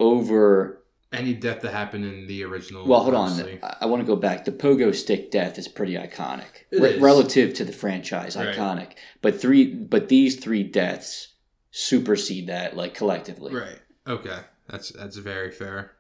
over. 0.01 0.81
Any 1.13 1.33
death 1.33 1.61
that 1.63 1.73
happened 1.73 2.05
in 2.05 2.27
the 2.27 2.43
original. 2.43 2.87
Well, 2.89 3.01
hold 3.05 3.15
on, 3.15 3.31
honestly. 3.31 3.61
I, 3.63 3.77
I 3.83 3.87
want 3.87 4.03
to 4.03 4.07
go 4.07 4.17
back. 4.17 4.45
The 4.45 4.51
pogo 4.53 4.93
stick 4.93 5.31
death 5.31 5.59
is 5.59 5.69
pretty 5.69 5.95
iconic 5.95 6.65
Re- 6.73 6.95
is. 6.95 7.01
relative 7.01 7.55
to 7.55 7.65
the 7.65 7.73
franchise, 7.73 8.37
Right. 8.37 8.55
iconic. 8.55 8.93
But 9.23 9.41
three, 9.41 9.73
but 9.73 10.09
these 10.09 10.35
three 10.37 10.65
deaths 10.65 11.29
supersede 11.71 12.49
that, 12.49 12.77
like 12.77 12.95
collectively. 12.95 13.55
Right. 13.55 13.79
Okay. 14.09 14.39
That's 14.69 14.91
that's 14.91 15.17
very 15.19 15.53
fair. 15.53 15.93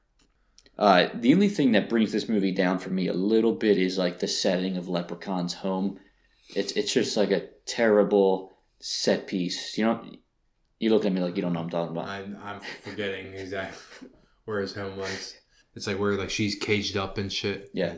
Uh, 0.78 1.08
the 1.14 1.32
only 1.32 1.48
thing 1.48 1.72
that 1.72 1.88
brings 1.88 2.12
this 2.12 2.28
movie 2.28 2.50
down 2.50 2.78
for 2.78 2.90
me 2.90 3.06
a 3.06 3.12
little 3.12 3.52
bit 3.52 3.78
is 3.78 3.96
like 3.96 4.18
the 4.18 4.28
setting 4.28 4.76
of 4.76 4.88
Leprechaun's 4.88 5.54
home. 5.54 6.00
It's 6.54 6.72
it's 6.72 6.92
just 6.92 7.16
like 7.16 7.30
a 7.30 7.48
terrible 7.64 8.56
set 8.80 9.26
piece. 9.26 9.78
You 9.78 9.84
know, 9.84 10.04
you 10.80 10.90
look 10.90 11.04
at 11.04 11.12
me 11.12 11.20
like 11.20 11.36
you 11.36 11.42
don't 11.42 11.52
know 11.52 11.60
what 11.60 11.66
I'm 11.66 11.70
talking 11.70 11.96
about. 11.96 12.08
I'm 12.08 12.38
I'm 12.42 12.60
forgetting 12.82 13.34
exactly 13.34 14.08
where 14.44 14.60
his 14.60 14.74
home 14.74 14.96
was. 14.96 15.34
It's 15.74 15.86
like 15.86 15.98
where 15.98 16.16
like 16.16 16.30
she's 16.30 16.56
caged 16.56 16.96
up 16.96 17.18
and 17.18 17.32
shit. 17.32 17.70
Yeah. 17.72 17.94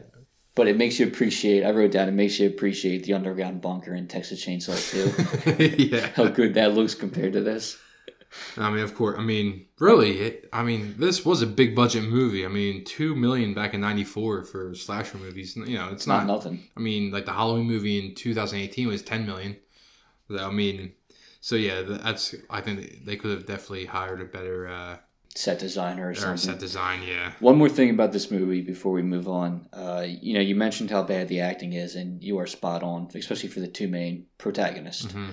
But 0.55 0.69
it 0.69 0.79
makes 0.79 0.99
you 0.99 1.07
appreciate. 1.07 1.65
I 1.65 1.71
wrote 1.71 1.93
down. 1.93 2.09
It 2.09 2.13
makes 2.13 2.39
you 2.39 2.47
appreciate 2.47 3.05
the 3.05 3.13
underground 3.13 3.61
bunker 3.61 3.95
in 3.95 4.09
Texas 4.09 4.45
Chainsaw 4.45 4.77
too. 4.91 5.85
yeah. 5.85 6.09
How 6.15 6.29
good 6.29 6.55
that 6.55 6.73
looks 6.73 6.95
compared 6.95 7.35
to 7.35 7.43
this. 7.43 7.79
I 8.57 8.71
mean, 8.71 8.83
of 8.83 8.95
course. 8.95 9.17
I 9.19 9.23
mean, 9.23 9.67
really. 9.79 10.19
It, 10.21 10.49
I 10.53 10.63
mean, 10.63 10.95
this 10.99 11.25
was 11.25 11.43
a 11.43 11.47
big 11.47 11.75
budget 11.75 12.05
movie. 12.05 12.45
I 12.45 12.49
mean, 12.49 12.85
two 12.85 13.15
million 13.15 13.55
back 13.55 13.75
in 13.75 13.81
'94 13.81 14.45
for 14.45 14.75
slasher 14.75 15.19
movies. 15.19 15.57
You 15.57 15.79
know, 15.79 15.89
it's 15.91 16.07
not 16.07 16.27
not. 16.27 16.35
nothing. 16.35 16.65
I 16.77 16.81
mean, 16.81 17.11
like 17.11 17.25
the 17.27 17.33
Halloween 17.33 17.67
movie 17.67 17.99
in 18.05 18.15
2018 18.15 18.89
was 18.89 19.03
10 19.03 19.27
million. 19.27 19.57
I 20.39 20.51
mean, 20.51 20.93
so 21.41 21.57
yeah, 21.57 21.83
that's. 21.83 22.35
I 22.51 22.61
think 22.61 23.05
they 23.05 23.17
could 23.17 23.31
have 23.31 23.47
definitely 23.47 23.87
hired 23.87 24.21
a 24.21 24.25
better 24.25 24.69
uh, 24.69 24.97
Set 25.35 25.59
designer 25.59 26.07
or 26.07 26.11
or 26.13 26.15
something. 26.15 26.39
set 26.39 26.59
design. 26.59 27.03
Yeah. 27.03 27.33
One 27.41 27.59
more 27.59 27.69
thing 27.69 27.91
about 27.91 28.11
this 28.13 28.31
movie 28.31 28.63
before 28.63 28.93
we 28.93 29.03
move 29.03 29.29
on. 29.29 29.69
Uh, 29.71 30.07
you 30.07 30.33
know, 30.33 30.41
you 30.41 30.55
mentioned 30.57 30.91
how 30.91 31.03
bad 31.03 31.29
the 31.29 31.41
acting 31.41 31.75
is, 31.75 31.95
and 31.95 32.23
you 32.25 32.39
are 32.39 32.47
spot 32.47 32.83
on, 32.83 33.09
especially 33.15 33.51
for 33.51 33.61
the 33.61 33.69
two 33.69 33.87
main 33.87 34.27
protagonists. 34.39 35.13
hmm 35.13 35.31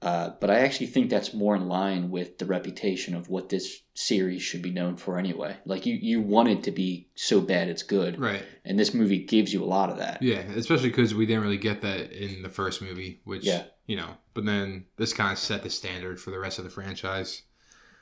Uh, 0.00 0.30
but 0.40 0.48
I 0.48 0.60
actually 0.60 0.86
think 0.86 1.10
that's 1.10 1.34
more 1.34 1.56
in 1.56 1.66
line 1.66 2.10
with 2.10 2.38
the 2.38 2.46
reputation 2.46 3.16
of 3.16 3.28
what 3.28 3.48
this 3.48 3.80
series 3.94 4.42
should 4.42 4.62
be 4.62 4.70
known 4.70 4.96
for 4.96 5.18
anyway. 5.18 5.56
Like 5.64 5.86
you, 5.86 5.94
you 5.96 6.20
want 6.20 6.48
it 6.48 6.62
to 6.64 6.70
be 6.70 7.08
so 7.16 7.40
bad 7.40 7.68
it's 7.68 7.82
good, 7.82 8.16
Right. 8.20 8.44
and 8.64 8.78
this 8.78 8.94
movie 8.94 9.24
gives 9.24 9.52
you 9.52 9.62
a 9.62 9.66
lot 9.66 9.90
of 9.90 9.96
that. 9.98 10.22
Yeah, 10.22 10.38
especially 10.54 10.90
because 10.90 11.16
we 11.16 11.26
didn't 11.26 11.42
really 11.42 11.56
get 11.58 11.80
that 11.80 12.12
in 12.12 12.42
the 12.42 12.48
first 12.48 12.80
movie, 12.80 13.20
which 13.24 13.44
Yeah. 13.44 13.64
you 13.86 13.96
know. 13.96 14.18
But 14.34 14.44
then 14.44 14.84
this 14.98 15.12
kind 15.12 15.32
of 15.32 15.38
set 15.38 15.64
the 15.64 15.70
standard 15.70 16.20
for 16.20 16.30
the 16.30 16.38
rest 16.38 16.58
of 16.58 16.64
the 16.64 16.70
franchise. 16.70 17.42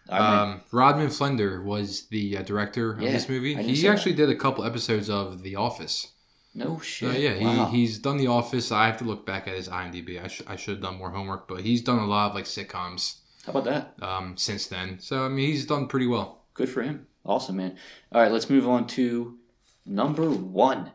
I 0.08 0.18
mean, 0.18 0.38
Um, 0.54 0.60
Rodman 0.72 1.08
Flender 1.08 1.64
was 1.64 2.08
the 2.08 2.36
uh, 2.36 2.42
director 2.42 2.92
of 2.92 3.00
Yeah, 3.00 3.12
this 3.12 3.28
movie. 3.28 3.54
He 3.54 3.88
actually 3.88 4.14
did 4.14 4.28
a 4.28 4.36
couple 4.36 4.64
episodes 4.64 5.08
of 5.08 5.42
The 5.42 5.56
Office. 5.56 6.12
No 6.56 6.76
So 6.78 6.82
shit. 6.82 7.20
yeah, 7.20 7.44
wow. 7.44 7.66
he, 7.66 7.78
he's 7.80 7.98
done 7.98 8.16
The 8.16 8.26
Office. 8.26 8.72
I 8.72 8.86
have 8.86 8.96
to 8.98 9.04
look 9.04 9.24
back 9.26 9.46
at 9.46 9.54
his 9.54 9.68
IMDb. 9.68 10.22
I, 10.22 10.26
sh- 10.28 10.42
I 10.46 10.56
should 10.56 10.74
have 10.76 10.82
done 10.82 10.96
more 10.98 11.10
homework, 11.10 11.46
but 11.48 11.60
he's 11.60 11.82
done 11.82 11.98
a 11.98 12.06
lot 12.06 12.30
of 12.30 12.34
like 12.34 12.46
sitcoms 12.46 13.16
How 13.44 13.52
about 13.52 13.64
that? 13.64 13.94
um, 14.02 14.36
since 14.36 14.66
then. 14.66 14.98
So 15.00 15.24
I 15.24 15.28
mean, 15.28 15.46
he's 15.48 15.66
done 15.66 15.86
pretty 15.86 16.06
well. 16.06 16.42
Good 16.54 16.68
for 16.68 16.82
him. 16.82 17.06
Awesome, 17.24 17.56
man. 17.56 17.76
All 18.12 18.20
right, 18.22 18.30
let's 18.32 18.48
move 18.50 18.68
on 18.68 18.86
to 18.88 19.36
number 19.84 20.30
one. 20.30 20.92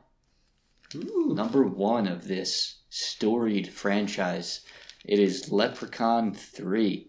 Number 0.93 1.63
one 1.63 2.07
of 2.07 2.27
this 2.27 2.79
storied 2.89 3.71
franchise. 3.71 4.61
It 5.05 5.19
is 5.19 5.51
Leprechaun 5.51 6.33
3. 6.33 7.07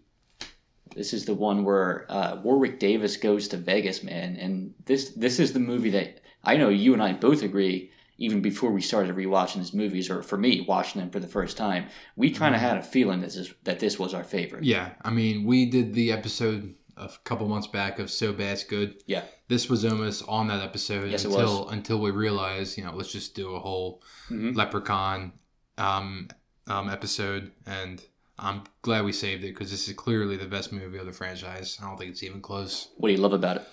This 0.95 1.13
is 1.13 1.25
the 1.25 1.35
one 1.35 1.65
where 1.65 2.07
uh, 2.09 2.41
Warwick 2.43 2.79
Davis 2.79 3.17
goes 3.17 3.49
to 3.49 3.57
Vegas, 3.57 4.03
man. 4.03 4.37
And 4.37 4.75
this 4.85 5.11
this 5.11 5.41
is 5.41 5.53
the 5.53 5.59
movie 5.59 5.91
that 5.91 6.21
I 6.45 6.57
know 6.57 6.69
you 6.69 6.93
and 6.93 7.03
I 7.03 7.13
both 7.15 7.43
agree, 7.43 7.91
even 8.23 8.41
before 8.41 8.71
we 8.71 8.81
started 8.81 9.17
rewatching 9.17 9.57
these 9.57 9.75
movies, 9.75 10.09
or 10.09 10.23
for 10.23 10.39
me, 10.39 10.65
watching 10.69 11.01
them 11.01 11.11
for 11.11 11.19
the 11.19 11.27
first 11.27 11.57
time, 11.57 11.87
we 12.15 12.31
kind 12.31 12.55
of 12.55 12.61
had 12.61 12.77
a 12.79 12.83
feeling 12.83 13.21
this 13.21 13.35
is, 13.35 13.53
that 13.65 13.81
this 13.81 13.99
was 13.99 14.15
our 14.15 14.23
favorite. 14.23 14.63
Yeah, 14.63 14.91
I 15.03 15.11
mean, 15.11 15.45
we 15.45 15.67
did 15.67 15.93
the 15.93 16.13
episode 16.13 16.77
a 16.97 17.11
couple 17.25 17.49
months 17.49 17.67
back 17.67 17.99
of 17.99 18.13
So 18.13 18.33
Bad 18.33 18.53
It's 18.53 18.63
Good. 18.63 19.03
Yeah. 19.07 19.25
This 19.49 19.69
was 19.69 19.85
almost 19.85 20.23
on 20.29 20.47
that 20.47 20.63
episode 20.63 21.11
Yes, 21.11 21.25
until 21.25 21.69
until 21.71 21.99
we 21.99 22.13
realized, 22.13 22.79
you 22.79 22.85
know, 22.85 22.95
let's 22.95 23.11
just 23.11 23.35
do 23.35 23.57
a 23.57 23.59
whole 23.59 24.03
Mhm. 24.31 24.55
Leprechaun 24.55 25.33
um, 25.77 26.29
um, 26.69 26.89
episode, 26.89 27.51
and 27.67 28.01
I'm 28.39 28.63
glad 28.83 29.05
we 29.05 29.13
saved 29.13 29.43
it 29.43 29.49
because 29.49 29.73
this 29.73 29.89
is 29.89 29.95
clearly 29.95 30.37
the 30.37 30.47
best 30.47 30.73
movie 30.73 30.99
of 30.99 31.07
the 31.07 31.13
franchise. 31.13 31.77
I 31.83 31.89
don't 31.89 31.99
think 31.99 32.13
it's 32.13 32.23
even 32.23 32.41
close. 32.41 32.89
What 32.99 33.09
do 33.09 33.15
you 33.15 33.21
love 33.21 33.33
about 33.33 33.57
it? 33.57 33.69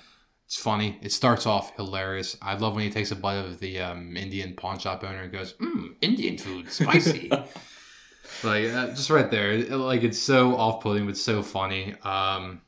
It's 0.49 0.57
funny. 0.57 0.97
It 1.03 1.11
starts 1.11 1.45
off 1.45 1.75
hilarious. 1.75 2.35
I 2.41 2.55
love 2.55 2.73
when 2.73 2.83
he 2.83 2.89
takes 2.89 3.11
a 3.11 3.15
bite 3.15 3.35
of 3.35 3.59
the 3.59 3.79
um, 3.81 4.17
Indian 4.17 4.55
pawn 4.55 4.79
shop 4.79 5.03
owner 5.03 5.21
and 5.21 5.31
goes, 5.31 5.53
"Mmm, 5.53 5.93
Indian 6.01 6.39
food, 6.39 6.71
spicy." 6.71 7.29
like 8.43 8.65
uh, 8.73 8.87
just 8.87 9.11
right 9.11 9.29
there, 9.29 9.51
It- 9.51 9.69
like 9.71 10.01
it's 10.01 10.17
so 10.17 10.55
off-putting 10.55 11.05
but 11.05 11.17
so 11.17 11.43
funny. 11.43 11.93
Um, 12.01 12.61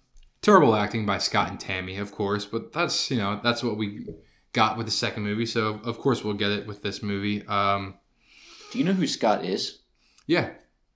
terrible 0.44 0.76
acting 0.76 1.08
by 1.08 1.18
Scott 1.18 1.50
and 1.50 1.60
Tammy, 1.60 1.98
of 1.98 2.12
course, 2.12 2.46
but 2.46 2.72
that's 2.72 3.10
you 3.10 3.18
know 3.18 3.40
that's 3.44 3.64
what 3.64 3.78
we 3.78 4.06
got 4.54 4.78
with 4.78 4.86
the 4.86 4.92
second 4.92 5.24
movie. 5.24 5.48
So 5.48 5.80
of 5.84 5.98
course 5.98 6.24
we'll 6.24 6.36
get 6.36 6.52
it 6.52 6.68
with 6.68 6.84
this 6.84 7.02
movie. 7.02 7.44
Um, 7.48 7.96
Do 8.72 8.78
you 8.78 8.86
know 8.86 8.94
who 8.94 9.08
Scott 9.08 9.44
is? 9.44 9.80
yeah, 10.28 10.52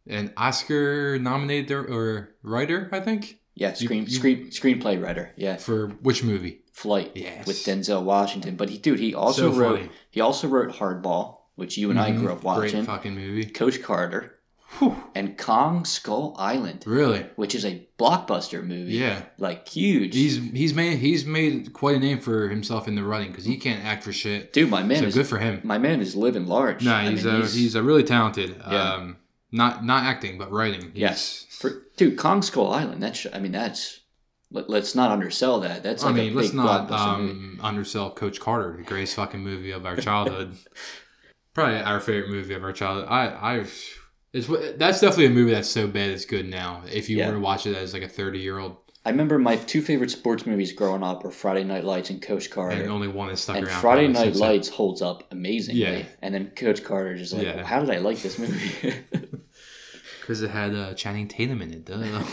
an 0.05 0.31
Oscar-nominated 0.37 1.71
or, 1.71 1.83
or 1.91 2.35
writer, 2.43 2.89
I 2.91 2.99
think, 2.99 3.39
Yeah, 3.55 3.73
screen 3.73 4.03
you- 4.03 4.11
screen 4.11 4.47
screenplay 4.51 5.01
writer. 5.01 5.31
Yeah, 5.35 5.55
for 5.57 5.87
which 6.03 6.23
movie? 6.23 6.61
Flight 6.75 7.13
Yes. 7.15 7.47
with 7.47 7.55
Denzel 7.57 8.03
Washington. 8.03 8.57
But 8.57 8.69
he, 8.69 8.77
dude, 8.77 8.99
he 8.99 9.15
also 9.15 9.51
So 9.53 9.57
wrote 9.57 9.77
funny. 9.79 9.89
he 10.11 10.19
also 10.19 10.47
wrote 10.49 10.73
Hardball, 10.75 11.37
which 11.55 11.77
you 11.77 11.89
and 11.89 11.97
I 11.99 12.11
Mhm. 12.11 12.19
grew 12.19 12.31
up 12.33 12.43
watching. 12.43 12.71
Great 12.83 12.85
fucking 12.85 13.15
movie. 13.15 13.45
Coach 13.45 13.81
Carter 13.81 14.33
Whew, 14.79 14.97
and 15.15 15.37
Kong 15.37 15.85
Skull 15.85 16.35
Island, 16.37 16.83
really? 16.85 17.25
which 17.37 17.55
is 17.55 17.63
a 17.63 17.87
blockbuster 17.97 18.61
movie. 18.61 18.91
Yeah. 18.91 19.21
like 19.37 19.69
huge. 19.69 20.13
He's 20.15 20.35
he's 20.53 20.73
made 20.73 20.97
he's 20.99 21.25
made 21.25 21.71
quite 21.71 21.95
a 21.95 21.99
name 21.99 22.19
for 22.19 22.49
himself 22.49 22.89
in 22.89 22.95
the 22.95 23.03
running 23.03 23.29
because 23.31 23.45
he 23.45 23.55
can't 23.55 23.85
act 23.85 24.03
for 24.03 24.11
shit. 24.11 24.51
dude, 24.51 24.69
my 24.69 24.83
man 24.83 24.99
so 24.99 25.05
is 25.05 25.13
good 25.15 25.27
for 25.27 25.37
him. 25.37 25.61
my 25.63 25.77
man 25.77 26.01
is 26.01 26.13
living 26.13 26.45
large. 26.45 26.83
No, 26.83 26.93
I 26.93 27.09
he's, 27.09 27.23
mean, 27.23 27.35
a, 27.35 27.45
he's 27.47 27.75
a 27.75 27.83
really 27.83 28.03
talented. 28.03 28.53
Yeah. 28.69 28.93
Um, 28.95 29.15
not 29.49 29.85
not 29.85 30.03
acting 30.03 30.37
but 30.37 30.51
writing. 30.51 30.81
He's- 30.93 30.93
Yes. 30.95 31.45
for, 31.51 31.83
dude. 31.95 32.17
Kong 32.17 32.41
Skull 32.41 32.69
Island. 32.73 33.01
That's 33.01 33.25
I 33.33 33.39
mean 33.39 33.53
that's 33.53 34.01
let, 34.51 34.69
us 34.69 34.95
not 34.95 35.11
undersell 35.11 35.59
that. 35.61 35.83
That's 35.83 36.03
I 36.03 36.07
like 36.07 36.15
mean, 36.15 36.33
a 36.33 36.35
let's 36.35 36.49
big 36.49 36.57
not 36.57 36.91
um, 36.91 37.59
undersell 37.61 38.11
Coach 38.11 38.39
Carter, 38.39 38.75
the 38.77 38.83
greatest 38.83 39.15
fucking 39.15 39.41
movie 39.41 39.71
of 39.71 39.85
our 39.85 39.95
childhood. 39.95 40.55
Probably 41.53 41.79
our 41.79 41.99
favorite 41.99 42.29
movie 42.31 42.53
of 42.53 42.63
our 42.63 42.73
childhood. 42.73 43.07
I 43.09 43.27
I 43.27 43.65
it's 44.33 44.47
that's 44.77 44.99
definitely 44.99 45.27
a 45.27 45.29
movie 45.29 45.51
that's 45.51 45.69
so 45.69 45.87
bad 45.87 46.09
it's 46.09 46.25
good 46.25 46.47
now. 46.49 46.83
If 46.91 47.09
you 47.09 47.17
Yeah. 47.17 47.27
were 47.29 47.35
to 47.35 47.39
watch 47.39 47.65
it 47.65 47.75
as 47.75 47.93
like 47.93 48.03
a 48.03 48.09
thirty 48.09 48.39
year 48.39 48.59
old, 48.59 48.75
I 49.05 49.11
remember 49.11 49.37
my 49.39 49.55
two 49.55 49.81
favorite 49.81 50.11
sports 50.11 50.45
movies 50.45 50.73
growing 50.73 51.03
up 51.03 51.23
were 51.23 51.31
Friday 51.31 51.63
Night 51.63 51.85
Lights 51.85 52.09
and 52.09 52.21
Coach 52.21 52.49
Carter. 52.49 52.75
and 52.81 52.89
only 52.91 53.07
one 53.07 53.29
is 53.29 53.39
stuck 53.39 53.55
and 53.55 53.65
around. 53.67 53.79
Friday 53.79 54.07
Night. 54.09 54.35
Lights 54.35 54.67
holds 54.67 55.01
up 55.01 55.23
amazingly. 55.31 55.81
Yeah. 55.81 56.03
And 56.21 56.33
then 56.35 56.51
Coach 56.55 56.83
Carter 56.83 57.15
just 57.15 57.31
like, 57.33 57.43
Yeah. 57.43 57.63
how 57.63 57.79
did 57.79 57.89
I 57.89 57.99
like 57.99 58.21
this 58.21 58.37
movie? 58.37 58.93
because 60.19 60.41
it 60.41 60.49
had 60.49 60.75
uh, 60.75 60.93
Channing 60.95 61.27
Tatum 61.27 61.61
in 61.61 61.71
it. 61.71 61.85
Duh. 61.85 62.23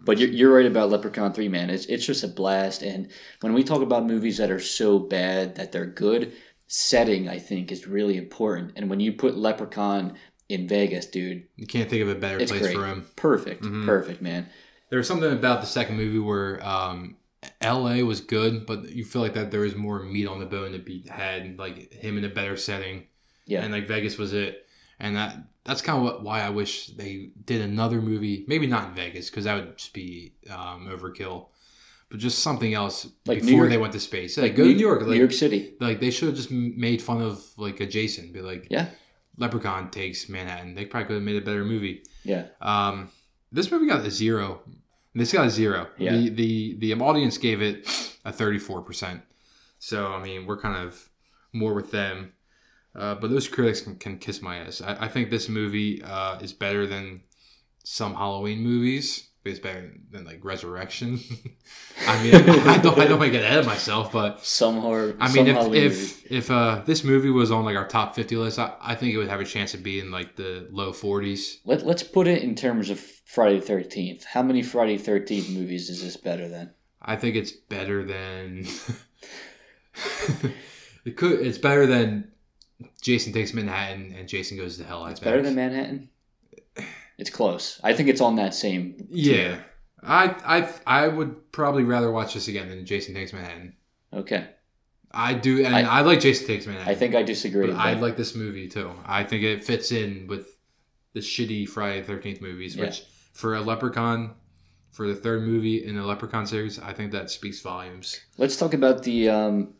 But 0.00 0.18
you're, 0.18 0.28
you're 0.30 0.54
right 0.54 0.66
about 0.66 0.90
Leprechaun 0.90 1.32
3, 1.32 1.48
man. 1.48 1.70
It's, 1.70 1.86
it's 1.86 2.06
just 2.06 2.24
a 2.24 2.28
blast. 2.28 2.82
And 2.82 3.08
when 3.40 3.52
we 3.54 3.64
talk 3.64 3.82
about 3.82 4.06
movies 4.06 4.38
that 4.38 4.50
are 4.50 4.60
so 4.60 4.98
bad 4.98 5.56
that 5.56 5.72
they're 5.72 5.86
good, 5.86 6.32
setting, 6.66 7.28
I 7.28 7.38
think, 7.38 7.72
is 7.72 7.86
really 7.86 8.16
important. 8.16 8.72
And 8.76 8.88
when 8.90 9.00
you 9.00 9.12
put 9.12 9.36
Leprechaun 9.36 10.14
in 10.48 10.68
Vegas, 10.68 11.06
dude, 11.06 11.44
you 11.56 11.66
can't 11.66 11.88
think 11.90 12.02
of 12.02 12.08
a 12.08 12.14
better 12.14 12.38
place 12.38 12.60
great. 12.60 12.74
for 12.76 12.86
him. 12.86 13.06
Perfect. 13.16 13.62
Mhm. 13.64 13.84
Perfect, 13.86 14.22
man. 14.22 14.48
There 14.90 14.98
was 14.98 15.06
something 15.08 15.32
about 15.32 15.60
the 15.60 15.66
second 15.66 15.96
movie 15.96 16.18
where 16.18 16.64
um, 16.66 17.16
L.A. 17.60 18.02
was 18.02 18.20
good, 18.20 18.66
but 18.66 18.88
you 18.90 19.04
feel 19.04 19.20
like 19.22 19.34
that 19.34 19.50
there 19.50 19.60
was 19.60 19.74
more 19.76 20.02
meat 20.02 20.26
on 20.26 20.40
the 20.40 20.46
bone 20.46 20.72
to 20.72 20.78
be 20.78 21.04
had, 21.08 21.58
like 21.58 21.92
him 21.92 22.16
in 22.18 22.24
a 22.24 22.28
better 22.28 22.56
setting, 22.56 23.06
Yeah. 23.46 23.62
and 23.62 23.72
like 23.72 23.86
Vegas 23.88 24.16
was 24.16 24.32
it, 24.32 24.66
and 25.00 25.16
that 25.16 25.36
that's 25.64 25.82
kind 25.82 25.98
of 25.98 26.04
what, 26.04 26.22
why 26.22 26.40
I 26.40 26.50
wish 26.50 26.88
they 26.88 27.30
did 27.44 27.60
another 27.60 28.00
movie, 28.00 28.44
maybe 28.48 28.66
not 28.66 28.88
in 28.88 28.94
Vegas 28.94 29.28
because 29.28 29.44
that 29.44 29.54
would 29.56 29.76
just 29.78 29.92
be 29.92 30.32
um, 30.50 30.88
overkill, 30.90 31.48
but 32.08 32.18
just 32.20 32.38
something 32.38 32.72
else 32.72 33.06
Like 33.26 33.42
before 33.42 33.68
they 33.68 33.76
went 33.76 33.92
to 33.92 34.00
space. 34.00 34.38
Like, 34.38 34.56
go 34.56 34.64
to 34.64 34.70
New 34.72 34.78
York, 34.78 35.00
like, 35.02 35.10
New 35.10 35.16
York 35.16 35.32
City. 35.32 35.74
like 35.78 36.00
they 36.00 36.10
should 36.10 36.28
have 36.28 36.36
just 36.36 36.50
made 36.50 37.02
fun 37.02 37.20
of 37.20 37.44
like 37.58 37.80
a 37.80 37.86
Jason, 37.86 38.32
be 38.32 38.40
like, 38.40 38.66
Yeah. 38.70 38.86
Leprechaun 39.36 39.90
takes 39.90 40.28
Manhattan. 40.28 40.74
They 40.74 40.84
probably 40.84 41.06
could 41.06 41.14
have 41.14 41.22
made 41.22 41.36
a 41.36 41.44
better 41.44 41.64
movie. 41.64 42.02
Yeah. 42.24 42.46
Um, 42.60 43.10
this 43.52 43.70
movie 43.70 43.86
got 43.86 44.04
a 44.04 44.10
zero. 44.10 44.62
This 45.14 45.32
got 45.32 45.46
a 45.46 45.50
zero. 45.50 45.88
Yeah. 45.96 46.12
The, 46.16 46.28
the 46.30 46.76
the 46.78 46.94
audience 46.94 47.38
gave 47.38 47.62
it 47.62 47.86
a 48.24 48.32
thirty 48.32 48.58
four 48.58 48.82
percent. 48.82 49.22
So 49.78 50.08
I 50.08 50.22
mean, 50.22 50.46
we're 50.46 50.60
kind 50.60 50.76
of 50.86 51.08
more 51.52 51.72
with 51.74 51.90
them. 51.92 52.32
Uh, 52.94 53.14
but 53.14 53.30
those 53.30 53.48
critics 53.48 53.80
can, 53.80 53.96
can 53.96 54.18
kiss 54.18 54.42
my 54.42 54.58
ass. 54.58 54.80
I, 54.80 55.04
I 55.04 55.08
think 55.08 55.30
this 55.30 55.48
movie 55.48 56.02
uh, 56.02 56.38
is 56.40 56.52
better 56.52 56.86
than 56.86 57.22
some 57.84 58.14
Halloween 58.14 58.60
movies. 58.60 59.28
It's 59.44 59.58
better 59.58 59.94
than 60.10 60.24
like 60.24 60.44
Resurrection. 60.44 61.20
I 62.06 62.22
mean, 62.22 62.34
I 62.34 62.76
don't 62.78 62.98
I 62.98 63.06
don't 63.06 63.18
want 63.18 63.32
to 63.32 63.38
get 63.38 63.44
ahead 63.44 63.60
of 63.60 63.66
myself, 63.66 64.12
but 64.12 64.44
Some 64.44 64.78
horror. 64.78 65.16
I 65.18 65.32
mean, 65.32 65.46
if 65.46 65.56
Halloween 65.56 65.84
if 65.84 66.30
if 66.30 66.50
uh, 66.50 66.82
this 66.84 67.02
movie 67.02 67.30
was 67.30 67.50
on 67.50 67.64
like 67.64 67.76
our 67.76 67.88
top 67.88 68.14
fifty 68.14 68.36
list, 68.36 68.58
I, 68.58 68.74
I 68.78 68.94
think 68.94 69.14
it 69.14 69.16
would 69.16 69.28
have 69.28 69.40
a 69.40 69.46
chance 69.46 69.72
of 69.72 69.82
being 69.82 70.10
like 70.10 70.36
the 70.36 70.68
low 70.70 70.92
forties. 70.92 71.60
Let, 71.64 71.86
let's 71.86 72.02
put 72.02 72.26
it 72.26 72.42
in 72.42 72.56
terms 72.56 72.90
of 72.90 73.00
Friday 73.00 73.60
the 73.60 73.72
13th. 73.72 74.24
How 74.24 74.42
many 74.42 74.62
Friday 74.62 74.96
the 74.96 75.10
13th 75.10 75.54
movies 75.54 75.88
is 75.88 76.02
this 76.02 76.16
better 76.16 76.48
than? 76.48 76.74
I 77.00 77.16
think 77.16 77.36
it's 77.36 77.52
better 77.52 78.04
than 78.04 78.66
it 81.04 81.16
could. 81.16 81.40
It's 81.40 81.58
better 81.58 81.86
than 81.86 82.32
Jason 83.02 83.32
takes 83.32 83.52
Manhattan 83.54 84.14
and 84.16 84.28
Jason 84.28 84.56
goes 84.56 84.76
to 84.78 84.84
hell. 84.84 85.02
I 85.04 85.10
It's 85.10 85.20
think. 85.20 85.24
better 85.32 85.42
than 85.42 85.54
Manhattan? 85.54 86.08
It's 87.18 87.30
close. 87.30 87.80
I 87.82 87.92
think 87.94 88.08
it's 88.08 88.20
on 88.20 88.36
that 88.36 88.54
same. 88.54 89.06
yeah. 89.10 89.58
I 90.00 90.26
I 90.86 91.02
I 91.04 91.08
would 91.08 91.50
probably 91.50 91.82
rather 91.82 92.10
watch 92.12 92.34
this 92.34 92.46
again 92.46 92.68
than 92.68 92.86
Jason 92.86 93.14
takes 93.14 93.32
Manhattan. 93.32 93.74
Okay. 94.12 94.46
I 95.10 95.34
do, 95.34 95.64
and 95.64 95.74
I- 95.74 95.80
I, 95.98 96.00
like 96.02 96.20
Jason 96.20 96.46
takes 96.46 96.66
Manhattan. 96.66 96.88
I 96.88 96.94
think 96.94 97.14
I 97.16 97.22
disagree. 97.22 97.72
I 97.72 97.94
like 97.94 98.16
this 98.16 98.34
movie 98.36 98.68
too. 98.68 98.92
I 99.04 99.24
think 99.24 99.42
it 99.42 99.64
fits 99.64 99.90
in 99.90 100.26
with 100.28 100.46
the 101.14 101.20
shitty 101.20 101.66
Friday 101.68 102.02
Thirteenth 102.02 102.40
movies, 102.40 102.76
Yeah. 102.76 102.84
which 102.84 103.02
for 103.32 103.56
a 103.56 103.60
Leprechaun, 103.60 104.34
for 104.92 105.08
the 105.08 105.14
third 105.16 105.42
movie 105.42 105.84
in 105.84 105.96
the 105.96 106.04
Leprechaun 106.04 106.46
series, 106.46 106.78
I 106.78 106.92
think 106.92 107.10
that 107.12 107.30
speaks 107.30 107.60
volumes. 107.60 108.20
Let's 108.36 108.56
talk 108.56 108.74
about 108.74 109.02
the 109.02 109.30
um, 109.30 109.74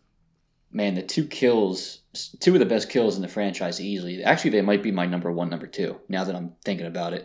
man. 0.72 0.94
The 0.96 1.02
two 1.02 1.26
kills, 1.26 2.00
two 2.40 2.54
of 2.54 2.60
the 2.60 2.66
best 2.66 2.88
kills 2.90 3.16
in 3.16 3.22
the 3.22 3.28
franchise, 3.28 3.80
easily. 3.80 4.22
Actually, 4.22 4.50
they 4.52 4.62
might 4.62 4.82
be 4.82 4.90
my 4.92 5.06
number 5.06 5.30
one, 5.32 5.48
number 5.50 5.66
two. 5.66 6.00
Now 6.08 6.24
that 6.24 6.34
I'm 6.34 6.52
thinking 6.64 6.86
about 6.86 7.12
it, 7.12 7.24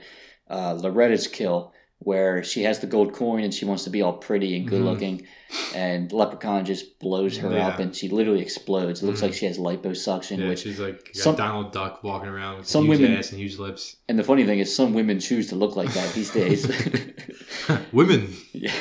uh, 0.50 0.74
Loretta's 0.76 1.28
kill, 1.28 1.74
where 2.00 2.44
she 2.44 2.64
has 2.64 2.80
the 2.80 2.88
gold 2.88 3.14
coin 3.14 3.44
and 3.46 3.54
she 3.54 3.64
wants 3.64 3.86
to 3.86 3.90
be 3.90 4.02
all 4.02 4.14
pretty 4.14 4.58
and 4.58 4.68
good 4.68 4.82
Mhm. 4.82 4.86
looking, 4.86 5.28
and 5.74 6.12
Leprechaun 6.12 6.66
just 6.66 7.00
blows 7.00 7.38
her 7.38 7.50
Yeah. 7.54 7.68
up 7.70 7.80
and 7.80 7.96
she 7.96 8.10
literally 8.10 8.42
explodes. 8.42 9.02
It 9.02 9.06
looks 9.06 9.20
Mhm. 9.20 9.24
like 9.24 9.34
she 9.34 9.46
has 9.46 9.58
liposuction, 9.58 10.40
Yeah, 10.40 10.50
which 10.50 10.60
she's 10.64 10.80
like 10.82 11.06
got 11.06 11.16
some- 11.16 11.36
Donald 11.38 11.72
Duck 11.72 12.04
walking 12.04 12.28
around 12.28 12.58
with 12.58 12.68
some 12.68 12.86
huge 12.88 13.00
women- 13.00 13.18
ass 13.18 13.32
and 13.32 13.40
huge 13.40 13.58
lips. 13.58 13.96
And 14.10 14.20
the 14.20 14.24
funny 14.26 14.44
thing 14.46 14.60
is, 14.60 14.76
some 14.76 14.94
women 14.94 15.20
choose 15.22 15.48
to 15.50 15.56
look 15.56 15.78
like 15.78 15.94
that 15.94 16.14
these 16.14 16.32
days. 16.32 16.68
Women, 17.94 18.34
yeah. 18.54 18.72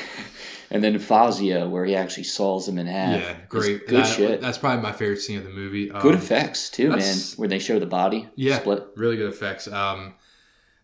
And 0.73 0.83
then 0.83 0.99
Fazio, 0.99 1.69
where 1.69 1.85
he 1.85 1.95
actually 1.95 2.25
saws 2.25 2.67
them 2.67 2.79
in 2.79 2.87
half. 2.87 3.21
yeah, 3.21 3.37
great. 3.49 3.87
Good 3.87 4.05
That- 4.05 4.17
shit. 4.17 4.41
That's 4.41 4.59
probably 4.59 4.83
my 4.83 4.93
favorite 4.93 5.21
scene 5.21 5.39
of 5.39 5.45
the 5.45 5.51
movie. 5.51 5.87
Good 5.89 6.15
Um, 6.15 6.21
effects 6.21 6.71
too, 6.71 6.89
man. 6.91 7.15
Where 7.37 7.47
they 7.49 7.59
show 7.59 7.79
the 7.79 7.87
body 7.87 8.29
Yeah. 8.37 8.59
split. 8.59 8.85
really 8.97 9.17
good 9.17 9.29
effects. 9.29 9.69
Um, 9.69 10.15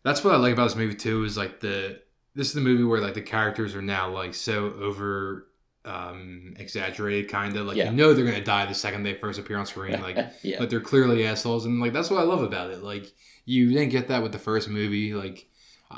that's 0.04 0.22
what 0.22 0.34
I 0.34 0.36
like 0.36 0.52
about 0.52 0.64
this 0.68 0.76
movie 0.76 0.94
too. 0.94 1.24
Is 1.24 1.36
like 1.36 1.60
the 1.60 2.00
this 2.34 2.48
is 2.48 2.52
the 2.54 2.60
movie 2.60 2.84
where 2.84 3.00
like 3.00 3.14
the 3.14 3.22
characters 3.22 3.74
are 3.74 3.82
now 3.82 4.10
like 4.10 4.34
so 4.34 4.72
over 4.80 5.48
um 5.84 6.54
exaggerated 6.58 7.30
kind 7.30 7.56
of 7.56 7.66
like 7.66 7.76
Yeah. 7.76 7.90
you 7.90 7.96
know 7.96 8.12
they're 8.12 8.24
gonna 8.26 8.44
die 8.44 8.66
the 8.66 8.74
second 8.74 9.04
they 9.04 9.14
first 9.14 9.38
appear 9.38 9.56
on 9.56 9.64
screen 9.64 10.00
like 10.02 10.16
yeah. 10.42 10.56
but 10.58 10.68
they're 10.70 10.80
clearly 10.80 11.24
assholes 11.26 11.64
and 11.64 11.80
like 11.80 11.92
that's 11.92 12.10
what 12.10 12.20
i 12.20 12.24
love 12.24 12.42
about 12.42 12.70
it 12.70 12.82
like 12.82 13.06
you 13.46 13.70
didn't 13.70 13.88
get 13.90 14.08
that 14.08 14.22
with 14.22 14.32
the 14.32 14.38
first 14.38 14.68
movie 14.68 15.14
like 15.14 15.46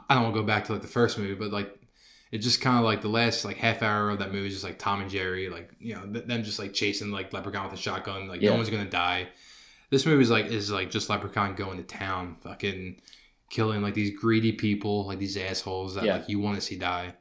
i 0.09 0.15
don't 0.15 0.23
want 0.25 0.35
to 0.35 0.41
go 0.43 0.47
back 0.47 0.67
to 0.67 0.73
like 0.75 0.83
the 0.83 0.87
first 0.89 1.19
movie 1.19 1.35
but 1.35 1.51
like 1.51 1.75
it 2.33 2.39
just 2.39 2.61
kind 2.61 2.79
of 2.79 2.85
like 2.85 3.03
the 3.03 3.09
last 3.09 3.45
like 3.45 3.57
half 3.57 3.83
hour 3.83 4.11
of 4.11 4.19
that 4.21 4.33
movie 4.33 4.47
is 4.47 4.53
just 4.55 4.65
like 4.65 4.79
tom 4.79 5.01
and 5.01 5.11
jerry 5.11 5.49
like 5.49 5.71
you 5.81 5.95
know 5.95 6.03
th- 6.07 6.27
them 6.27 6.43
just 6.45 6.59
like 6.59 6.73
chasing 6.73 7.11
like 7.11 7.33
leprechaun 7.33 7.65
with 7.65 7.73
a 7.79 7.83
shotgun 7.83 8.29
like 8.29 8.41
Yeah. 8.41 8.51
no 8.51 8.57
one's 8.57 8.71
gonna 8.71 8.85
die 8.89 9.29
this 9.91 10.07
movie 10.07 10.23
is 10.23 10.31
like 10.31 10.47
is 10.47 10.71
like 10.71 10.91
just 10.91 11.09
leprechaun 11.11 11.55
going 11.55 11.79
to 11.79 11.83
town 11.85 12.37
fucking 12.43 13.01
killing 13.51 13.83
like 13.83 13.95
these 13.95 14.17
greedy 14.19 14.53
people 14.53 15.07
like 15.07 15.19
these 15.19 15.37
assholes 15.37 15.95
that 15.97 16.05
Yeah. 16.05 16.17
like 16.19 16.29
you 16.29 16.39
want 16.39 16.55
to 16.57 16.61
see 16.61 16.77
die 16.77 17.15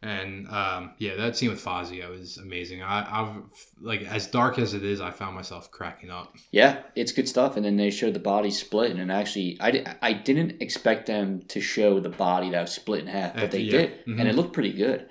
and 0.00 0.46
um, 0.48 0.92
yeah, 0.98 1.16
that 1.16 1.36
scene 1.36 1.50
with 1.50 1.60
Fazio 1.60 2.12
is 2.12 2.36
amazing. 2.36 2.82
I, 2.82 3.06
I've 3.10 3.42
like 3.80 4.02
as 4.02 4.26
dark 4.28 4.58
as 4.58 4.74
it 4.74 4.84
is, 4.84 5.00
I 5.00 5.10
found 5.10 5.34
myself 5.34 5.70
cracking 5.70 6.10
up. 6.10 6.34
Yeah, 6.52 6.82
it's 6.94 7.10
good 7.12 7.28
stuff. 7.28 7.56
And 7.56 7.64
then 7.64 7.76
they 7.76 7.90
showed 7.90 8.14
the 8.14 8.20
body 8.20 8.50
split, 8.50 8.94
and 8.96 9.10
actually, 9.10 9.56
I, 9.60 9.96
I 10.00 10.12
didn't 10.12 10.62
expect 10.62 11.06
them 11.06 11.42
to 11.48 11.60
show 11.60 11.98
the 11.98 12.10
body 12.10 12.50
that 12.50 12.60
was 12.60 12.72
split 12.72 13.00
in 13.00 13.06
half, 13.08 13.34
but 13.34 13.50
they 13.50 13.60
yeah. 13.60 13.70
did, 13.72 14.06
Mhm. 14.06 14.20
and 14.20 14.28
it 14.28 14.34
looked 14.36 14.52
pretty 14.52 14.72
good. 14.72 15.08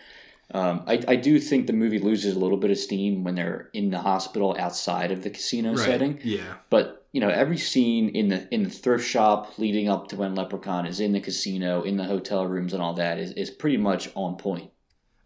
Um, 0.53 0.83
I, 0.87 1.03
I 1.09 1.15
do 1.17 1.39
think 1.41 1.67
the 1.67 1.73
movie 1.73 1.99
loses 1.99 2.37
a 2.37 2.39
little 2.39 2.57
bit 2.57 2.71
of 2.71 2.77
steam 2.77 3.25
when 3.25 3.35
they're 3.35 3.69
in 3.73 3.89
the 3.89 3.99
hospital 3.99 4.55
outside 4.57 5.11
of 5.11 5.21
the 5.23 5.29
casino 5.29 5.75
setting. 5.75 6.21
Yeah. 6.23 6.53
But 6.69 7.05
you 7.11 7.19
know, 7.19 7.29
every 7.29 7.57
scene 7.57 8.09
in 8.09 8.29
the 8.29 8.47
in 8.53 8.63
the 8.63 8.69
thrift 8.69 9.05
shop 9.05 9.57
leading 9.59 9.89
up 9.89 10.07
to 10.09 10.15
when 10.15 10.35
Leprechaun 10.35 10.85
is 10.85 11.01
in 11.01 11.11
the 11.11 11.19
casino, 11.19 11.81
in 11.81 11.97
the 11.97 12.05
hotel 12.05 12.47
rooms, 12.47 12.71
and 12.71 12.81
all 12.81 12.93
that 12.93 13.17
is, 13.17 13.31
is 13.31 13.49
pretty 13.49 13.75
much 13.77 14.09
on 14.15 14.37
point. 14.37 14.71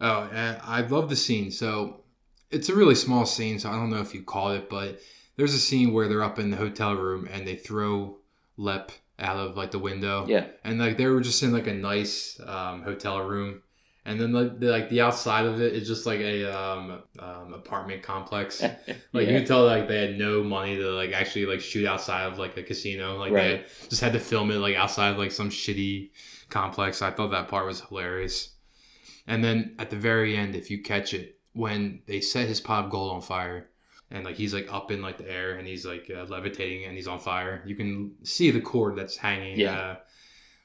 Oh, 0.02 0.30
I 0.64 0.82
love 0.82 1.10
the 1.10 1.16
scene. 1.16 1.52
So 1.52 2.02
it's 2.50 2.70
a 2.70 2.76
really 2.76 2.96
small 2.96 3.26
scene, 3.26 3.60
so 3.60 3.70
I 3.70 3.74
don't 3.74 3.90
know 3.90 4.02
if 4.02 4.14
you 4.14 4.24
call 4.24 4.52
it, 4.52 4.70
but 4.70 5.00
there's 5.38 5.54
a 5.54 5.60
scene 5.60 5.94
where 5.94 6.08
they're 6.08 6.24
up 6.24 6.40
in 6.40 6.50
the 6.52 6.58
hotel 6.58 6.94
room 6.96 7.28
and 7.32 7.48
they 7.48 7.56
throw 7.56 8.18
Lep 8.58 8.92
out 9.18 9.38
of 9.38 9.56
like 9.56 9.72
the 9.72 9.80
window. 9.80 10.26
Yeah. 10.28 10.48
And 10.64 10.80
like 10.80 10.98
they 10.98 11.06
were 11.08 11.22
just 11.22 11.42
in 11.44 11.52
like 11.54 11.68
a 11.68 11.74
nice 11.74 12.40
um, 12.46 12.84
hotel 12.84 13.22
room. 13.22 13.62
And 14.04 14.20
then 14.20 14.34
like 14.34 14.60
the, 14.60 14.68
like 14.68 14.90
the 14.90 15.02
outside 15.02 15.46
of 15.46 15.62
it 15.62 15.74
is 15.74 15.88
just 15.88 16.06
like 16.08 16.20
a 16.20 16.46
um, 16.52 17.04
um, 17.20 17.54
apartment 17.54 18.02
complex. 18.04 18.62
Like 19.14 19.28
you 19.28 19.38
can 19.38 19.46
tell 19.46 19.66
like 19.66 19.88
they 19.88 20.00
had 20.08 20.18
no 20.18 20.44
money 20.44 20.76
to 20.78 20.90
like 20.92 21.12
actually 21.12 21.46
like 21.46 21.60
shoot 21.62 21.86
outside 21.88 22.24
of 22.26 22.38
like 22.40 22.58
a 22.58 22.64
casino. 22.64 23.18
Like 23.18 23.32
Right. 23.32 23.66
they 23.68 23.88
just 23.90 24.02
had 24.02 24.14
to 24.14 24.20
film 24.20 24.50
it 24.52 24.56
like 24.56 24.76
outside 24.76 25.10
of 25.10 25.18
like 25.18 25.32
some 25.32 25.50
shitty 25.50 26.12
complex. 26.50 27.02
I 27.02 27.12
thought 27.12 27.32
that 27.32 27.48
part 27.48 27.66
was 27.66 27.82
hilarious. 27.82 28.50
And 29.28 29.44
then 29.44 29.76
at 29.80 29.90
the 29.90 29.96
very 29.98 30.36
end, 30.36 30.56
if 30.56 30.70
you 30.72 30.82
catch 30.82 31.14
it, 31.14 31.40
when 31.54 32.02
they 32.08 32.22
set 32.22 32.48
his 32.48 32.60
pot 32.62 32.86
of 32.86 32.92
gold 32.92 33.12
on 33.14 33.22
fire, 33.22 33.70
and 34.10 34.26
like 34.26 34.36
he's 34.36 34.54
like 34.54 34.72
up 34.72 34.92
in 34.92 35.02
like 35.02 35.18
the 35.18 35.30
air 35.32 35.56
and 35.56 35.66
he's 35.68 35.86
like 35.86 36.12
uh, 36.14 36.26
levitating 36.26 36.86
and 36.86 36.96
he's 36.96 37.08
on 37.08 37.20
fire, 37.20 37.64
you 37.66 37.76
can 37.76 38.14
see 38.24 38.52
the 38.52 38.62
cord 38.62 38.96
that's 38.98 39.18
hanging. 39.18 39.60
Yeah. 39.60 39.80
Uh, 39.80 39.96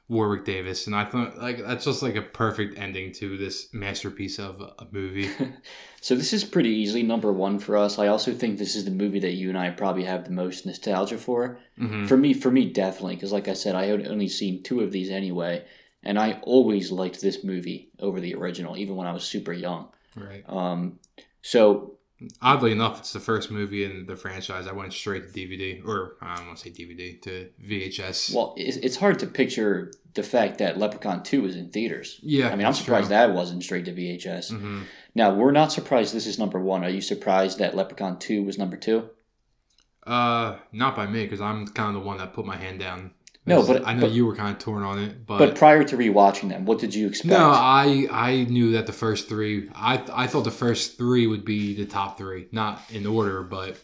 Warwick 0.08 0.44
Davis, 0.44 0.86
and 0.86 0.94
I 0.94 1.04
thought 1.04 1.36
like 1.38 1.58
that's 1.58 1.84
just 1.84 2.00
like 2.00 2.14
a 2.14 2.22
perfect 2.22 2.78
ending 2.78 3.10
to 3.14 3.36
this 3.36 3.74
masterpiece 3.74 4.38
of 4.38 4.60
a 4.60 4.86
movie. 4.90 5.28
So 6.02 6.14
this 6.14 6.32
is 6.32 6.44
pretty 6.44 6.68
easily 6.68 7.02
number 7.02 7.32
one 7.32 7.58
for 7.58 7.76
us. 7.76 7.98
I 7.98 8.06
also 8.06 8.32
think 8.32 8.58
this 8.58 8.76
is 8.76 8.84
the 8.84 8.92
movie 8.92 9.18
that 9.18 9.32
you 9.32 9.48
and 9.48 9.58
I 9.58 9.70
probably 9.70 10.04
have 10.04 10.24
the 10.24 10.30
most 10.30 10.64
nostalgia 10.64 11.18
for. 11.18 11.58
Mhm. 11.76 12.06
For 12.06 12.16
me, 12.16 12.32
for 12.32 12.52
me, 12.52 12.70
definitely, 12.70 13.16
because 13.16 13.32
like 13.32 13.48
I 13.48 13.54
said, 13.54 13.74
I 13.74 13.86
had 13.86 14.06
only 14.06 14.28
seen 14.28 14.62
two 14.62 14.82
of 14.82 14.92
these 14.92 15.10
anyway, 15.10 15.64
and 16.06 16.18
I 16.18 16.38
always 16.42 16.90
liked 16.90 17.20
this 17.20 17.44
movie 17.44 17.90
over 17.98 18.20
the 18.20 18.34
original, 18.34 18.76
even 18.76 18.96
when 18.96 19.06
I 19.06 19.12
was 19.12 19.24
super 19.24 19.52
young. 19.52 19.88
Right. 20.14 20.44
Um, 20.48 20.98
so 21.42 21.92
Oddly 22.40 22.72
enough, 22.72 22.98
it's 23.00 23.12
the 23.12 23.20
first 23.20 23.50
movie 23.50 23.84
in 23.84 24.06
the 24.06 24.16
franchise 24.16 24.66
I 24.66 24.72
went 24.72 24.90
straight 24.94 25.34
to 25.34 25.38
DVD, 25.38 25.86
or 25.86 26.16
I 26.22 26.36
don't 26.36 26.46
want 26.46 26.58
to 26.58 26.64
say 26.64 26.70
DVD 26.70 27.20
to 27.22 27.50
VHS. 27.62 28.34
Well, 28.34 28.54
it's, 28.56 28.78
it's 28.78 28.96
hard 28.96 29.18
to 29.18 29.26
picture 29.26 29.92
the 30.14 30.22
fact 30.22 30.56
that 30.58 30.78
Leprechaun 30.78 31.22
2 31.22 31.44
is 31.44 31.56
in 31.56 31.68
theaters. 31.68 32.18
yeah, 32.22 32.48
I 32.48 32.56
mean, 32.56 32.66
I'm 32.66 32.72
surprised 32.72 33.10
that 33.10 33.34
wasn't 33.34 33.62
straight 33.62 33.84
to 33.84 33.92
VHS. 33.92 34.58
hmm 34.58 34.84
Now, 35.14 35.34
we're 35.34 35.50
not 35.50 35.72
surprised 35.72 36.14
this 36.14 36.26
is 36.26 36.38
number 36.38 36.58
one. 36.58 36.84
Are 36.84 36.88
you 36.88 37.02
surprised 37.02 37.58
that 37.58 37.76
Leprechaun 37.76 38.18
2 38.18 38.42
was 38.44 38.56
number 38.56 38.78
two? 38.78 39.10
Uh, 40.06 40.56
not 40.72 40.96
by 40.96 41.06
me 41.06 41.24
because 41.24 41.42
I'm 41.42 41.66
kind 41.66 41.94
of 41.94 42.00
the 42.02 42.06
one 42.08 42.16
that 42.16 42.32
put 42.32 42.46
my 42.46 42.56
hand 42.56 42.78
down. 42.80 43.10
No, 43.46 43.64
but- 43.64 43.86
I 43.86 43.94
know 43.94 44.02
but- 44.02 44.12
you 44.12 44.26
were 44.26 44.34
kind 44.34 44.50
of 44.50 44.58
torn 44.58 44.82
on 44.82 44.98
it, 44.98 45.24
but, 45.24 45.38
But 45.38 45.54
prior 45.56 45.84
to 45.84 45.96
rewatching 45.96 46.48
them, 46.48 46.64
what 46.66 46.78
did 46.78 46.94
you 46.94 47.06
expect? 47.06 47.30
no, 47.30 47.50
I 47.50 48.06
I 48.10 48.44
knew 48.44 48.72
that 48.72 48.86
the 48.86 48.92
first 48.92 49.28
three. 49.28 49.68
I 49.74 50.02
I 50.12 50.26
thought 50.26 50.44
the 50.44 50.50
first 50.50 50.98
three 50.98 51.26
would 51.26 51.44
be 51.44 51.74
the 51.74 51.86
top 51.86 52.18
three, 52.18 52.48
not 52.52 52.82
in 52.90 53.06
order, 53.06 53.42
but 53.42 53.76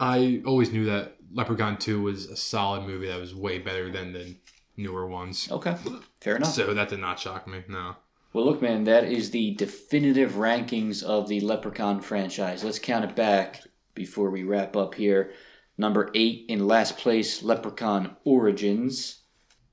I 0.00 0.42
always 0.46 0.72
knew 0.72 0.86
that 0.86 1.16
Leprechaun 1.32 1.76
Two 1.76 2.02
was 2.02 2.26
a 2.26 2.36
solid 2.36 2.84
movie 2.86 3.08
that 3.08 3.20
was 3.20 3.34
way 3.34 3.58
better 3.58 3.90
than 3.90 4.12
the 4.12 4.36
newer 4.76 5.06
ones. 5.06 5.48
Okay, 5.50 5.76
fair 6.20 6.36
enough. 6.36 6.52
So 6.52 6.72
that 6.74 6.88
did 6.88 7.00
not 7.00 7.18
shock 7.20 7.46
me. 7.46 7.62
No. 7.68 7.96
Well, 8.32 8.46
look, 8.46 8.60
man, 8.60 8.82
that 8.84 9.04
is 9.04 9.30
the 9.30 9.54
definitive 9.54 10.32
rankings 10.32 11.04
of 11.04 11.28
the 11.28 11.38
Leprechaun 11.40 12.00
franchise. 12.00 12.64
Let's 12.64 12.80
count 12.80 13.04
it 13.04 13.14
back 13.14 13.62
before 13.94 14.30
we 14.30 14.42
wrap 14.42 14.76
up 14.76 14.94
here. 14.96 15.30
Number 15.76 16.10
eight 16.14 16.46
in 16.48 16.66
last 16.66 16.98
place, 16.98 17.42
Leprechaun 17.42 18.16
Origins. 18.24 19.20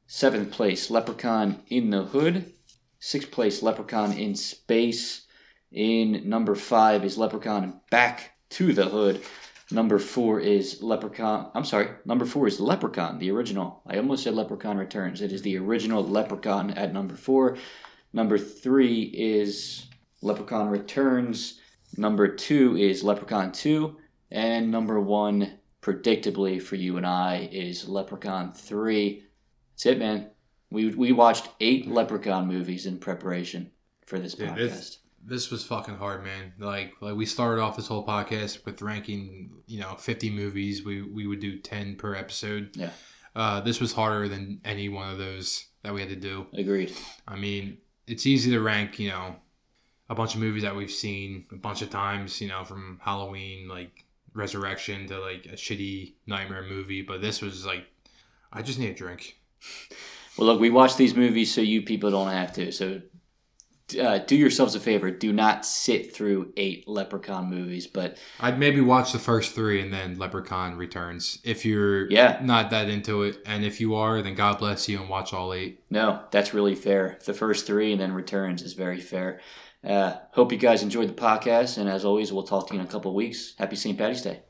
Seventh 0.07 0.51
place, 0.51 0.89
Leprechaun 0.89 1.61
in 1.67 1.89
the 1.89 2.03
Hood. 2.03 2.53
Sixth 2.99 3.31
place, 3.31 3.63
Leprechaun 3.63 4.13
in 4.13 4.35
Space. 4.35 5.25
In 5.71 6.27
number 6.27 6.55
five 6.55 7.05
is 7.05 7.17
Leprechaun 7.17 7.79
Back 7.89 8.37
to 8.51 8.73
the 8.73 8.85
Hood. 8.85 9.21
Number 9.71 9.99
four 9.99 10.41
is 10.41 10.83
Leprechaun. 10.83 11.49
I'm 11.55 11.63
sorry. 11.63 11.87
Number 12.03 12.25
four 12.25 12.47
is 12.47 12.59
Leprechaun, 12.59 13.19
the 13.19 13.31
original. 13.31 13.81
I 13.87 13.97
almost 13.97 14.23
said 14.23 14.33
Leprechaun 14.33 14.77
Returns. 14.77 15.21
It 15.21 15.31
is 15.31 15.43
the 15.43 15.57
original 15.57 16.03
Leprechaun 16.03 16.71
at 16.71 16.93
number 16.93 17.15
four. 17.15 17.57
Number 18.11 18.37
three 18.37 19.03
is 19.03 19.85
Leprechaun 20.21 20.67
Returns. 20.67 21.59
Number 21.97 22.27
two 22.27 22.75
is 22.77 23.03
Leprechaun 23.03 23.51
2. 23.51 23.97
And 24.31 24.71
number 24.71 24.99
one, 24.99 25.59
predictably 25.81 26.61
for 26.61 26.75
you 26.75 26.97
and 26.97 27.05
I, 27.05 27.49
is 27.51 27.87
Leprechaun 27.87 28.53
3. 28.53 29.23
That's 29.73 29.85
it, 29.85 29.99
man. 29.99 30.29
We, 30.69 30.93
we 30.95 31.11
watched 31.11 31.49
eight 31.59 31.87
Leprechaun 31.87 32.47
movies 32.47 32.85
in 32.85 32.97
preparation 32.99 33.71
for 34.05 34.19
this 34.19 34.35
Dude, 34.35 34.49
podcast. 34.49 34.57
it's- 34.65 34.97
This 35.23 35.51
was 35.51 35.63
fucking 35.63 35.97
hard, 35.97 36.23
man. 36.23 36.53
Like 36.57 36.93
like 37.01 37.15
we 37.15 37.25
started 37.27 37.61
off 37.61 37.75
this 37.75 37.87
whole 37.87 38.05
podcast 38.05 38.65
with 38.65 38.81
ranking, 38.81 39.51
you 39.67 39.79
know, 39.79 39.93
50 39.95 40.29
movies. 40.31 40.83
We 40.83 41.01
we 41.03 41.27
would 41.27 41.39
do 41.39 41.59
10 41.59 41.95
per 41.97 42.15
episode. 42.15 42.71
Yeah. 42.75 42.89
Uh, 43.35 43.61
this 43.61 43.79
was 43.79 43.93
harder 43.93 44.27
than 44.27 44.59
any 44.65 44.89
one 44.89 45.11
of 45.11 45.17
those 45.19 45.67
that 45.83 45.93
we 45.93 45.99
had 46.01 46.09
to 46.09 46.15
do. 46.15 46.47
Agreed. 46.53 46.91
I 47.27 47.35
mean, 47.35 47.77
it's 48.07 48.25
easy 48.25 48.49
to 48.51 48.59
rank, 48.59 48.97
you 48.99 49.09
know, 49.09 49.35
a 50.09 50.15
bunch 50.15 50.33
of 50.35 50.41
movies 50.41 50.63
that 50.63 50.75
we've 50.75 50.91
seen 50.91 51.45
a 51.51 51.55
bunch 51.55 51.81
of 51.83 51.89
times, 51.91 52.41
you 52.41 52.47
know, 52.47 52.63
from 52.65 52.99
Halloween, 53.03 53.67
like 53.69 54.03
Resurrection 54.33 55.07
to 55.07 55.19
like 55.19 55.45
a 55.45 55.55
shitty 55.55 56.13
nightmare 56.27 56.63
movie. 56.67 57.01
But 57.01 57.21
this 57.21 57.41
was 57.41 57.65
like, 57.65 57.85
I 58.51 58.61
just 58.61 58.79
need 58.79 58.89
a 58.91 58.93
drink. 58.93 59.37
Well, 60.37 60.47
look, 60.47 60.59
we 60.61 60.69
watch 60.69 60.95
these 60.97 61.15
movies 61.15 61.53
so 61.53 61.61
you 61.61 61.81
people 61.81 62.11
don't 62.11 62.29
have 62.31 62.53
to. 62.53 62.71
So 62.71 63.01
uh, 64.01 64.19
do 64.19 64.37
yourselves 64.37 64.73
a 64.75 64.79
favor. 64.79 65.11
Do 65.11 65.33
not 65.33 65.65
sit 65.65 66.15
through 66.15 66.53
eight 66.55 66.87
Leprechaun 66.87 67.49
movies. 67.49 67.87
But 67.87 68.17
I'd 68.39 68.57
maybe 68.57 68.79
watch 68.79 69.11
the 69.11 69.19
first 69.19 69.53
three 69.53 69.81
and 69.81 69.93
then 69.93 70.17
Leprechaun 70.17 70.77
Returns 70.77 71.39
if 71.43 71.65
you're 71.65 72.09
Yeah. 72.09 72.39
not 72.41 72.69
that 72.69 72.87
into 72.89 73.23
it. 73.23 73.39
And 73.45 73.65
if 73.65 73.81
you 73.81 73.95
are, 73.95 74.21
then 74.21 74.35
God 74.35 74.59
bless 74.59 74.87
you 74.87 74.99
and 75.01 75.09
watch 75.09 75.33
all 75.33 75.53
eight. 75.53 75.83
no, 75.89 76.23
that's 76.31 76.53
really 76.53 76.75
fair. 76.75 77.19
The 77.25 77.33
first 77.33 77.67
three 77.67 77.91
and 77.91 77.99
then 77.99 78.13
Returns 78.13 78.61
is 78.61 78.73
very 78.73 79.01
fair. 79.01 79.41
Uh, 79.83 80.17
hope 80.31 80.51
you 80.51 80.57
guys 80.57 80.83
enjoyed 80.83 81.09
the 81.09 81.13
podcast. 81.13 81.77
And 81.77 81.89
as 81.89 82.05
always, 82.05 82.31
we'll 82.31 82.43
talk 82.43 82.67
to 82.67 82.73
you 82.73 82.79
in 82.79 82.85
a 82.85 82.89
couple 82.89 83.13
weeks. 83.13 83.53
Happy 83.57 83.75
St. 83.75 83.97
Patty's 83.97 84.21
Day. 84.21 84.41